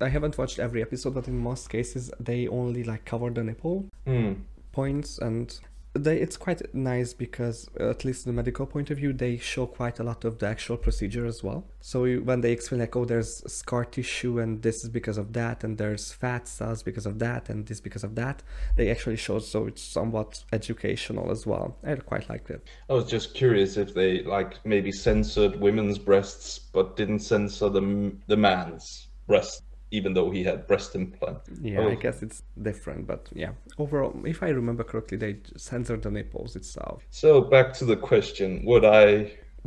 I 0.01 0.09
haven't 0.09 0.37
watched 0.39 0.59
every 0.59 0.83
episode, 0.83 1.15
but 1.15 1.29
in 1.29 1.37
most 1.39 1.69
cases 1.71 2.11
they 2.21 2.49
only 2.49 2.83
like 2.85 3.05
cover 3.05 3.31
the 3.31 3.43
nipple 3.45 3.79
Hmm. 4.07 4.33
points 4.73 5.19
and 5.19 5.47
they 5.95 6.19
it's 6.19 6.37
quite 6.37 6.63
nice 6.75 7.15
because 7.15 7.69
uh, 7.81 7.89
at 7.89 8.05
least 8.05 8.25
the 8.25 8.33
medical 8.33 8.67
point 8.67 8.91
of 8.91 8.99
view 8.99 9.13
they 9.13 9.37
show 9.37 9.67
quite 9.67 9.99
a 10.01 10.03
lot 10.03 10.25
of 10.25 10.39
the 10.39 10.47
actual 10.47 10.77
procedure 10.77 11.25
as 11.27 11.43
well. 11.43 11.65
So 11.81 12.05
you, 12.05 12.23
when 12.23 12.41
they 12.41 12.53
explain 12.53 12.81
like 12.81 12.97
oh 12.97 13.05
there's 13.05 13.43
scar 13.53 13.85
tissue 13.85 14.41
and 14.41 14.63
this 14.63 14.83
is 14.83 14.91
because 14.91 15.19
of 15.19 15.33
that 15.35 15.65
and 15.65 15.79
there's 15.79 16.13
fat 16.13 16.49
cells 16.49 16.83
because 16.83 17.07
of 17.07 17.19
that 17.21 17.49
and 17.49 17.67
this 17.67 17.81
because 17.81 18.05
of 18.05 18.15
that 18.17 18.43
they 18.77 18.91
actually 18.91 19.17
show 19.17 19.39
so 19.39 19.67
it's 19.67 19.83
somewhat 19.83 20.45
educational 20.53 21.31
as 21.31 21.47
well. 21.47 21.77
I 21.85 21.95
quite 21.97 22.29
liked 22.29 22.51
it. 22.51 22.67
I 22.91 22.95
was 22.95 23.09
just 23.09 23.35
curious 23.35 23.77
if 23.77 23.95
they 23.95 24.23
like 24.23 24.65
maybe 24.65 24.91
censored 24.91 25.61
women's 25.61 25.99
breasts 25.99 26.59
but 26.59 26.97
didn't 26.97 27.21
censor 27.21 27.69
the 27.69 28.13
the 28.27 28.37
man's 28.37 29.09
breast, 29.27 29.63
even 29.99 30.11
though 30.17 30.31
he 30.37 30.43
had 30.51 30.59
breast 30.71 30.91
implant. 31.01 31.39
yeah 31.61 31.81
i 31.81 31.95
Oh. 31.95 31.97
guess 32.05 32.19
it's 32.27 32.39
different 32.69 33.03
but 33.13 33.23
yeah 33.43 33.53
overall 33.85 34.13
if 34.35 34.39
i 34.43 34.51
remember 34.61 34.85
correctly 34.91 35.17
they 35.25 35.35
censored 35.71 36.03
the 36.07 36.11
nipples 36.19 36.53
itself 36.61 36.99
So 37.11 37.29
back 37.55 37.69
to 37.79 37.85
the 37.93 37.97
question: 38.11 38.49
Would 38.71 38.85
I 39.03 39.07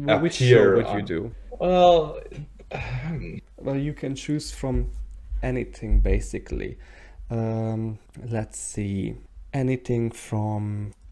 Wh- 0.06 0.22
which 0.24 0.36
show 0.36 0.46
appear 0.46 0.76
would 0.78 0.90
you 0.98 1.04
do 1.16 1.22
Well, 1.66 2.00
well 3.66 3.78
you 3.88 3.94
can 4.02 4.14
choose 4.16 4.48
from 4.60 4.76
anything 5.52 5.92
basically. 6.14 6.72
Um, 7.30 7.82
let's 8.38 8.60
see, 8.74 9.16
anything 9.54 10.12
from 10.12 10.64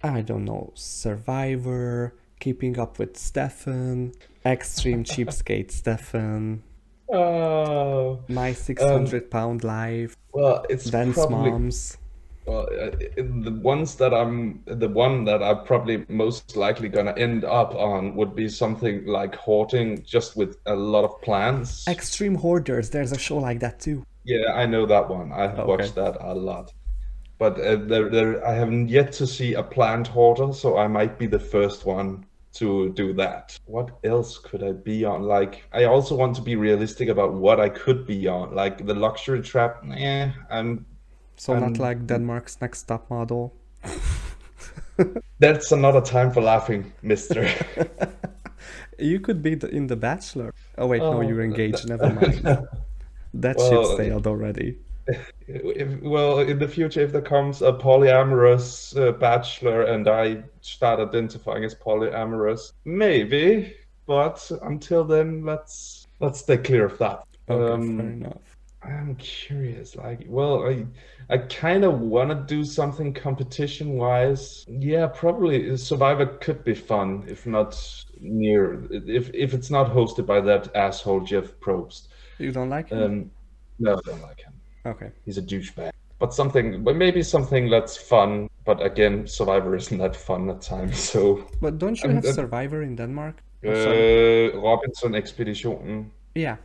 I 0.03 0.22
don't 0.30 0.45
know, 0.45 0.72
Survivor, 0.76 2.13
Keeping 2.39 2.78
Up 2.84 2.99
with 2.99 3.18
Stefan, 3.18 4.11
Extreme 4.45 5.03
Cheapskate 5.11 5.72
Stefan, 5.72 6.63
Oh, 7.12 8.24
My 8.28 8.53
600 8.53 9.30
Pound 9.30 9.64
Life, 9.64 10.16
well, 10.34 10.66
it's 10.70 10.89
Dance 10.89 11.16
probably 11.16 11.51
Moms. 11.51 11.97
well, 12.45 12.68
uh, 12.80 12.91
the 13.18 13.60
ones 13.64 13.95
that 13.95 14.14
I'm 14.14 14.64
the 14.66 14.89
one 14.89 15.24
that 15.26 15.41
I'm 15.43 15.64
probably 15.66 16.06
most 16.10 16.56
likely 16.56 16.89
gonna 16.89 17.14
end 17.18 17.43
up 17.43 17.74
on 17.76 18.16
would 18.16 18.36
be 18.36 18.49
something 18.49 19.06
like 19.06 19.36
hoarding, 19.36 20.03
just 20.03 20.36
with 20.36 20.58
a 20.66 20.76
lot 20.76 21.06
of 21.06 21.22
plans. 21.22 21.86
Extreme 21.88 22.36
Hoarders, 22.36 22.89
there's 22.89 23.12
a 23.12 23.20
show 23.20 23.38
like 23.38 23.60
that 23.60 23.80
too. 23.80 24.03
Yeah, 24.24 24.53
I 24.53 24.66
know 24.66 24.86
that 24.88 25.08
one. 25.10 25.32
I 25.32 25.43
have 25.47 25.60
Okay. 25.60 25.68
watched 25.68 25.95
that 25.95 26.18
a 26.20 26.34
lot. 26.34 26.74
But 27.38 27.60
uh, 27.60 27.76
there, 27.78 28.10
there, 28.10 28.45
I 28.47 28.53
haven't 28.53 28.89
yet 28.89 29.12
to 29.14 29.28
see 29.28 29.53
a 29.53 29.64
plant 29.64 30.08
hoarder, 30.08 30.53
so 30.53 30.78
I 30.78 30.88
might 30.88 31.20
be 31.20 31.28
the 31.28 31.39
first 31.39 31.86
one 31.86 32.26
to 32.56 32.89
do 32.93 33.14
that. 33.14 33.58
What 33.66 33.89
else 34.03 34.38
could 34.39 34.64
I 34.64 34.72
be 34.72 35.06
on? 35.06 35.24
Like, 35.24 35.64
I 35.74 35.86
also 35.86 36.16
want 36.16 36.36
to 36.38 36.41
be 36.41 36.56
realistic 36.56 37.10
about 37.10 37.34
what 37.34 37.60
I 37.60 37.70
could 37.70 38.06
be 38.08 38.28
on. 38.28 38.56
Like 38.56 38.86
the 38.86 38.93
luxury 38.93 39.41
trap, 39.41 39.84
Yeah, 39.86 40.32
I'm. 40.49 40.86
So 41.38 41.53
not 41.53 41.64
Um, 41.64 41.74
like 41.74 42.08
Denmark's 42.08 42.62
Next 42.62 42.84
Top 42.88 43.10
Model. 43.10 43.53
That's 45.39 45.72
another 45.72 46.01
time 46.01 46.32
for 46.32 46.41
laughing, 46.41 46.93
Mister. 47.01 47.47
You 48.97 49.20
could 49.20 49.41
be 49.41 49.56
the, 49.56 49.68
in 49.68 49.88
The 49.88 49.95
Bachelor. 49.97 50.53
Oh 50.78 50.88
wait, 50.88 50.99
no, 50.99 51.18
Oh, 51.18 51.22
you're 51.22 51.43
engaged. 51.43 51.88
Never 51.88 52.10
mind. 52.14 52.41
That 53.34 53.58
Well, 53.58 53.70
ship 53.70 53.97
sailed 53.97 54.28
already. 54.28 54.78
If, 55.47 56.01
well, 56.01 56.39
in 56.39 56.58
the 56.60 56.68
future, 56.68 57.01
if 57.01 57.12
there 57.12 57.22
comes 57.22 57.62
a 57.62 57.72
polyamorous 57.74 58.95
uh, 58.99 59.12
bachelor 59.12 59.84
and 59.84 60.08
I 60.08 60.43
start 60.62 60.99
identifying 60.99 61.64
as 61.64 61.76
polyamorous, 61.76 62.74
maybe. 62.86 63.76
But 64.08 64.49
until 64.64 65.03
then, 65.03 65.43
let's 65.45 66.08
let's 66.20 66.39
stay 66.39 66.58
clear 66.58 66.86
of 66.86 66.97
that. 66.99 67.24
Okay, 67.49 67.72
Um, 67.74 67.97
fair 67.97 68.10
enough. 68.10 68.58
I'm 68.84 69.16
curious. 69.16 69.95
Like, 69.95 70.26
well, 70.28 70.68
I 70.68 70.86
I 71.30 71.38
kind 71.39 71.84
of 71.84 71.99
want 71.99 72.30
to 72.30 72.36
do 72.56 72.64
something 72.64 73.14
competition 73.14 73.93
wise. 73.97 74.64
Yeah, 74.68 75.08
probably 75.08 75.76
Survivor 75.78 76.26
could 76.38 76.64
be 76.64 76.76
fun 76.76 77.26
if 77.28 77.45
not 77.45 77.76
near 78.20 78.84
if 78.91 79.30
if 79.34 79.53
it's 79.53 79.70
not 79.72 79.91
hosted 79.91 80.26
by 80.26 80.41
that 80.41 80.76
asshole 80.76 81.22
Jeff 81.22 81.60
Probst. 81.60 82.08
You 82.38 82.51
don't 82.51 82.70
like 82.70 82.89
him? 82.89 83.03
Um, 83.03 83.32
no, 83.80 83.93
I 83.95 84.01
don't 84.06 84.22
like 84.22 84.41
him. 84.41 84.55
Okay. 84.86 85.12
He's 85.26 85.38
a 85.38 85.42
douchebag. 85.42 85.92
But 86.20 86.34
something, 86.34 86.84
but 86.84 86.96
maybe 86.96 87.22
something 87.24 87.70
that's 87.70 87.98
fun. 87.98 88.50
But 88.66 88.82
again, 88.82 89.28
Survivor 89.28 89.76
isn't 89.76 89.98
that 89.98 90.16
fun 90.16 90.50
at 90.50 90.62
times. 90.62 90.98
So, 90.98 91.46
But 91.62 91.78
don't 91.78 92.02
you 92.04 92.10
have 92.10 92.26
uh, 92.26 92.34
Survivor 92.34 92.82
in 92.84 92.96
Denmark? 92.96 93.36
Oh, 93.66 93.70
uh, 93.72 94.60
Robinson 94.62 95.14
Expedition. 95.16 96.12
Yeah. 96.36 96.58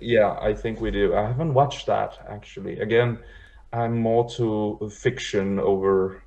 Yeah, 0.00 0.38
I 0.40 0.54
think 0.54 0.80
we 0.80 0.90
do. 0.90 1.14
I 1.14 1.26
haven't 1.26 1.54
watched 1.54 1.86
that 1.86 2.18
actually. 2.28 2.80
Again, 2.80 3.18
I'm 3.72 3.98
more 4.00 4.28
to 4.36 4.88
fiction 4.90 5.58
over 5.58 6.22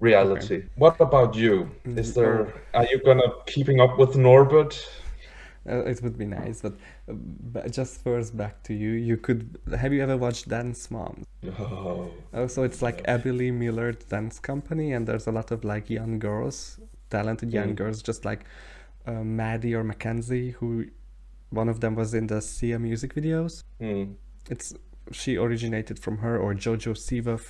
reality. 0.00 0.64
What 0.76 1.00
about 1.00 1.34
you? 1.34 1.70
Is 1.84 2.10
Mm, 2.10 2.14
there? 2.14 2.46
Are 2.74 2.86
you 2.90 3.00
gonna 3.04 3.30
keeping 3.46 3.80
up 3.80 3.98
with 3.98 4.16
Norbert? 4.16 4.74
Uh, 5.68 5.84
it 5.90 6.02
would 6.02 6.18
be 6.18 6.26
nice, 6.26 6.64
uh, 6.64 6.70
but 6.70 6.78
just 7.70 8.02
first 8.02 8.36
back 8.36 8.62
to 8.64 8.74
you. 8.74 8.90
You 8.92 9.16
could 9.16 9.58
have 9.78 9.92
you 9.92 10.02
ever 10.02 10.16
watched 10.16 10.48
Dance 10.48 10.90
Moms? 10.90 11.24
Oh, 11.58 12.10
Oh, 12.32 12.46
so 12.46 12.62
it's 12.62 12.82
like 12.82 13.02
Abby 13.06 13.32
Lee 13.32 13.50
Miller 13.50 13.92
Dance 13.92 14.38
Company, 14.38 14.92
and 14.92 15.06
there's 15.06 15.26
a 15.26 15.32
lot 15.32 15.50
of 15.50 15.64
like 15.64 15.90
young 15.90 16.18
girls, 16.18 16.78
talented 17.10 17.52
young 17.52 17.70
Mm. 17.72 17.76
girls, 17.76 18.02
just 18.02 18.24
like 18.24 18.44
uh, 19.06 19.22
Maddie 19.24 19.74
or 19.74 19.84
Mackenzie, 19.84 20.50
who 20.52 20.86
one 21.50 21.68
of 21.68 21.80
them 21.80 21.94
was 21.94 22.14
in 22.14 22.26
the 22.28 22.40
Sia 22.40 22.78
music 22.78 23.14
videos. 23.14 23.64
hmm. 23.80 24.12
It's 24.50 24.74
she 25.10 25.36
originated 25.36 25.98
from 25.98 26.18
her, 26.18 26.38
or 26.38 26.54
JoJo 26.54 26.94
Siwa, 26.94 27.40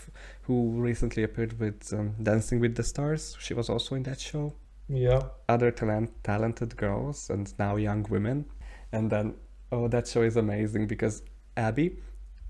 who 0.42 0.70
recently 0.80 1.22
appeared 1.22 1.60
with 1.60 1.92
um, 1.92 2.14
Dancing 2.22 2.60
with 2.60 2.74
the 2.76 2.82
Stars. 2.82 3.36
She 3.38 3.52
was 3.54 3.68
also 3.68 3.94
in 3.94 4.02
that 4.04 4.20
show. 4.20 4.54
yeah. 4.88 5.20
other 5.48 5.70
talent 5.70 6.10
talented 6.24 6.76
girls 6.76 7.30
and 7.30 7.52
now 7.58 7.76
young 7.76 8.04
women 8.10 8.44
and 8.92 9.10
then 9.10 9.34
oh 9.72 9.88
that 9.88 10.06
show 10.06 10.22
is 10.22 10.36
amazing 10.36 10.86
because 10.86 11.22
abby 11.56 11.96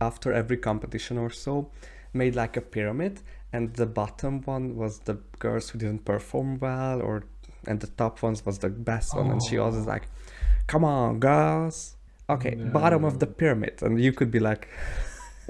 after 0.00 0.32
every 0.32 0.56
competition 0.56 1.16
or 1.16 1.30
so 1.30 1.70
made 2.12 2.34
like 2.34 2.56
a 2.56 2.60
pyramid 2.60 3.20
and 3.52 3.72
the 3.74 3.86
bottom 3.86 4.42
one 4.42 4.76
was 4.76 4.98
the 5.00 5.14
girls 5.38 5.70
who 5.70 5.78
didn't 5.78 6.04
perform 6.04 6.58
well 6.58 7.00
or 7.00 7.24
and 7.66 7.80
the 7.80 7.86
top 7.86 8.22
ones 8.22 8.44
was 8.44 8.58
the 8.58 8.68
best 8.68 9.14
one 9.14 9.30
and 9.30 9.40
she 9.48 9.56
always 9.56 9.76
was 9.76 9.86
oh. 9.86 9.90
like 9.90 10.08
come 10.66 10.84
on 10.84 11.20
girls. 11.20 11.96
Okay 12.28 12.54
bottom 12.54 13.04
of 13.04 13.18
the 13.18 13.26
pyramid 13.26 13.82
and 13.82 14.00
you 14.00 14.12
could 14.12 14.30
be 14.30 14.40
like 14.40 14.68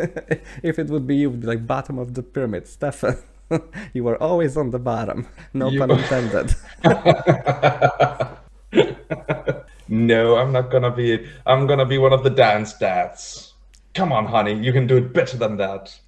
if 0.62 0.78
it 0.78 0.88
would 0.88 1.06
be 1.06 1.16
you 1.16 1.30
would 1.30 1.40
be 1.40 1.46
like 1.46 1.66
bottom 1.66 1.98
of 1.98 2.14
the 2.14 2.22
pyramid 2.22 2.68
stefan. 2.68 3.16
You 3.92 4.04
were 4.04 4.16
always 4.16 4.56
on 4.56 4.70
the 4.70 4.78
bottom. 4.78 5.26
No 5.52 5.68
You- 5.68 5.78
pun 5.78 5.90
intended 5.90 6.54
No, 9.92 10.36
I'm 10.38 10.52
not 10.52 10.70
gonna 10.72 10.90
be. 10.90 11.28
I'm 11.46 11.66
gonna 11.66 11.84
be 11.86 11.98
one 11.98 12.12
of 12.12 12.24
the 12.24 12.30
dance 12.30 12.72
dads. 12.72 13.54
Come 13.94 14.10
on, 14.12 14.26
honey, 14.26 14.54
you 14.54 14.72
can 14.72 14.86
do 14.86 14.96
it 14.96 15.12
better 15.12 15.36
than 15.36 15.56
that. 15.58 16.00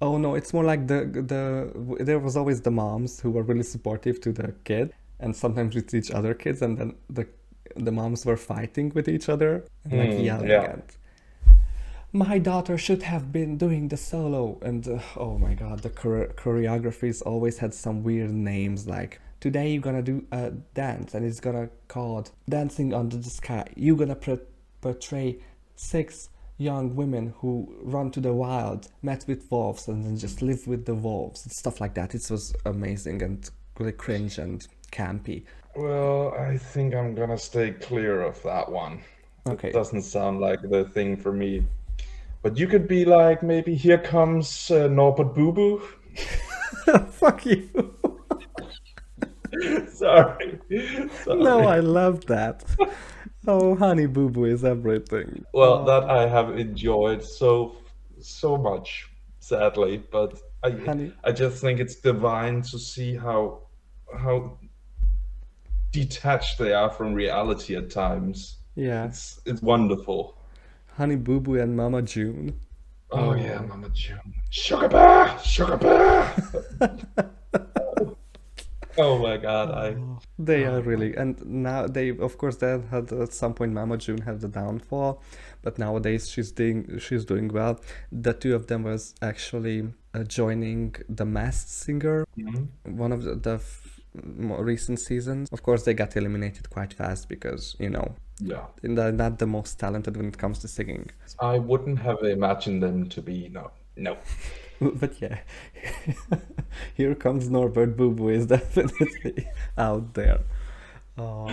Oh 0.00 0.18
no, 0.18 0.34
it's 0.34 0.52
more 0.52 0.64
like 0.64 0.86
the 0.88 1.04
the 1.06 2.04
there 2.04 2.18
was 2.18 2.36
always 2.36 2.60
the 2.62 2.70
moms 2.70 3.20
who 3.20 3.30
were 3.30 3.42
really 3.42 3.62
supportive 3.62 4.20
to 4.22 4.32
the 4.32 4.54
kid 4.64 4.92
and 5.20 5.34
sometimes 5.36 5.74
with 5.74 5.94
each 5.94 6.10
other 6.10 6.34
kids 6.34 6.62
and 6.62 6.76
then 6.78 6.94
the 7.08 7.26
the 7.76 7.92
moms 7.92 8.26
were 8.26 8.36
fighting 8.36 8.90
with 8.94 9.08
each 9.08 9.28
other 9.28 9.64
and 9.84 9.98
like 10.00 10.12
Hmm, 10.12 10.18
yelling 10.18 10.50
yeah. 10.50 10.72
and 10.72 10.82
my 12.12 12.38
daughter 12.38 12.76
should 12.76 13.02
have 13.04 13.32
been 13.32 13.56
doing 13.56 13.88
the 13.88 13.96
solo 13.96 14.58
and 14.62 14.86
uh, 14.88 14.98
oh 15.16 15.38
my 15.38 15.54
god 15.54 15.80
the 15.80 15.88
chore- 15.90 16.28
choreographies 16.36 17.22
always 17.24 17.58
had 17.58 17.72
some 17.74 18.02
weird 18.02 18.32
names 18.32 18.86
like 18.86 19.20
today 19.42 19.72
you're 19.72 19.82
gonna 19.82 20.00
do 20.00 20.24
a 20.30 20.52
dance 20.72 21.14
and 21.14 21.26
it's 21.26 21.40
gonna 21.40 21.68
called 21.88 22.30
dancing 22.48 22.94
under 22.94 23.16
the 23.16 23.28
sky 23.28 23.66
you're 23.74 23.96
gonna 23.96 24.16
portray 24.80 25.36
six 25.74 26.28
young 26.58 26.94
women 26.94 27.34
who 27.38 27.74
run 27.82 28.08
to 28.08 28.20
the 28.20 28.32
wild 28.32 28.86
met 29.02 29.24
with 29.26 29.50
wolves 29.50 29.88
and 29.88 30.04
then 30.04 30.16
just 30.16 30.42
live 30.42 30.64
with 30.68 30.84
the 30.84 30.94
wolves 30.94 31.44
and 31.44 31.52
stuff 31.52 31.80
like 31.80 31.92
that 31.92 32.14
it 32.14 32.24
was 32.30 32.54
amazing 32.66 33.20
and 33.20 33.50
really 33.80 33.90
cringe 33.90 34.38
and 34.38 34.68
campy 34.92 35.42
Well, 35.74 36.34
I 36.38 36.56
think 36.56 36.94
I'm 36.94 37.12
gonna 37.16 37.38
stay 37.38 37.72
clear 37.72 38.20
of 38.22 38.40
that 38.44 38.70
one. 38.70 39.02
okay 39.48 39.70
It 39.70 39.72
doesn't 39.72 40.02
sound 40.02 40.38
like 40.38 40.60
the 40.62 40.84
thing 40.84 41.16
for 41.16 41.32
me. 41.32 41.64
But 42.42 42.58
you 42.58 42.66
could 42.66 42.86
be 42.86 43.04
like, 43.04 43.42
maybe 43.42 43.74
here 43.74 43.98
comes 43.98 44.70
uh, 44.70 44.88
Norbert 44.88 45.34
Boo 45.34 45.50
Boo. 45.52 45.82
fuck 47.10 47.46
you 47.46 47.70
Sorry. 49.92 50.58
Sorry. 51.24 51.42
no 51.42 51.60
i 51.66 51.78
love 51.80 52.24
that 52.26 52.64
oh 53.46 53.74
honey 53.76 54.06
boo 54.06 54.28
boo 54.30 54.44
is 54.44 54.64
everything 54.64 55.44
Well, 55.52 55.74
oh. 55.82 55.84
that 55.84 56.04
I 56.10 56.26
have 56.28 56.58
enjoyed 56.58 57.22
so 57.22 57.76
so 58.20 58.56
much, 58.56 59.08
sadly, 59.40 60.02
but 60.12 60.38
I 60.62 60.70
Honey. 60.70 61.12
I 61.24 61.32
just 61.32 61.60
think 61.60 61.80
it's 61.80 61.96
divine 61.96 62.62
to 62.70 62.78
see 62.78 63.16
how 63.16 63.62
how 64.16 64.58
detached 65.90 66.58
they 66.58 66.72
are 66.72 66.90
from 66.90 67.12
reality 67.14 67.76
at 67.76 67.90
times. 67.90 68.58
yeah 68.76 69.04
It's 69.06 69.40
it's 69.44 69.60
wonderful. 69.62 70.36
honey 70.96 71.16
boo 71.16 71.40
boo 71.40 71.58
and 71.60 71.76
mama 71.76 72.02
june 72.02 72.54
Oh, 73.14 73.30
oh. 73.30 73.34
yeah, 73.34 73.60
Mama 73.60 73.90
June. 73.90 74.32
Sugar 74.48 74.88
Bear! 74.88 75.38
Sugar 75.44 75.76
Bear! 75.76 76.32
oh 79.06 79.18
my 79.18 79.36
god, 79.48 79.68
I 79.86 79.86
They 80.38 80.64
are 80.64 80.80
really, 80.90 81.10
and 81.22 81.34
now 81.68 81.86
they, 81.96 82.08
of 82.28 82.32
course, 82.40 82.56
they 82.62 82.72
had 82.94 83.06
at 83.12 83.32
some 83.42 83.54
point 83.58 83.72
Mama 83.72 83.96
June 84.04 84.22
had 84.28 84.40
the 84.40 84.48
downfall, 84.60 85.12
but 85.64 85.78
nowadays 85.84 86.22
she's 86.32 86.50
doing 86.60 86.98
she's 87.04 87.24
doing 87.32 87.48
well. 87.58 87.74
The 88.26 88.32
two 88.42 88.54
of 88.54 88.66
them 88.70 88.82
was 88.92 89.14
actually 89.30 89.78
uh, 90.14 90.24
joining 90.24 90.94
the 91.18 91.24
Masked 91.36 91.70
Singer, 91.84 92.18
Mhm. 92.38 92.68
one 93.04 93.12
of 93.12 93.20
the, 93.26 93.34
the 93.48 93.54
f- 93.54 94.00
more 94.24 94.62
recent 94.64 94.98
seasons. 95.08 95.48
Of 95.56 95.60
course, 95.62 95.82
they 95.86 95.94
got 95.94 96.16
eliminated 96.16 96.64
quite 96.76 96.92
fast 97.00 97.22
because 97.34 97.62
you 97.84 97.90
know 97.96 98.06
yeah. 98.52 98.64
they're 98.82 99.12
not 99.24 99.38
the 99.38 99.46
most 99.46 99.78
talented 99.84 100.16
when 100.18 100.26
it 100.32 100.38
comes 100.38 100.58
to 100.60 100.68
singing. 100.68 101.10
I 101.40 101.58
wouldn't 101.58 101.98
have 102.08 102.20
imagined 102.38 102.82
them 102.82 103.08
to 103.14 103.20
be 103.22 103.48
no. 103.58 103.64
No. 103.96 104.16
But 105.00 105.20
yeah, 105.20 105.38
here 106.94 107.14
comes 107.14 107.48
Norbert 107.48 107.96
Boo 107.96 108.10
Boo 108.10 108.28
is 108.28 108.46
definitely 108.46 109.48
out 109.78 110.14
there. 110.14 110.40
Oh. 111.16 111.50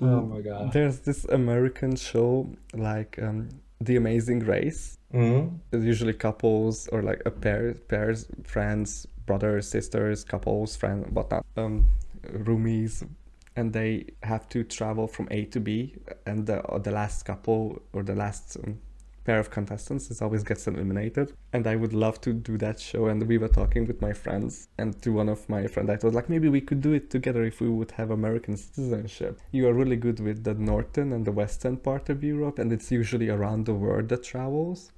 Oh 0.00 0.20
my 0.22 0.40
god. 0.40 0.72
There's 0.72 1.00
this 1.00 1.24
American 1.24 1.96
show 1.96 2.50
like 2.74 3.18
um, 3.22 3.48
The 3.80 3.96
Amazing 3.96 4.40
Race. 4.40 4.98
Mm. 5.14 5.58
It's 5.72 5.84
usually 5.84 6.12
couples 6.12 6.88
or 6.88 7.02
like 7.02 7.22
a 7.24 7.30
pair, 7.30 7.74
pairs, 7.74 8.26
friends, 8.44 9.06
brothers, 9.24 9.68
sisters, 9.68 10.24
couples, 10.24 10.76
friends, 10.76 11.06
whatnot, 11.10 11.46
um, 11.56 11.86
roomies, 12.26 13.06
and 13.54 13.72
they 13.72 14.06
have 14.22 14.48
to 14.50 14.64
travel 14.64 15.06
from 15.06 15.28
A 15.30 15.44
to 15.46 15.60
B, 15.60 15.96
and 16.26 16.46
the 16.46 16.62
the 16.82 16.90
last 16.90 17.24
couple 17.24 17.80
or 17.92 18.02
the 18.02 18.14
last 18.14 18.56
um, 18.62 18.78
pair 19.26 19.38
of 19.40 19.50
contestants 19.50 20.10
is 20.10 20.22
always 20.22 20.44
gets 20.50 20.66
eliminated. 20.66 21.32
And 21.52 21.66
I 21.66 21.76
would 21.76 21.92
love 21.92 22.20
to 22.26 22.32
do 22.32 22.56
that 22.58 22.78
show. 22.80 23.06
And 23.06 23.18
we 23.32 23.38
were 23.38 23.52
talking 23.60 23.84
with 23.90 24.00
my 24.00 24.12
friends, 24.12 24.68
and 24.78 24.88
to 25.02 25.10
one 25.20 25.28
of 25.28 25.48
my 25.48 25.66
friends, 25.66 25.90
I 25.90 26.06
was 26.06 26.14
like, 26.14 26.28
maybe 26.34 26.48
we 26.48 26.60
could 26.60 26.80
do 26.80 26.92
it 26.92 27.10
together 27.10 27.42
if 27.44 27.60
we 27.60 27.68
would 27.68 27.92
have 27.92 28.10
American 28.10 28.56
citizenship. 28.56 29.40
You 29.50 29.68
are 29.68 29.74
really 29.74 29.96
good 30.06 30.20
with 30.20 30.44
the 30.44 30.54
northern 30.54 31.12
and 31.12 31.24
the 31.24 31.32
western 31.42 31.76
part 31.88 32.08
of 32.08 32.22
Europe, 32.22 32.58
and 32.60 32.72
it's 32.72 32.90
usually 33.00 33.28
around 33.28 33.66
the 33.66 33.74
world 33.74 34.08
that 34.10 34.22
travels. 34.22 34.92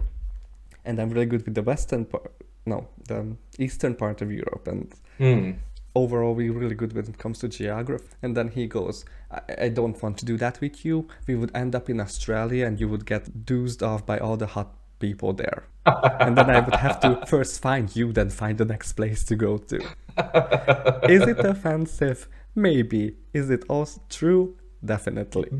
And 0.84 0.98
I'm 1.00 1.10
really 1.10 1.26
good 1.26 1.44
with 1.46 1.54
the 1.54 1.66
western 1.72 2.04
part, 2.04 2.32
no, 2.66 2.88
the 3.08 3.36
eastern 3.58 3.94
part 3.94 4.22
of 4.22 4.30
Europe, 4.30 4.66
and 4.68 4.94
Mm. 5.18 5.56
Overall 6.02 6.34
we're 6.34 6.52
really 6.52 6.74
good 6.74 6.92
when 6.92 7.06
it 7.06 7.18
comes 7.18 7.38
to 7.40 7.48
geography. 7.48 8.08
And 8.22 8.36
then 8.36 8.48
he 8.48 8.66
goes 8.66 9.04
I, 9.30 9.40
I 9.66 9.68
don't 9.68 10.00
want 10.02 10.16
to 10.18 10.24
do 10.24 10.36
that 10.38 10.60
with 10.60 10.84
you. 10.84 10.96
We 11.26 11.34
would 11.34 11.52
end 11.54 11.74
up 11.74 11.90
in 11.90 12.00
australia 12.00 12.66
and 12.66 12.80
you 12.80 12.88
would 12.88 13.06
get 13.06 13.44
dozed 13.44 13.82
off 13.82 14.06
by 14.06 14.18
all 14.18 14.36
the 14.36 14.50
hot 14.56 14.70
people 14.98 15.32
there. 15.32 15.64
And 16.24 16.36
then 16.36 16.50
i 16.50 16.60
would 16.60 16.74
have 16.86 17.00
to 17.00 17.10
first 17.26 17.62
find 17.62 17.84
you 17.98 18.12
then 18.12 18.30
find 18.30 18.58
the 18.58 18.64
next 18.74 18.92
place 18.92 19.24
to 19.24 19.34
go 19.36 19.52
to. 19.70 19.76
Is 21.16 21.22
it 21.32 21.38
offensive? 21.52 22.28
Maybe. 22.54 23.16
Is 23.32 23.50
it 23.50 23.64
also 23.68 24.00
true? 24.08 24.56
Definitely 24.84 25.50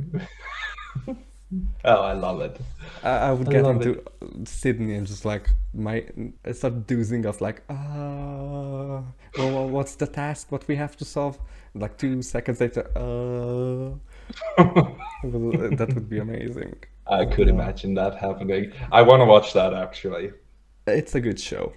Oh, 1.85 2.03
I 2.03 2.13
love 2.13 2.41
it. 2.41 2.61
I, 3.03 3.11
I 3.11 3.33
would 3.33 3.49
I 3.49 3.51
get 3.51 3.67
into 3.67 4.03
Sydney 4.45 4.95
and 4.95 5.07
just 5.07 5.25
like 5.25 5.51
my 5.73 6.05
start 6.53 6.87
doozing 6.87 7.27
off 7.27 7.41
like 7.41 7.63
ah 7.71 9.03
well, 9.37 9.51
well, 9.53 9.69
what's 9.69 9.95
the 9.97 10.07
task 10.07 10.51
what 10.51 10.67
we 10.69 10.77
have 10.77 10.97
to 10.97 11.05
solve 11.05 11.39
like 11.75 11.97
two 11.97 12.23
seconds 12.23 12.61
later 12.61 12.91
uh 12.97 13.91
that 14.57 15.93
would 15.95 16.09
be 16.09 16.19
amazing 16.19 16.75
I 17.07 17.25
could 17.25 17.49
imagine 17.49 17.95
that 17.95 18.17
happening. 18.17 18.73
I 18.93 19.03
want 19.03 19.21
to 19.21 19.25
watch 19.25 19.53
that 19.55 19.73
actually. 19.75 20.33
it's 20.87 21.15
a 21.15 21.21
good 21.21 21.39
show 21.41 21.73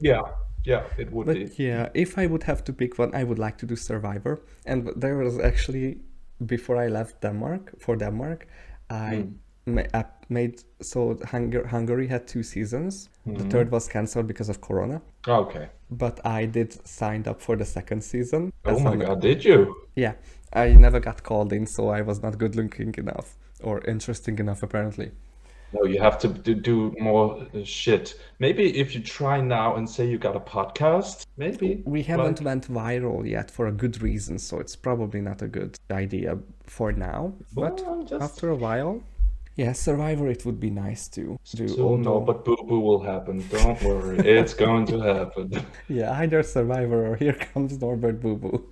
Yeah, 0.00 0.22
yeah, 0.64 0.84
it 0.98 1.10
would 1.12 1.26
but 1.26 1.32
be. 1.32 1.50
yeah 1.56 1.88
if 1.94 2.18
I 2.18 2.26
would 2.26 2.44
have 2.44 2.64
to 2.64 2.72
pick 2.72 2.98
one 2.98 3.14
I 3.14 3.24
would 3.24 3.38
like 3.38 3.58
to 3.58 3.66
do 3.66 3.76
Survivor 3.76 4.40
and 4.66 4.88
there 4.96 5.16
was 5.18 5.38
actually 5.38 5.98
before 6.46 6.76
I 6.76 6.88
left 6.88 7.20
Denmark 7.22 7.74
for 7.80 7.96
Denmark 7.96 8.46
I 8.90 9.26
hmm. 9.66 9.74
ma- 9.74 9.90
I 9.94 10.04
made 10.28 10.62
so 10.80 11.18
Hungary, 11.24 11.66
Hungary 11.68 12.06
had 12.06 12.26
two 12.28 12.42
seasons 12.42 13.08
the 13.26 13.42
hmm. 13.42 13.50
third 13.50 13.70
was 13.70 13.88
cancelled 13.88 14.26
because 14.26 14.48
of 14.48 14.60
Corona 14.60 15.00
oh, 15.26 15.40
Okay. 15.44 15.68
but 15.90 16.24
I 16.24 16.46
did 16.46 16.86
signed 16.86 17.26
up 17.28 17.40
for 17.40 17.56
the 17.56 17.64
second 17.64 18.02
season. 18.02 18.52
Oh 18.64 18.78
my 18.78 18.96
god, 18.96 19.20
did 19.20 19.44
you? 19.44 19.74
Yeah, 19.94 20.14
I 20.52 20.70
never 20.72 21.00
got 21.00 21.22
called 21.22 21.52
in, 21.52 21.66
so 21.66 21.88
I 21.88 22.02
was 22.02 22.22
not 22.22 22.38
good 22.38 22.56
looking 22.56 22.94
enough 22.98 23.36
or 23.62 23.80
interesting 23.84 24.38
enough 24.38 24.62
apparently. 24.62 25.12
No, 25.72 25.84
you 25.84 26.00
have 26.00 26.18
to 26.20 26.28
do, 26.28 26.94
more 26.98 27.46
uh, 27.54 27.62
shit. 27.62 28.18
Maybe 28.38 28.78
if 28.78 28.94
you 28.94 29.00
try 29.02 29.40
now 29.40 29.76
and 29.76 29.88
say 29.88 30.08
you 30.08 30.18
got 30.18 30.34
a 30.34 30.40
podcast, 30.40 31.26
maybe. 31.36 31.82
We 31.84 32.02
haven't 32.02 32.38
Like- 32.40 32.44
went 32.46 32.68
viral 32.68 33.28
yet 33.28 33.50
for 33.50 33.66
a 33.66 33.72
good 33.72 34.00
reason, 34.00 34.38
so 34.38 34.60
it's 34.60 34.76
probably 34.76 35.20
not 35.20 35.42
a 35.42 35.48
good 35.48 35.78
idea 35.90 36.38
for 36.64 36.92
now. 36.92 37.34
But 37.54 37.82
Well, 37.86 38.02
just- 38.04 38.22
after 38.22 38.48
a 38.48 38.56
while, 38.56 39.02
yeah, 39.56 39.72
Survivor 39.72 40.28
it 40.28 40.46
would 40.46 40.58
be 40.60 40.70
nice 40.70 41.08
to 41.08 41.38
do. 41.54 41.68
So, 41.68 41.96
no, 41.96 42.20
but 42.20 42.44
boo 42.44 42.56
boo 42.66 42.80
will 42.80 43.02
happen. 43.02 43.44
Don't 43.50 43.82
worry, 43.82 44.18
it's 44.20 44.54
going 44.54 44.86
to 44.86 45.00
happen. 45.00 45.50
yeah, 45.88 46.12
either 46.20 46.42
Survivor 46.42 47.08
or 47.08 47.16
here 47.16 47.34
comes 47.34 47.78
Norbert 47.78 48.20
Boo 48.22 48.36
Boo. 48.36 48.70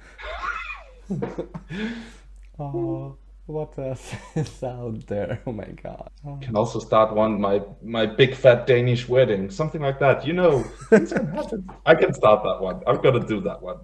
oh, 2.58 3.16
what 3.46 3.78
else 3.78 4.12
is 4.34 4.62
out 4.64 5.06
there? 5.06 5.40
Oh 5.46 5.52
my 5.52 5.68
god. 5.82 6.10
Oh. 6.26 6.38
Can 6.42 6.56
also 6.56 6.78
start 6.80 7.14
one 7.14 7.40
my 7.40 7.60
my 7.82 8.04
big 8.06 8.34
fat 8.34 8.66
Danish 8.66 9.08
wedding, 9.08 9.50
something 9.50 9.80
like 9.80 9.98
that. 10.00 10.26
You 10.26 10.32
know, 10.32 10.62
things 10.90 11.12
can 11.12 11.26
happen. 11.28 11.68
I 11.84 11.94
can 11.94 12.12
start 12.12 12.42
that 12.42 12.60
one. 12.60 12.82
I'm 12.86 13.00
gonna 13.00 13.24
do 13.26 13.40
that 13.42 13.62
one. 13.62 13.78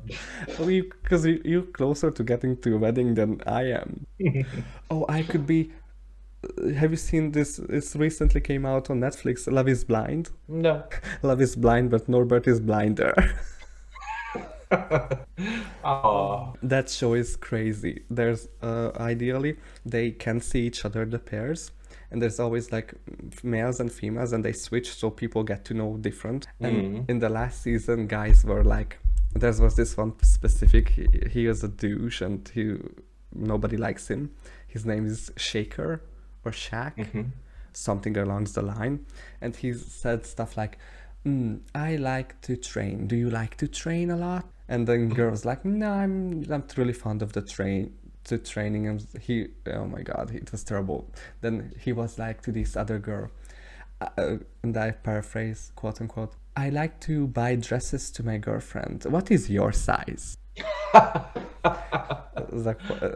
Because 0.46 1.24
you, 1.26 1.40
you're 1.44 1.62
closer 1.62 2.10
to 2.10 2.22
getting 2.24 2.56
to 2.62 2.74
a 2.74 2.78
wedding 2.78 3.14
than 3.14 3.40
I 3.46 3.62
am. 3.80 4.06
oh, 4.90 5.06
I 5.08 5.22
could 5.22 5.46
be. 5.46 5.70
uh, 6.44 6.70
Have 6.74 6.90
you 6.90 6.96
seen 6.96 7.32
this? 7.32 7.56
This 7.68 7.94
recently 7.96 8.40
came 8.40 8.66
out 8.66 8.90
on 8.90 9.00
Netflix. 9.00 9.50
Love 9.50 9.68
is 9.68 9.84
Blind. 9.84 10.30
No. 10.48 10.84
Love 11.22 11.40
is 11.40 11.54
blind, 11.56 11.90
but 11.90 12.08
Norbert 12.08 12.46
is 12.48 12.60
blinder. 12.60 13.14
Oh, 15.84 16.54
that 16.62 16.88
show 16.88 17.14
is 17.14 17.36
crazy. 17.36 18.04
There's 18.10 18.48
uh, 18.62 18.90
ideally 18.98 19.56
they 19.84 20.12
can 20.12 20.40
see 20.40 20.66
each 20.66 20.84
other, 20.84 21.04
the 21.04 21.18
pairs, 21.18 21.72
and 22.10 22.22
there's 22.22 22.38
always 22.38 22.70
like 22.72 22.94
males 23.42 23.80
and 23.80 23.90
females, 23.90 24.32
and 24.32 24.44
they 24.44 24.52
switch 24.52 24.92
so 24.94 25.10
people 25.10 25.42
get 25.42 25.64
to 25.66 25.74
know 25.74 25.96
different. 25.96 26.46
And 26.60 26.76
Mhm. 26.76 27.10
in 27.10 27.18
the 27.18 27.28
last 27.28 27.62
season, 27.62 28.06
guys 28.06 28.44
were 28.44 28.62
like, 28.64 28.98
there 29.34 29.52
was 29.60 29.74
this 29.76 29.96
one 29.96 30.12
specific. 30.22 30.90
He, 30.90 31.06
he 31.30 31.46
is 31.46 31.64
a 31.64 31.68
douche, 31.68 32.20
and 32.22 32.48
he 32.54 32.76
nobody 33.34 33.76
likes 33.76 34.08
him. 34.08 34.30
His 34.68 34.84
name 34.86 35.06
is 35.06 35.30
Shaker 35.36 36.02
or 36.44 36.52
Shaq 36.52 36.94
Mhm. 36.96 37.30
something 37.72 38.16
along 38.18 38.44
the 38.44 38.62
line 38.62 39.06
and 39.40 39.56
he 39.56 39.72
said 39.72 40.26
stuff 40.26 40.56
like 40.58 40.76
mm, 41.24 41.58
i 41.74 41.96
like 41.96 42.38
to 42.42 42.54
train 42.54 43.06
do 43.06 43.16
you 43.16 43.30
like 43.30 43.56
to 43.56 43.66
train 43.66 44.10
a 44.10 44.16
lot 44.16 44.44
and 44.68 44.86
then 44.86 45.08
girls 45.08 45.44
like 45.44 45.64
no 45.64 45.90
i'm 45.90 46.42
not 46.42 46.74
really 46.76 46.92
fond 46.92 47.22
of 47.22 47.32
the 47.32 47.42
train 47.42 47.92
to 48.24 48.38
training. 48.38 48.86
And 48.86 49.06
he 49.20 49.48
oh 49.66 49.86
my 49.86 50.02
god 50.02 50.30
it 50.32 50.52
was 50.52 50.62
terrible. 50.64 51.10
Then 51.40 51.72
he 51.80 51.92
was 51.92 52.18
like 52.18 52.42
to 52.42 52.52
this 52.52 52.76
other 52.76 52.98
girl 52.98 53.30
uh, 54.00 54.36
and 54.62 54.76
i 54.76 54.90
paraphrase 54.90 55.72
quote 55.76 56.00
unquote 56.00 56.34
i 56.56 56.68
like 56.70 57.00
to 57.00 57.26
buy 57.28 57.56
dresses 57.56 58.10
to 58.12 58.22
my 58.24 58.38
girlfriend. 58.38 59.04
What 59.04 59.30
is 59.30 59.50
your 59.50 59.72
size? 59.72 60.36
Like, 62.52 62.80
uh, 62.90 63.12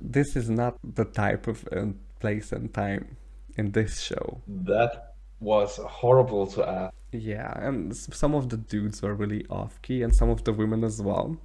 this 0.00 0.34
is 0.34 0.48
not 0.48 0.78
the 0.82 1.04
type 1.04 1.46
of 1.46 1.68
uh, 1.70 1.86
place 2.20 2.52
and 2.52 2.72
time 2.72 3.16
in 3.56 3.72
this 3.72 4.00
show. 4.00 4.40
that 4.46 5.14
was 5.40 5.76
horrible 5.76 6.46
to 6.46 6.66
ask. 6.66 6.94
Yeah, 7.12 7.52
and 7.58 7.96
some 7.96 8.34
of 8.34 8.50
the 8.50 8.56
dudes 8.56 9.02
were 9.02 9.14
really 9.14 9.46
off 9.48 9.80
key, 9.82 10.02
and 10.02 10.14
some 10.14 10.28
of 10.28 10.44
the 10.44 10.52
women 10.52 10.84
as 10.84 11.00
well. 11.00 11.36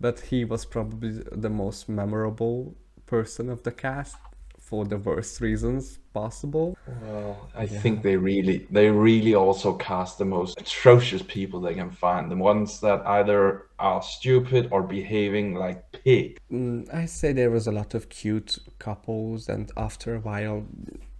But 0.00 0.20
he 0.20 0.44
was 0.44 0.64
probably 0.64 1.22
the 1.30 1.50
most 1.50 1.88
memorable 1.88 2.74
person 3.06 3.50
of 3.50 3.62
the 3.62 3.72
cast 3.72 4.16
for 4.58 4.86
the 4.86 4.96
worst 4.96 5.40
reasons 5.42 5.98
possible. 6.14 6.78
Well, 7.02 7.50
I 7.54 7.66
think 7.66 8.02
they 8.02 8.16
really, 8.16 8.66
they 8.70 8.88
really 8.88 9.34
also 9.34 9.74
cast 9.74 10.16
the 10.16 10.24
most 10.24 10.58
atrocious 10.58 11.22
people 11.22 11.60
they 11.60 11.74
can 11.74 11.90
find. 11.90 12.30
The 12.30 12.36
ones 12.36 12.80
that 12.80 13.06
either 13.06 13.66
are 13.78 14.02
stupid 14.02 14.68
or 14.70 14.82
behaving 14.82 15.56
like 15.56 15.92
pig. 15.92 16.38
Mm, 16.50 16.92
I 16.92 17.04
say 17.04 17.34
there 17.34 17.50
was 17.50 17.66
a 17.66 17.72
lot 17.72 17.92
of 17.94 18.08
cute 18.08 18.58
couples, 18.78 19.48
and 19.48 19.70
after 19.76 20.14
a 20.14 20.20
while, 20.20 20.64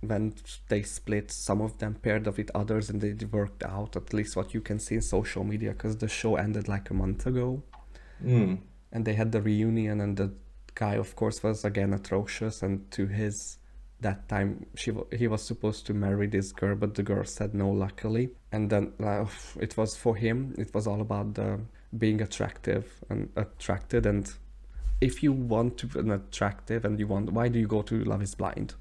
when 0.03 0.35
they 0.69 0.83
split, 0.83 1.33
some 1.33 1.61
of 1.61 1.79
them 1.79 1.95
paired 1.95 2.29
up 2.29 2.37
with 2.37 2.51
others, 2.55 2.91
and 2.91 3.01
they 3.01 3.15
worked 3.25 3.63
out. 3.63 3.97
At 3.97 4.13
least 4.13 4.37
what 4.37 4.53
you 4.53 4.61
can 4.61 4.79
see 4.79 4.97
in 4.97 5.03
social 5.03 5.45
media, 5.45 5.71
because 5.71 5.97
the 5.97 6.09
show 6.09 6.37
ended 6.37 6.69
like 6.69 6.91
a 6.91 6.95
month 6.95 7.27
ago. 7.27 7.63
Mm. 8.25 8.59
and 8.93 9.05
they 9.05 9.15
had 9.15 9.33
the 9.33 9.41
reunion 9.41 10.01
and 10.01 10.17
the 10.17 10.31
guy 10.75 10.95
of 10.95 11.17
course 11.17 11.43
was 11.43 11.65
again 11.65 11.93
atrocious 11.93 12.63
and 12.63 12.91
to 12.91 13.07
his 13.07 13.59
that 14.01 14.29
time 14.29 14.67
she 14.75 14.93
he 15.17 15.27
was 15.27 15.43
supposed 15.43 15.87
to 15.87 15.95
marry 15.95 16.27
this 16.27 16.53
girl 16.53 16.77
but 16.77 16.95
the 16.95 17.03
girl 17.03 17.25
said 17.25 17.55
no 17.55 17.71
luckily 17.71 18.31
and 18.53 18.71
then 18.71 18.93
uh, 19.03 19.25
it 19.61 19.77
was 19.77 19.97
for 19.97 20.17
him 20.17 20.55
it 20.59 20.73
was 20.75 20.87
all 20.87 21.01
about 21.01 21.35
the 21.35 21.61
being 21.99 22.21
attractive 22.21 23.03
and 23.11 23.29
attracted 23.37 24.07
and 24.07 24.35
if 25.01 25.23
you 25.23 25.33
want 25.33 25.77
to 25.79 25.87
be 25.87 25.99
an 25.99 26.11
attractive 26.11 26.85
and 26.85 26.99
you 26.99 27.07
want 27.07 27.31
why 27.33 27.49
do 27.49 27.59
you 27.59 27.67
go 27.67 27.83
to 27.83 28.03
love 28.05 28.23
is 28.23 28.35
blind 28.35 28.75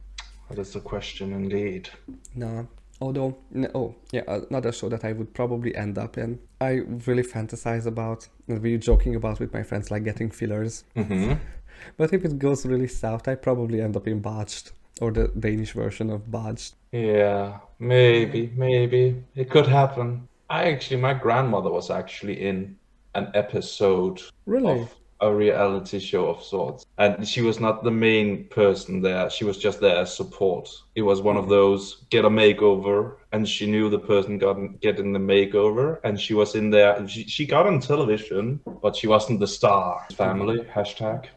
That 0.52 0.62
is 0.62 0.74
the 0.74 0.80
question 0.82 1.34
indeed. 1.34 1.90
no 2.36 2.68
although 3.02 3.36
no, 3.52 3.68
oh 3.74 3.96
yeah 4.12 4.22
another 4.50 4.72
show 4.72 4.88
that 4.90 5.04
i 5.04 5.12
would 5.12 5.34
probably 5.34 5.76
end 5.76 5.98
up 5.98 6.18
in 6.20 6.38
i 6.60 6.82
really 7.08 7.24
fantasize 7.24 7.86
about 7.88 8.28
and 8.48 8.62
really 8.62 8.78
joking 8.78 9.16
about 9.16 9.40
with 9.40 9.52
my 9.54 9.64
friends 9.64 9.90
like 9.92 10.04
getting 10.04 10.30
fillers 10.30 10.84
hmm 10.96 11.34
But 11.98 12.14
if 12.14 12.24
it 12.26 12.38
goes 12.38 12.64
really 12.64 12.88
south, 12.88 13.28
I 13.28 13.34
probably 13.34 13.82
end 13.82 13.96
up 13.98 14.08
in 14.08 14.20
Botched 14.20 14.72
or 15.02 15.10
the 15.12 15.30
Danish 15.30 15.72
version 15.74 16.12
of 16.12 16.30
Botched. 16.30 16.76
Yeah, 16.92 17.58
maybe, 17.80 18.52
maybe. 18.56 19.24
It 19.36 19.50
could 19.50 19.66
happen. 19.66 20.28
I 20.48 20.66
actually, 20.72 21.02
my 21.02 21.16
grandmother 21.16 21.72
was 21.72 21.90
actually 21.90 22.40
in 22.50 22.78
an 23.16 23.32
episode 23.34 24.22
Really? 24.46 24.82
of, 24.82 24.96
a 25.22 25.34
reality 25.34 26.00
show 26.00 26.30
of 26.30 26.44
sorts. 26.44 26.86
And 26.98 27.28
she 27.28 27.42
was 27.42 27.60
not 27.60 27.84
the 27.84 27.92
main 27.92 28.46
person 28.46 29.02
there. 29.02 29.30
She 29.30 29.46
was 29.46 29.58
just 29.58 29.80
there 29.80 29.98
as 29.98 30.16
support. 30.16 30.70
It 30.96 31.04
was 31.04 31.22
one 31.22 31.38
of 31.38 31.44
mm-hmm. 31.44 31.52
those 31.52 32.04
get 32.10 32.26
a 32.26 32.30
makeover, 32.30 33.18
and 33.32 33.48
she 33.48 33.70
knew 33.70 33.90
the 33.90 34.00
person 34.00 34.38
got 34.38 34.58
getting 34.82 35.14
the 35.14 35.20
makeover, 35.20 36.00
and 36.04 36.20
she 36.20 36.34
was 36.34 36.56
in 36.56 36.70
there. 36.72 37.08
She, 37.08 37.24
she 37.26 37.46
got 37.46 37.68
on 37.68 37.80
television, 37.80 38.60
but 38.82 38.96
she 38.96 39.08
wasn't 39.08 39.40
the 39.40 39.48
star. 39.48 40.06
Family 40.16 40.60
hashtag. 40.60 41.28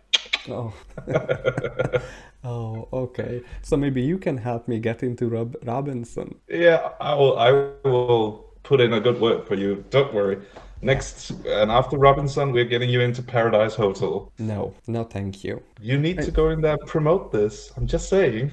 Oh. 0.49 0.73
oh, 2.45 2.89
okay. 2.93 3.43
So 3.63 3.77
maybe 3.77 4.03
you 4.03 4.19
can 4.19 4.37
help 4.37 4.69
me 4.69 4.79
get 4.79 5.03
into 5.03 5.29
Rob 5.29 5.57
Robinson. 5.65 6.35
Yeah, 6.49 6.91
I 7.01 7.15
will. 7.15 7.39
I 7.39 7.51
will 7.85 8.45
put 8.63 8.81
in 8.81 8.93
a 8.95 9.01
good 9.01 9.21
word 9.21 9.47
for 9.47 9.55
you. 9.55 9.85
Don't 9.91 10.13
worry. 10.13 10.39
Next 10.85 11.31
and 11.47 11.71
after 11.71 11.97
Robinson, 11.97 12.53
we're 12.53 12.67
getting 12.67 12.91
you 12.91 13.01
into 13.01 13.23
Paradise 13.23 13.75
Hotel. 13.75 14.31
No, 14.39 14.75
no, 14.87 15.05
thank 15.05 15.43
you. 15.43 15.63
You 15.81 15.99
need 15.99 16.19
to 16.21 16.31
go 16.31 16.51
in 16.51 16.61
there 16.61 16.75
and 16.75 16.87
promote 16.87 17.33
this. 17.33 17.73
I'm 17.79 17.87
just 17.87 18.11
saying. 18.11 18.53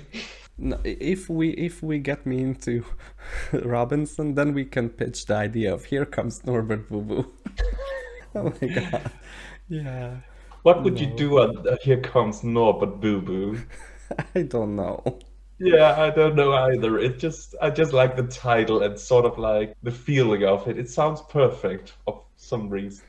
No, 0.58 0.80
if 0.86 1.30
we 1.30 1.50
if 1.52 1.84
we 1.84 2.00
get 2.00 2.26
me 2.26 2.42
into 2.42 2.86
Robinson, 3.52 4.34
then 4.34 4.54
we 4.54 4.64
can 4.64 4.88
pitch 4.90 5.26
the 5.26 5.36
idea 5.36 5.74
of 5.74 5.84
here 5.84 6.06
comes 6.06 6.46
Norbert 6.46 6.88
Boo 6.88 7.02
Boo. 7.02 7.34
oh 8.36 8.54
my 8.62 8.68
god. 8.68 9.12
Yeah. 9.68 10.16
What 10.64 10.84
would 10.84 10.96
no. 10.96 11.02
you 11.02 11.08
do 11.08 11.40
on 11.40 11.68
uh, 11.68 11.76
Here 11.82 12.00
Comes 12.00 12.44
Norbert 12.44 13.02
Boo 13.02 13.22
Boo? 13.22 13.60
I 14.36 14.44
don't 14.44 14.76
know. 14.76 15.04
Yeah, 15.64 16.02
I 16.02 16.10
don't 16.10 16.36
know 16.36 16.54
either. 16.54 16.98
It 16.98 17.20
just 17.20 17.56
I 17.62 17.70
just 17.70 17.94
like 17.94 18.16
the 18.16 18.24
title 18.24 18.82
and 18.82 19.00
sort 19.00 19.26
of 19.26 19.38
like 19.38 19.76
the 19.84 19.92
feeling 19.92 20.44
of 20.44 20.68
it. 20.68 20.78
It 20.78 20.90
sounds 20.90 21.22
perfect 21.30 21.94
of 22.08 22.21
some 22.42 22.70
reason. 22.70 23.06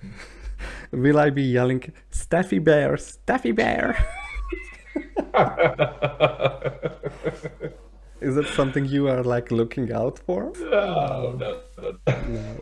Will 0.93 1.19
I 1.19 1.31
be 1.31 1.43
yelling 1.43 1.93
Steffi 2.11 2.63
Bear, 2.63 2.97
Steffi 2.97 3.55
Bear? 3.55 3.97
Is 8.21 8.37
it 8.37 8.47
something 8.49 8.85
you 8.85 9.09
are 9.09 9.25
like 9.25 9.51
looking 9.51 9.93
out 9.93 10.21
for? 10.21 10.53
No, 10.61 11.35
no, 11.37 11.61
no. 11.77 11.99
no. 12.07 12.61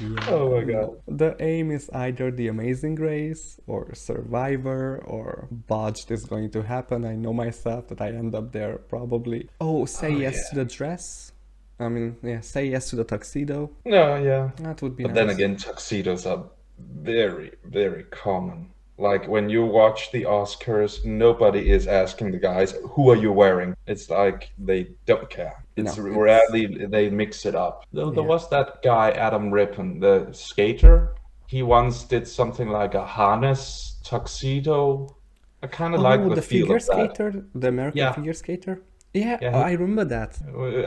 Yeah. 0.00 0.28
Oh 0.28 0.56
my 0.56 0.64
god. 0.64 0.96
The 1.08 1.36
aim 1.40 1.70
is 1.70 1.90
either 1.92 2.30
the 2.30 2.48
amazing 2.48 2.96
race 2.96 3.58
or 3.66 3.94
survivor 3.94 5.02
or 5.04 5.48
botched 5.50 6.10
is 6.10 6.24
going 6.24 6.50
to 6.50 6.62
happen. 6.62 7.04
I 7.04 7.16
know 7.16 7.32
myself 7.32 7.88
that 7.88 8.00
I 8.00 8.08
end 8.08 8.34
up 8.34 8.52
there 8.52 8.78
probably. 8.78 9.48
Oh, 9.60 9.84
say 9.86 10.12
oh, 10.12 10.18
yes 10.18 10.36
yeah. 10.36 10.48
to 10.50 10.54
the 10.56 10.64
dress. 10.64 11.31
I 11.78 11.88
mean, 11.88 12.16
yeah, 12.22 12.40
say 12.40 12.66
yes 12.66 12.90
to 12.90 12.96
the 12.96 13.04
tuxedo. 13.04 13.70
No, 13.84 14.16
yeah. 14.16 14.50
That 14.58 14.82
would 14.82 14.96
be 14.96 15.04
But 15.04 15.10
nice. 15.10 15.16
then 15.16 15.30
again, 15.30 15.56
tuxedos 15.56 16.26
are 16.26 16.44
very, 16.78 17.52
very 17.64 18.04
common. 18.04 18.70
Like 18.98 19.26
when 19.26 19.48
you 19.48 19.64
watch 19.64 20.12
the 20.12 20.22
Oscars, 20.24 21.04
nobody 21.04 21.70
is 21.70 21.86
asking 21.88 22.30
the 22.30 22.38
guys, 22.38 22.72
"Who 22.90 23.10
are 23.10 23.16
you 23.16 23.32
wearing?" 23.32 23.74
It's 23.86 24.10
like 24.10 24.52
they 24.58 24.90
don't 25.06 25.28
care. 25.28 25.64
It's 25.76 25.96
no, 25.96 26.04
rarely 26.04 26.66
it's... 26.66 26.90
they 26.90 27.10
mix 27.10 27.46
it 27.46 27.54
up. 27.54 27.84
There, 27.92 28.04
there 28.06 28.22
yeah. 28.22 28.34
was 28.34 28.48
that 28.50 28.82
guy 28.82 29.10
Adam 29.12 29.50
Rippon, 29.50 29.98
the 29.98 30.28
skater. 30.32 31.14
He 31.46 31.62
once 31.62 32.04
did 32.04 32.28
something 32.28 32.68
like 32.68 32.94
a 32.94 33.04
harness 33.04 33.96
tuxedo. 34.04 35.16
I 35.62 35.66
kind 35.68 35.94
of 35.94 36.00
oh, 36.00 36.04
like 36.04 36.22
the, 36.22 36.34
the 36.36 36.42
figure 36.42 36.78
skater, 36.78 37.44
the 37.54 37.68
American 37.68 37.98
yeah. 37.98 38.12
figure 38.12 38.34
skater. 38.34 38.82
Yeah, 39.14 39.38
yeah. 39.42 39.56
I 39.56 39.72
remember 39.72 40.04
that. 40.06 40.38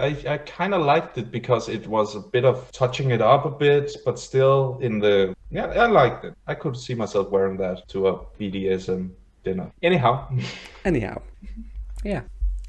I, 0.01 0.33
I 0.33 0.37
kind 0.39 0.73
of 0.73 0.81
liked 0.81 1.17
it 1.17 1.31
because 1.31 1.69
it 1.69 1.85
was 1.87 2.15
a 2.15 2.19
bit 2.19 2.43
of 2.43 2.71
touching 2.71 3.11
it 3.11 3.21
up 3.21 3.45
a 3.45 3.51
bit, 3.51 3.95
but 4.03 4.17
still 4.17 4.79
in 4.81 4.99
the. 4.99 5.35
Yeah, 5.51 5.67
I 5.67 5.85
liked 5.85 6.25
it. 6.25 6.33
I 6.47 6.55
could 6.55 6.75
see 6.75 6.95
myself 6.95 7.29
wearing 7.29 7.57
that 7.57 7.87
to 7.89 8.07
a 8.07 8.17
BDSM 8.39 9.11
dinner. 9.43 9.71
Anyhow. 9.83 10.27
Anyhow. 10.85 11.21
Yeah. 12.03 12.21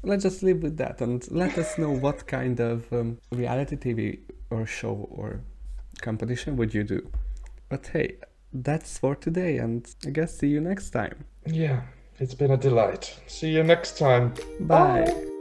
Let's 0.03 0.23
just 0.23 0.43
live 0.43 0.61
with 0.61 0.77
that 0.77 1.01
and 1.01 1.29
let 1.31 1.57
us 1.57 1.77
know 1.77 1.89
what 1.89 2.27
kind 2.27 2.59
of 2.59 2.91
um, 2.93 3.17
reality 3.31 3.75
TV 3.75 4.19
or 4.51 4.65
show 4.67 5.07
or 5.09 5.41
competition 6.01 6.55
would 6.57 6.73
you 6.73 6.83
do. 6.83 7.09
But 7.67 7.87
hey, 7.87 8.17
that's 8.53 8.97
for 8.97 9.15
today, 9.15 9.57
and 9.57 9.85
I 10.05 10.11
guess 10.11 10.37
see 10.37 10.47
you 10.47 10.61
next 10.61 10.91
time. 10.91 11.25
Yeah, 11.45 11.81
it's 12.19 12.35
been 12.35 12.51
a 12.51 12.57
delight. 12.57 13.19
See 13.27 13.49
you 13.49 13.63
next 13.63 13.97
time. 13.97 14.33
Bye. 14.61 15.05
Bye. 15.05 15.37